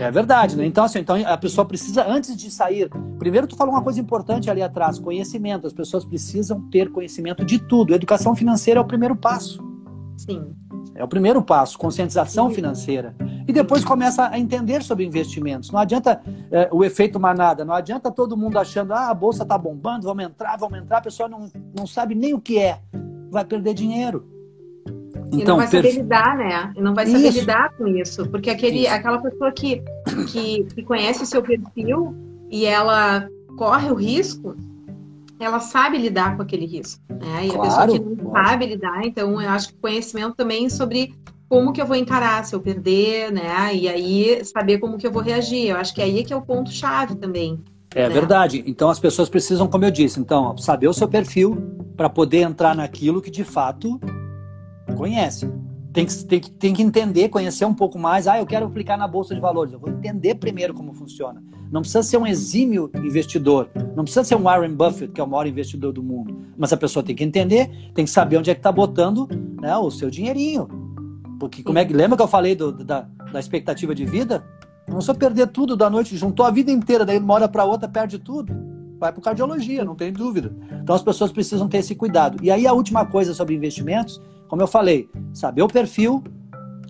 É 0.00 0.10
verdade, 0.10 0.56
né? 0.56 0.66
Então, 0.66 0.84
assim, 0.84 0.98
então 0.98 1.16
a 1.24 1.36
pessoa 1.38 1.64
precisa, 1.64 2.04
antes 2.06 2.36
de 2.36 2.50
sair. 2.50 2.90
Primeiro, 3.18 3.46
tu 3.46 3.56
falou 3.56 3.72
uma 3.72 3.82
coisa 3.82 4.00
importante 4.00 4.50
ali 4.50 4.60
atrás: 4.60 4.98
conhecimento. 4.98 5.66
As 5.66 5.72
pessoas 5.72 6.04
precisam 6.04 6.60
ter 6.70 6.90
conhecimento 6.90 7.44
de 7.44 7.58
tudo. 7.58 7.94
Educação 7.94 8.34
financeira 8.34 8.80
é 8.80 8.82
o 8.82 8.86
primeiro 8.86 9.14
passo. 9.14 9.64
Sim. 10.16 10.52
É 10.96 11.04
o 11.04 11.08
primeiro 11.08 11.42
passo, 11.42 11.78
conscientização 11.78 12.50
financeira. 12.50 13.14
E 13.46 13.52
depois 13.52 13.84
começa 13.84 14.28
a 14.28 14.38
entender 14.38 14.82
sobre 14.82 15.04
investimentos. 15.04 15.70
Não 15.70 15.78
adianta 15.78 16.20
é, 16.50 16.68
o 16.72 16.84
efeito 16.84 17.20
manada, 17.20 17.64
não 17.64 17.74
adianta 17.74 18.10
todo 18.10 18.36
mundo 18.36 18.58
achando, 18.58 18.92
ah, 18.92 19.10
a 19.10 19.14
bolsa 19.14 19.42
está 19.42 19.56
bombando, 19.56 20.06
vamos 20.06 20.24
entrar, 20.24 20.56
vamos 20.56 20.78
entrar, 20.78 20.98
a 20.98 21.02
pessoa 21.02 21.28
não, 21.28 21.50
não 21.76 21.86
sabe 21.86 22.14
nem 22.14 22.34
o 22.34 22.40
que 22.40 22.58
é. 22.58 22.80
Vai 23.30 23.44
perder 23.44 23.74
dinheiro. 23.74 24.26
Então, 25.32 25.40
e 25.40 25.44
não 25.44 25.56
vai 25.56 25.66
saber 25.66 25.92
lidar, 25.92 26.36
né? 26.36 26.72
E 26.76 26.80
não 26.80 26.94
vai 26.94 27.06
saber 27.06 27.28
isso. 27.28 27.40
lidar 27.40 27.72
com 27.76 27.86
isso. 27.86 28.28
Porque 28.28 28.50
aquele, 28.50 28.86
aquela 28.86 29.18
pessoa 29.18 29.52
que, 29.52 29.82
que, 30.32 30.64
que 30.64 30.82
conhece 30.82 31.22
o 31.22 31.26
seu 31.26 31.42
perfil 31.42 32.14
e 32.50 32.64
ela 32.64 33.28
corre 33.56 33.90
o 33.90 33.94
risco, 33.94 34.56
ela 35.38 35.60
sabe 35.60 35.98
lidar 35.98 36.36
com 36.36 36.42
aquele 36.42 36.66
risco, 36.66 37.02
né? 37.10 37.46
E 37.46 37.50
claro, 37.50 37.60
a 37.60 37.64
pessoa 37.64 37.86
que 37.88 37.98
não 37.98 38.16
claro. 38.16 38.48
sabe 38.48 38.66
lidar, 38.66 39.04
então 39.04 39.40
eu 39.40 39.50
acho 39.50 39.68
que 39.68 39.74
conhecimento 39.74 40.34
também 40.34 40.68
sobre 40.70 41.14
como 41.48 41.72
que 41.72 41.80
eu 41.80 41.86
vou 41.86 41.96
encarar 41.96 42.44
se 42.44 42.54
eu 42.54 42.60
perder, 42.60 43.32
né? 43.32 43.74
E 43.74 43.88
aí 43.88 44.44
saber 44.44 44.78
como 44.78 44.98
que 44.98 45.06
eu 45.06 45.12
vou 45.12 45.22
reagir. 45.22 45.68
Eu 45.68 45.76
acho 45.76 45.94
que 45.94 46.02
aí 46.02 46.20
é 46.20 46.24
que 46.24 46.32
é 46.32 46.36
o 46.36 46.42
ponto 46.42 46.70
chave 46.70 47.14
também. 47.16 47.62
É 47.94 48.08
né? 48.08 48.14
verdade. 48.14 48.64
Então 48.66 48.88
as 48.88 48.98
pessoas 48.98 49.28
precisam, 49.28 49.68
como 49.68 49.84
eu 49.84 49.90
disse, 49.90 50.18
então 50.18 50.56
saber 50.56 50.88
o 50.88 50.92
seu 50.92 51.08
perfil 51.08 51.56
para 51.96 52.10
poder 52.10 52.40
entrar 52.40 52.74
naquilo 52.74 53.22
que 53.22 53.30
de 53.30 53.44
fato 53.44 54.00
conhece. 54.96 55.48
Tem 55.96 56.04
que, 56.04 56.24
tem, 56.26 56.40
tem 56.40 56.74
que 56.74 56.82
entender, 56.82 57.30
conhecer 57.30 57.64
um 57.64 57.72
pouco 57.72 57.98
mais. 57.98 58.28
Ah, 58.28 58.38
eu 58.38 58.44
quero 58.44 58.66
aplicar 58.66 58.98
na 58.98 59.08
Bolsa 59.08 59.34
de 59.34 59.40
Valores. 59.40 59.72
Eu 59.72 59.78
vou 59.78 59.88
entender 59.88 60.34
primeiro 60.34 60.74
como 60.74 60.92
funciona. 60.92 61.42
Não 61.72 61.80
precisa 61.80 62.02
ser 62.02 62.18
um 62.18 62.26
exímio 62.26 62.90
investidor. 62.96 63.70
Não 63.96 64.04
precisa 64.04 64.22
ser 64.22 64.34
um 64.34 64.42
Warren 64.42 64.74
Buffett, 64.74 65.10
que 65.10 65.22
é 65.22 65.24
o 65.24 65.26
maior 65.26 65.46
investidor 65.46 65.94
do 65.94 66.02
mundo. 66.02 66.36
Mas 66.54 66.70
a 66.70 66.76
pessoa 66.76 67.02
tem 67.02 67.16
que 67.16 67.24
entender, 67.24 67.70
tem 67.94 68.04
que 68.04 68.10
saber 68.10 68.36
onde 68.36 68.50
é 68.50 68.54
que 68.54 68.58
está 68.58 68.70
botando 68.70 69.26
né, 69.58 69.74
o 69.78 69.90
seu 69.90 70.10
dinheirinho. 70.10 70.68
Porque 71.40 71.62
como 71.62 71.78
é 71.78 71.84
que. 71.86 71.94
Lembra 71.94 72.14
que 72.14 72.22
eu 72.22 72.28
falei 72.28 72.54
do, 72.54 72.72
da, 72.72 73.08
da 73.32 73.40
expectativa 73.40 73.94
de 73.94 74.04
vida? 74.04 74.44
Não 74.86 75.00
só 75.00 75.14
perder 75.14 75.46
tudo 75.46 75.78
da 75.78 75.88
noite, 75.88 76.14
juntou 76.14 76.44
a 76.44 76.50
vida 76.50 76.70
inteira, 76.70 77.06
daí 77.06 77.16
uma 77.16 77.32
hora 77.32 77.48
para 77.48 77.64
outra 77.64 77.88
perde 77.88 78.18
tudo. 78.18 78.52
Vai 78.98 79.14
para 79.14 79.22
cardiologia, 79.22 79.82
não 79.82 79.94
tem 79.94 80.12
dúvida. 80.12 80.54
Então 80.82 80.94
as 80.94 81.02
pessoas 81.02 81.32
precisam 81.32 81.66
ter 81.66 81.78
esse 81.78 81.94
cuidado. 81.94 82.36
E 82.42 82.50
aí 82.50 82.66
a 82.66 82.74
última 82.74 83.06
coisa 83.06 83.32
sobre 83.32 83.54
investimentos 83.54 84.20
como 84.48 84.62
eu 84.62 84.66
falei, 84.66 85.08
saber 85.32 85.62
o 85.62 85.68
perfil 85.68 86.22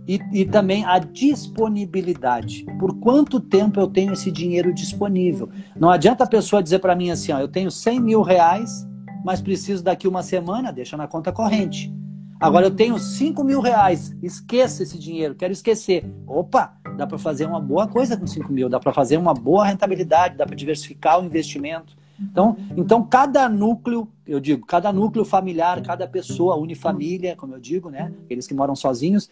e, 0.07 0.21
e, 0.33 0.45
também 0.45 0.85
a 0.85 0.99
disponibilidade. 0.99 2.65
Por 2.79 2.99
quanto 3.01 3.41
tempo 3.41 3.81
eu 3.81 3.89
tenho 3.89 4.13
esse 4.13 4.31
dinheiro 4.31 4.73
disponível? 4.73 5.49
Não 5.75 5.91
adianta 5.91 6.25
a 6.25 6.29
pessoa 6.29 6.63
dizer 6.63 6.79
para 6.79 6.95
mim 6.95 7.11
assim, 7.11 7.33
ó, 7.33 7.41
eu 7.41 7.49
tenho 7.49 7.71
100 7.71 8.01
mil 8.01 8.23
reais, 8.23 8.87
mas 9.25 9.41
preciso 9.41 9.83
daqui 9.83 10.07
uma 10.07 10.23
semana, 10.23 10.73
deixa 10.73 10.97
na 10.97 11.09
conta 11.09 11.33
corrente. 11.33 11.93
Agora 12.39 12.67
eu 12.67 12.71
tenho 12.71 12.99
5 12.99 13.43
mil 13.43 13.61
reais, 13.61 14.15
esqueça 14.23 14.83
esse 14.83 14.99
dinheiro, 14.99 15.35
quero 15.35 15.53
esquecer. 15.53 16.05
Opa, 16.27 16.77
dá 16.97 17.07
para 17.07 17.19
fazer 17.19 17.47
uma 17.47 17.59
boa 17.59 17.89
coisa 17.89 18.17
com 18.17 18.27
5 18.27 18.53
mil, 18.53 18.69
dá 18.69 18.79
para 18.79 18.93
fazer 18.93 19.17
uma 19.17 19.33
boa 19.33 19.65
rentabilidade, 19.65 20.37
dá 20.37 20.45
para 20.45 20.55
diversificar 20.55 21.19
o 21.19 21.25
investimento. 21.25 21.97
Então, 22.21 22.57
então, 22.77 23.03
cada 23.03 23.49
núcleo, 23.49 24.09
eu 24.27 24.41
digo, 24.41 24.65
cada 24.67 24.93
núcleo 24.93 25.25
familiar, 25.25 25.83
cada 25.83 26.07
pessoa, 26.07 26.57
unifamília, 26.57 27.37
como 27.37 27.55
eu 27.55 27.61
digo, 27.61 27.91
né? 27.91 28.13
Eles 28.29 28.47
que 28.47 28.55
moram 28.55 28.75
sozinhos, 28.75 29.31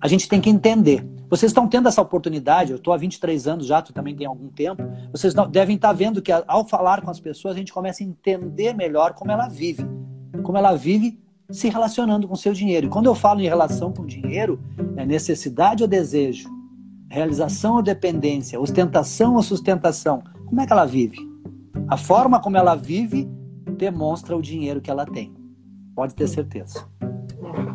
a 0.00 0.08
gente 0.08 0.28
tem 0.28 0.40
que 0.40 0.50
entender. 0.50 1.06
Vocês 1.28 1.50
estão 1.50 1.68
tendo 1.68 1.88
essa 1.88 2.02
oportunidade, 2.02 2.72
eu 2.72 2.76
estou 2.76 2.92
há 2.92 2.96
23 2.96 3.46
anos 3.46 3.66
já, 3.66 3.80
tu 3.80 3.92
também 3.92 4.16
tem 4.16 4.26
algum 4.26 4.48
tempo, 4.48 4.82
vocês 5.10 5.34
devem 5.50 5.76
estar 5.76 5.92
vendo 5.92 6.20
que 6.20 6.32
ao 6.32 6.66
falar 6.66 7.02
com 7.02 7.10
as 7.10 7.20
pessoas, 7.20 7.54
a 7.54 7.58
gente 7.58 7.72
começa 7.72 8.02
a 8.02 8.06
entender 8.06 8.74
melhor 8.74 9.14
como 9.14 9.30
ela 9.30 9.48
vive. 9.48 9.84
Como 10.42 10.58
ela 10.58 10.74
vive 10.74 11.20
se 11.50 11.68
relacionando 11.68 12.26
com 12.26 12.34
seu 12.34 12.52
dinheiro. 12.52 12.86
E 12.86 12.90
quando 12.90 13.06
eu 13.06 13.14
falo 13.14 13.40
em 13.40 13.48
relação 13.48 13.92
com 13.92 14.06
dinheiro, 14.06 14.58
é 14.96 15.04
necessidade 15.04 15.82
ou 15.82 15.88
desejo? 15.88 16.48
Realização 17.08 17.76
ou 17.76 17.82
dependência? 17.82 18.58
Ostentação 18.58 19.34
ou 19.34 19.42
sustentação? 19.42 20.22
Como 20.46 20.60
é 20.60 20.66
que 20.66 20.72
ela 20.72 20.86
vive? 20.86 21.31
A 21.88 21.96
forma 21.96 22.40
como 22.40 22.56
ela 22.56 22.74
vive 22.74 23.28
demonstra 23.76 24.36
o 24.36 24.42
dinheiro 24.42 24.80
que 24.80 24.90
ela 24.90 25.04
tem. 25.04 25.34
Pode 25.94 26.14
ter 26.14 26.28
certeza. 26.28 26.86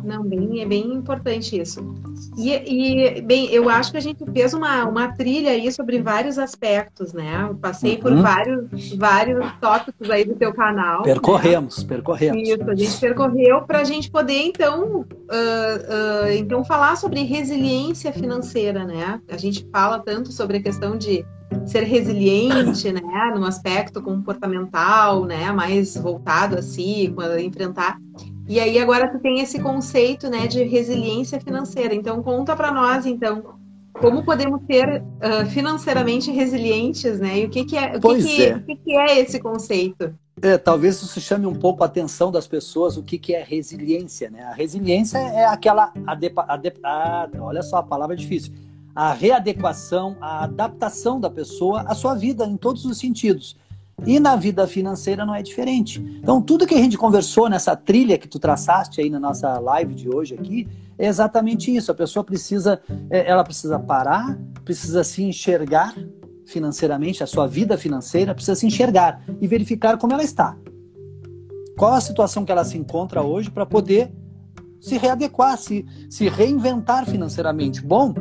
Não, 0.08 0.24
bem, 0.24 0.62
é 0.62 0.64
bem 0.64 0.94
importante 0.94 1.60
isso. 1.60 1.94
E, 2.38 2.50
e, 2.50 3.20
bem, 3.20 3.52
eu 3.52 3.68
acho 3.68 3.90
que 3.90 3.98
a 3.98 4.00
gente 4.00 4.24
fez 4.32 4.54
uma, 4.54 4.86
uma 4.86 5.08
trilha 5.08 5.50
aí 5.50 5.70
sobre 5.70 6.00
vários 6.00 6.38
aspectos, 6.38 7.12
né? 7.12 7.46
Eu 7.46 7.54
passei 7.56 7.96
uhum. 7.96 8.00
por 8.00 8.16
vários, 8.22 8.94
vários 8.96 9.52
tópicos 9.60 10.08
aí 10.08 10.24
do 10.24 10.34
teu 10.34 10.54
canal. 10.54 11.02
Percorremos, 11.02 11.82
né? 11.82 11.88
percorremos. 11.88 12.48
Isso, 12.48 12.70
a 12.70 12.74
gente 12.74 12.98
percorreu 12.98 13.62
para 13.62 13.80
a 13.80 13.84
gente 13.84 14.10
poder, 14.10 14.40
então, 14.46 15.00
uh, 15.00 15.04
uh, 15.04 16.30
então, 16.38 16.64
falar 16.64 16.96
sobre 16.96 17.22
resiliência 17.22 18.10
financeira, 18.10 18.86
né? 18.86 19.20
A 19.28 19.36
gente 19.36 19.68
fala 19.70 19.98
tanto 19.98 20.32
sobre 20.32 20.56
a 20.56 20.62
questão 20.62 20.96
de 20.96 21.22
ser 21.66 21.82
resiliente, 21.82 22.92
né, 22.92 23.32
num 23.34 23.44
aspecto 23.44 24.02
comportamental, 24.02 25.24
né, 25.24 25.50
mais 25.52 25.96
voltado 25.96 26.58
a 26.58 26.62
si, 26.62 27.14
a 27.18 27.40
enfrentar. 27.40 27.98
E 28.48 28.58
aí 28.58 28.78
agora 28.78 29.08
tu 29.08 29.18
tem 29.18 29.40
esse 29.40 29.58
conceito, 29.58 30.30
né, 30.30 30.46
de 30.46 30.62
resiliência 30.64 31.38
financeira. 31.38 31.94
Então 31.94 32.22
conta 32.22 32.56
para 32.56 32.72
nós, 32.72 33.04
então, 33.04 33.56
como 33.92 34.24
podemos 34.24 34.62
ser 34.66 35.02
uh, 35.02 35.46
financeiramente 35.50 36.30
resilientes, 36.30 37.20
né? 37.20 37.40
E 37.40 37.44
o 37.44 37.50
que, 37.50 37.64
que 37.64 37.76
é, 37.76 37.96
o 37.96 38.00
que, 38.00 38.22
que, 38.22 38.42
é. 38.42 38.56
O 38.56 38.62
que, 38.62 38.76
que 38.76 38.96
é 38.96 39.20
esse 39.20 39.38
conceito? 39.38 40.14
É, 40.40 40.56
talvez 40.56 41.02
isso 41.02 41.20
chame 41.20 41.46
um 41.46 41.54
pouco 41.54 41.82
a 41.82 41.86
atenção 41.86 42.30
das 42.30 42.46
pessoas 42.46 42.96
o 42.96 43.02
que, 43.02 43.18
que 43.18 43.34
é 43.34 43.42
resiliência, 43.42 44.30
né? 44.30 44.44
A 44.44 44.52
resiliência 44.52 45.18
é 45.18 45.44
aquela, 45.44 45.92
adepa, 46.06 46.44
adep, 46.48 46.78
ah, 46.84 47.28
olha 47.40 47.62
só, 47.62 47.78
a 47.78 47.82
palavra 47.82 48.14
é 48.14 48.18
difícil, 48.18 48.52
a 48.94 49.12
readequação, 49.12 50.16
a 50.20 50.44
adaptação 50.44 51.20
da 51.20 51.28
pessoa 51.28 51.82
à 51.82 51.94
sua 51.94 52.14
vida 52.14 52.46
em 52.46 52.56
todos 52.56 52.84
os 52.84 52.98
sentidos. 52.98 53.56
E 54.06 54.20
na 54.20 54.36
vida 54.36 54.66
financeira 54.66 55.26
não 55.26 55.34
é 55.34 55.42
diferente. 55.42 56.00
Então, 56.22 56.40
tudo 56.40 56.66
que 56.66 56.74
a 56.74 56.78
gente 56.78 56.96
conversou 56.96 57.48
nessa 57.48 57.74
trilha 57.76 58.16
que 58.16 58.28
tu 58.28 58.38
traçaste 58.38 59.00
aí 59.00 59.10
na 59.10 59.18
nossa 59.18 59.58
live 59.58 59.94
de 59.94 60.08
hoje 60.08 60.34
aqui, 60.34 60.68
é 60.98 61.06
exatamente 61.06 61.74
isso. 61.74 61.90
A 61.90 61.94
pessoa 61.94 62.24
precisa, 62.24 62.80
é, 63.10 63.28
ela 63.28 63.44
precisa 63.44 63.78
parar, 63.78 64.38
precisa 64.64 65.02
se 65.02 65.22
enxergar 65.22 65.94
financeiramente, 66.46 67.22
a 67.22 67.26
sua 67.26 67.46
vida 67.46 67.76
financeira 67.76 68.34
precisa 68.34 68.54
se 68.54 68.66
enxergar 68.66 69.22
e 69.40 69.46
verificar 69.46 69.98
como 69.98 70.14
ela 70.14 70.22
está. 70.22 70.56
Qual 71.76 71.92
a 71.92 72.00
situação 72.00 72.44
que 72.44 72.50
ela 72.50 72.64
se 72.64 72.78
encontra 72.78 73.22
hoje 73.22 73.50
para 73.50 73.66
poder 73.66 74.10
se 74.80 74.96
readequar, 74.96 75.56
se, 75.58 75.84
se 76.08 76.28
reinventar 76.28 77.06
financeiramente. 77.06 77.84
Bom, 77.84 78.14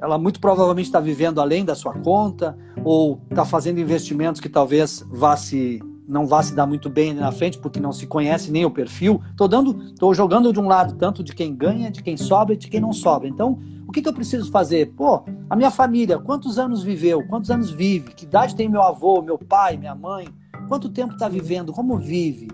ela 0.00 0.18
muito 0.18 0.40
provavelmente 0.40 0.86
está 0.86 1.00
vivendo 1.00 1.40
além 1.40 1.64
da 1.64 1.74
sua 1.74 1.94
conta 1.94 2.56
ou 2.84 3.20
está 3.30 3.44
fazendo 3.44 3.80
investimentos 3.80 4.40
que 4.40 4.48
talvez 4.48 5.04
vá 5.10 5.36
se 5.36 5.80
não 6.06 6.26
vá 6.26 6.42
se 6.42 6.54
dar 6.54 6.66
muito 6.66 6.90
bem 6.90 7.14
na 7.14 7.32
frente 7.32 7.58
porque 7.58 7.80
não 7.80 7.90
se 7.90 8.06
conhece 8.06 8.50
nem 8.50 8.66
o 8.66 8.70
perfil. 8.70 9.22
Estou 9.30 9.48
dando, 9.48 9.84
estou 9.86 10.14
jogando 10.14 10.52
de 10.52 10.60
um 10.60 10.68
lado 10.68 10.94
tanto 10.96 11.24
de 11.24 11.34
quem 11.34 11.56
ganha, 11.56 11.90
de 11.90 12.02
quem 12.02 12.14
sobra 12.14 12.54
e 12.54 12.58
de 12.58 12.68
quem 12.68 12.78
não 12.78 12.92
sobra. 12.92 13.26
Então, 13.26 13.58
o 13.88 13.92
que, 13.92 14.02
que 14.02 14.08
eu 14.08 14.12
preciso 14.12 14.50
fazer? 14.50 14.92
Pô, 14.94 15.24
a 15.48 15.56
minha 15.56 15.70
família, 15.70 16.18
quantos 16.18 16.58
anos 16.58 16.82
viveu? 16.82 17.26
Quantos 17.26 17.50
anos 17.50 17.70
vive? 17.70 18.12
Que 18.12 18.26
idade 18.26 18.54
tem 18.54 18.68
meu 18.68 18.82
avô, 18.82 19.22
meu 19.22 19.38
pai, 19.38 19.78
minha 19.78 19.94
mãe? 19.94 20.28
Quanto 20.68 20.90
tempo 20.90 21.14
está 21.14 21.26
vivendo? 21.26 21.72
Como 21.72 21.96
vive? 21.96 22.48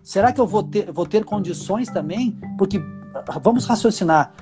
Será 0.00 0.32
que 0.32 0.40
eu 0.40 0.46
vou 0.46 0.62
ter, 0.62 0.92
vou 0.92 1.06
ter 1.06 1.24
condições 1.24 1.88
também? 1.88 2.38
Porque 2.56 2.80
vamos 3.42 3.64
raciocinar. 3.66 4.32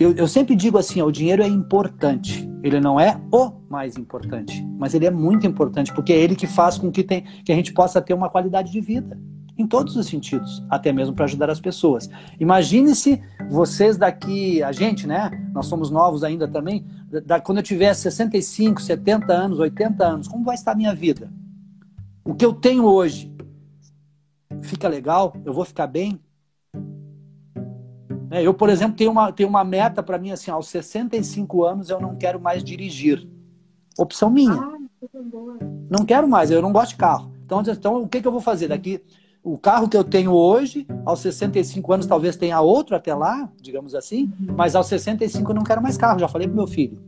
Eu, 0.00 0.14
eu 0.14 0.26
sempre 0.26 0.56
digo 0.56 0.78
assim: 0.78 1.02
o 1.02 1.12
dinheiro 1.12 1.42
é 1.42 1.46
importante. 1.46 2.48
Ele 2.62 2.80
não 2.80 2.98
é 2.98 3.20
o 3.30 3.52
mais 3.68 3.98
importante, 3.98 4.66
mas 4.78 4.94
ele 4.94 5.06
é 5.06 5.10
muito 5.10 5.46
importante 5.46 5.92
porque 5.92 6.12
é 6.12 6.18
ele 6.18 6.34
que 6.34 6.46
faz 6.46 6.78
com 6.78 6.90
que, 6.90 7.04
tem, 7.04 7.22
que 7.44 7.52
a 7.52 7.54
gente 7.54 7.72
possa 7.72 8.00
ter 8.00 8.14
uma 8.14 8.30
qualidade 8.30 8.72
de 8.72 8.80
vida 8.80 9.18
em 9.58 9.66
todos 9.66 9.94
os 9.96 10.06
sentidos, 10.06 10.64
até 10.70 10.90
mesmo 10.90 11.14
para 11.14 11.26
ajudar 11.26 11.50
as 11.50 11.60
pessoas. 11.60 12.08
Imagine-se 12.38 13.20
vocês 13.50 13.98
daqui, 13.98 14.62
a 14.62 14.72
gente, 14.72 15.06
né? 15.06 15.30
Nós 15.52 15.66
somos 15.66 15.90
novos 15.90 16.24
ainda 16.24 16.48
também. 16.48 16.86
Da, 17.26 17.38
quando 17.38 17.58
eu 17.58 17.64
tiver 17.64 17.92
65, 17.92 18.80
70 18.80 19.30
anos, 19.30 19.58
80 19.58 20.02
anos, 20.02 20.28
como 20.28 20.44
vai 20.44 20.54
estar 20.54 20.72
a 20.72 20.76
minha 20.76 20.94
vida? 20.94 21.30
O 22.24 22.34
que 22.34 22.44
eu 22.44 22.54
tenho 22.54 22.84
hoje 22.84 23.30
fica 24.62 24.88
legal? 24.88 25.34
Eu 25.44 25.52
vou 25.52 25.64
ficar 25.66 25.86
bem? 25.86 26.18
Né? 28.30 28.46
Eu, 28.46 28.54
por 28.54 28.70
exemplo, 28.70 28.96
tenho 28.96 29.10
uma, 29.10 29.32
tenho 29.32 29.48
uma 29.48 29.64
meta 29.64 30.02
para 30.02 30.16
mim 30.16 30.30
assim, 30.30 30.50
aos 30.50 30.68
65 30.68 31.64
anos 31.64 31.90
eu 31.90 32.00
não 32.00 32.14
quero 32.14 32.40
mais 32.40 32.62
dirigir. 32.62 33.28
Opção 33.98 34.30
minha. 34.30 34.52
Ah, 34.52 34.78
não 35.90 36.06
quero 36.06 36.28
mais, 36.28 36.50
eu 36.50 36.62
não 36.62 36.72
gosto 36.72 36.90
de 36.90 36.96
carro. 36.96 37.32
Então, 37.44 37.60
então 37.66 38.02
o 38.02 38.08
que, 38.08 38.22
que 38.22 38.28
eu 38.28 38.32
vou 38.32 38.40
fazer? 38.40 38.68
Daqui, 38.68 39.02
o 39.42 39.58
carro 39.58 39.88
que 39.88 39.96
eu 39.96 40.04
tenho 40.04 40.30
hoje, 40.30 40.86
aos 41.04 41.20
65 41.20 41.92
anos, 41.92 42.06
talvez 42.06 42.36
tenha 42.36 42.60
outro 42.60 42.94
até 42.94 43.14
lá, 43.14 43.50
digamos 43.60 43.94
assim, 43.94 44.32
uhum. 44.40 44.54
mas 44.56 44.76
aos 44.76 44.86
65 44.86 45.50
eu 45.50 45.54
não 45.54 45.64
quero 45.64 45.82
mais 45.82 45.96
carro, 45.96 46.20
já 46.20 46.28
falei 46.28 46.46
pro 46.46 46.56
meu 46.56 46.66
filho. 46.66 47.02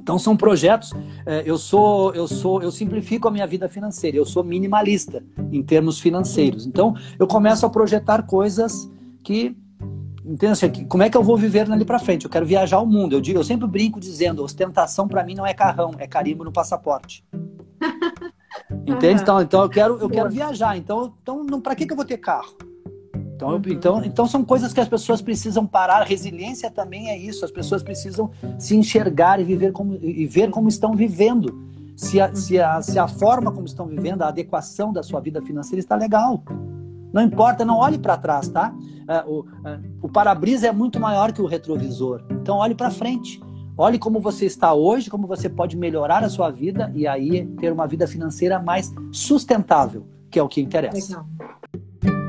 Então 0.00 0.18
são 0.18 0.36
projetos. 0.36 0.92
É, 1.26 1.42
eu 1.44 1.58
sou, 1.58 2.14
eu 2.14 2.26
sou, 2.26 2.62
eu 2.62 2.70
simplifico 2.70 3.28
a 3.28 3.30
minha 3.30 3.46
vida 3.46 3.68
financeira. 3.68 4.16
Eu 4.16 4.24
sou 4.24 4.42
minimalista 4.42 5.22
em 5.52 5.62
termos 5.62 6.00
financeiros. 6.00 6.66
Então 6.66 6.94
eu 7.18 7.26
começo 7.26 7.66
a 7.66 7.68
projetar 7.68 8.22
coisas 8.22 8.90
que 9.22 9.54
Entende? 10.28 10.52
Assim, 10.52 10.84
como 10.84 11.02
é 11.02 11.08
que 11.08 11.16
eu 11.16 11.22
vou 11.22 11.38
viver 11.38 11.70
ali 11.72 11.86
para 11.86 11.98
frente? 11.98 12.26
Eu 12.26 12.30
quero 12.30 12.44
viajar 12.44 12.78
o 12.80 12.86
mundo. 12.86 13.14
Eu, 13.14 13.20
digo, 13.20 13.38
eu 13.38 13.44
sempre 13.44 13.66
brinco 13.66 13.98
dizendo: 13.98 14.44
ostentação 14.44 15.08
para 15.08 15.24
mim 15.24 15.34
não 15.34 15.46
é 15.46 15.54
carrão, 15.54 15.92
é 15.98 16.06
carimbo 16.06 16.44
no 16.44 16.52
passaporte. 16.52 17.24
Entende? 18.86 19.22
Então, 19.22 19.40
então 19.40 19.62
eu 19.62 19.70
quero, 19.70 19.98
eu 19.98 20.10
quero 20.10 20.28
viajar. 20.28 20.76
Então, 20.76 21.14
então 21.22 21.60
para 21.62 21.74
que, 21.74 21.86
que 21.86 21.92
eu 21.92 21.96
vou 21.96 22.04
ter 22.04 22.18
carro? 22.18 22.54
Então, 23.34 23.52
eu, 23.52 23.56
uhum. 23.56 23.62
então, 23.68 24.04
então 24.04 24.26
são 24.26 24.44
coisas 24.44 24.72
que 24.72 24.80
as 24.80 24.88
pessoas 24.88 25.22
precisam 25.22 25.66
parar. 25.66 26.02
Resiliência 26.02 26.70
também 26.70 27.08
é 27.08 27.16
isso. 27.16 27.42
As 27.44 27.50
pessoas 27.50 27.82
precisam 27.82 28.30
se 28.58 28.76
enxergar 28.76 29.40
e 29.40 29.44
viver 29.44 29.72
como, 29.72 29.98
e 30.02 30.26
ver 30.26 30.50
como 30.50 30.68
estão 30.68 30.94
vivendo. 30.94 31.66
se 31.96 32.20
a, 32.20 32.34
se, 32.34 32.60
a, 32.60 32.82
se 32.82 32.98
a 32.98 33.08
forma 33.08 33.50
como 33.50 33.64
estão 33.64 33.86
vivendo, 33.86 34.22
a 34.22 34.28
adequação 34.28 34.92
da 34.92 35.02
sua 35.02 35.20
vida 35.20 35.40
financeira 35.40 35.80
está 35.80 35.96
legal. 35.96 36.42
Não 37.12 37.22
importa, 37.22 37.64
não 37.64 37.76
olhe 37.76 37.98
para 37.98 38.16
trás, 38.16 38.48
tá? 38.48 38.74
É, 39.08 39.24
o, 39.26 39.44
é, 39.64 39.80
o 40.02 40.08
para-brisa 40.08 40.66
é 40.66 40.72
muito 40.72 41.00
maior 41.00 41.32
que 41.32 41.40
o 41.40 41.46
retrovisor. 41.46 42.22
Então 42.30 42.58
olhe 42.58 42.74
para 42.74 42.90
frente. 42.90 43.40
Olhe 43.76 43.98
como 43.98 44.20
você 44.20 44.44
está 44.44 44.74
hoje, 44.74 45.08
como 45.08 45.26
você 45.26 45.48
pode 45.48 45.76
melhorar 45.76 46.24
a 46.24 46.28
sua 46.28 46.50
vida 46.50 46.92
e 46.94 47.06
aí 47.06 47.46
ter 47.60 47.72
uma 47.72 47.86
vida 47.86 48.08
financeira 48.08 48.58
mais 48.58 48.92
sustentável, 49.12 50.04
que 50.30 50.38
é 50.38 50.42
o 50.42 50.48
que 50.48 50.60
interessa. 50.60 51.24
Legal. 52.02 52.27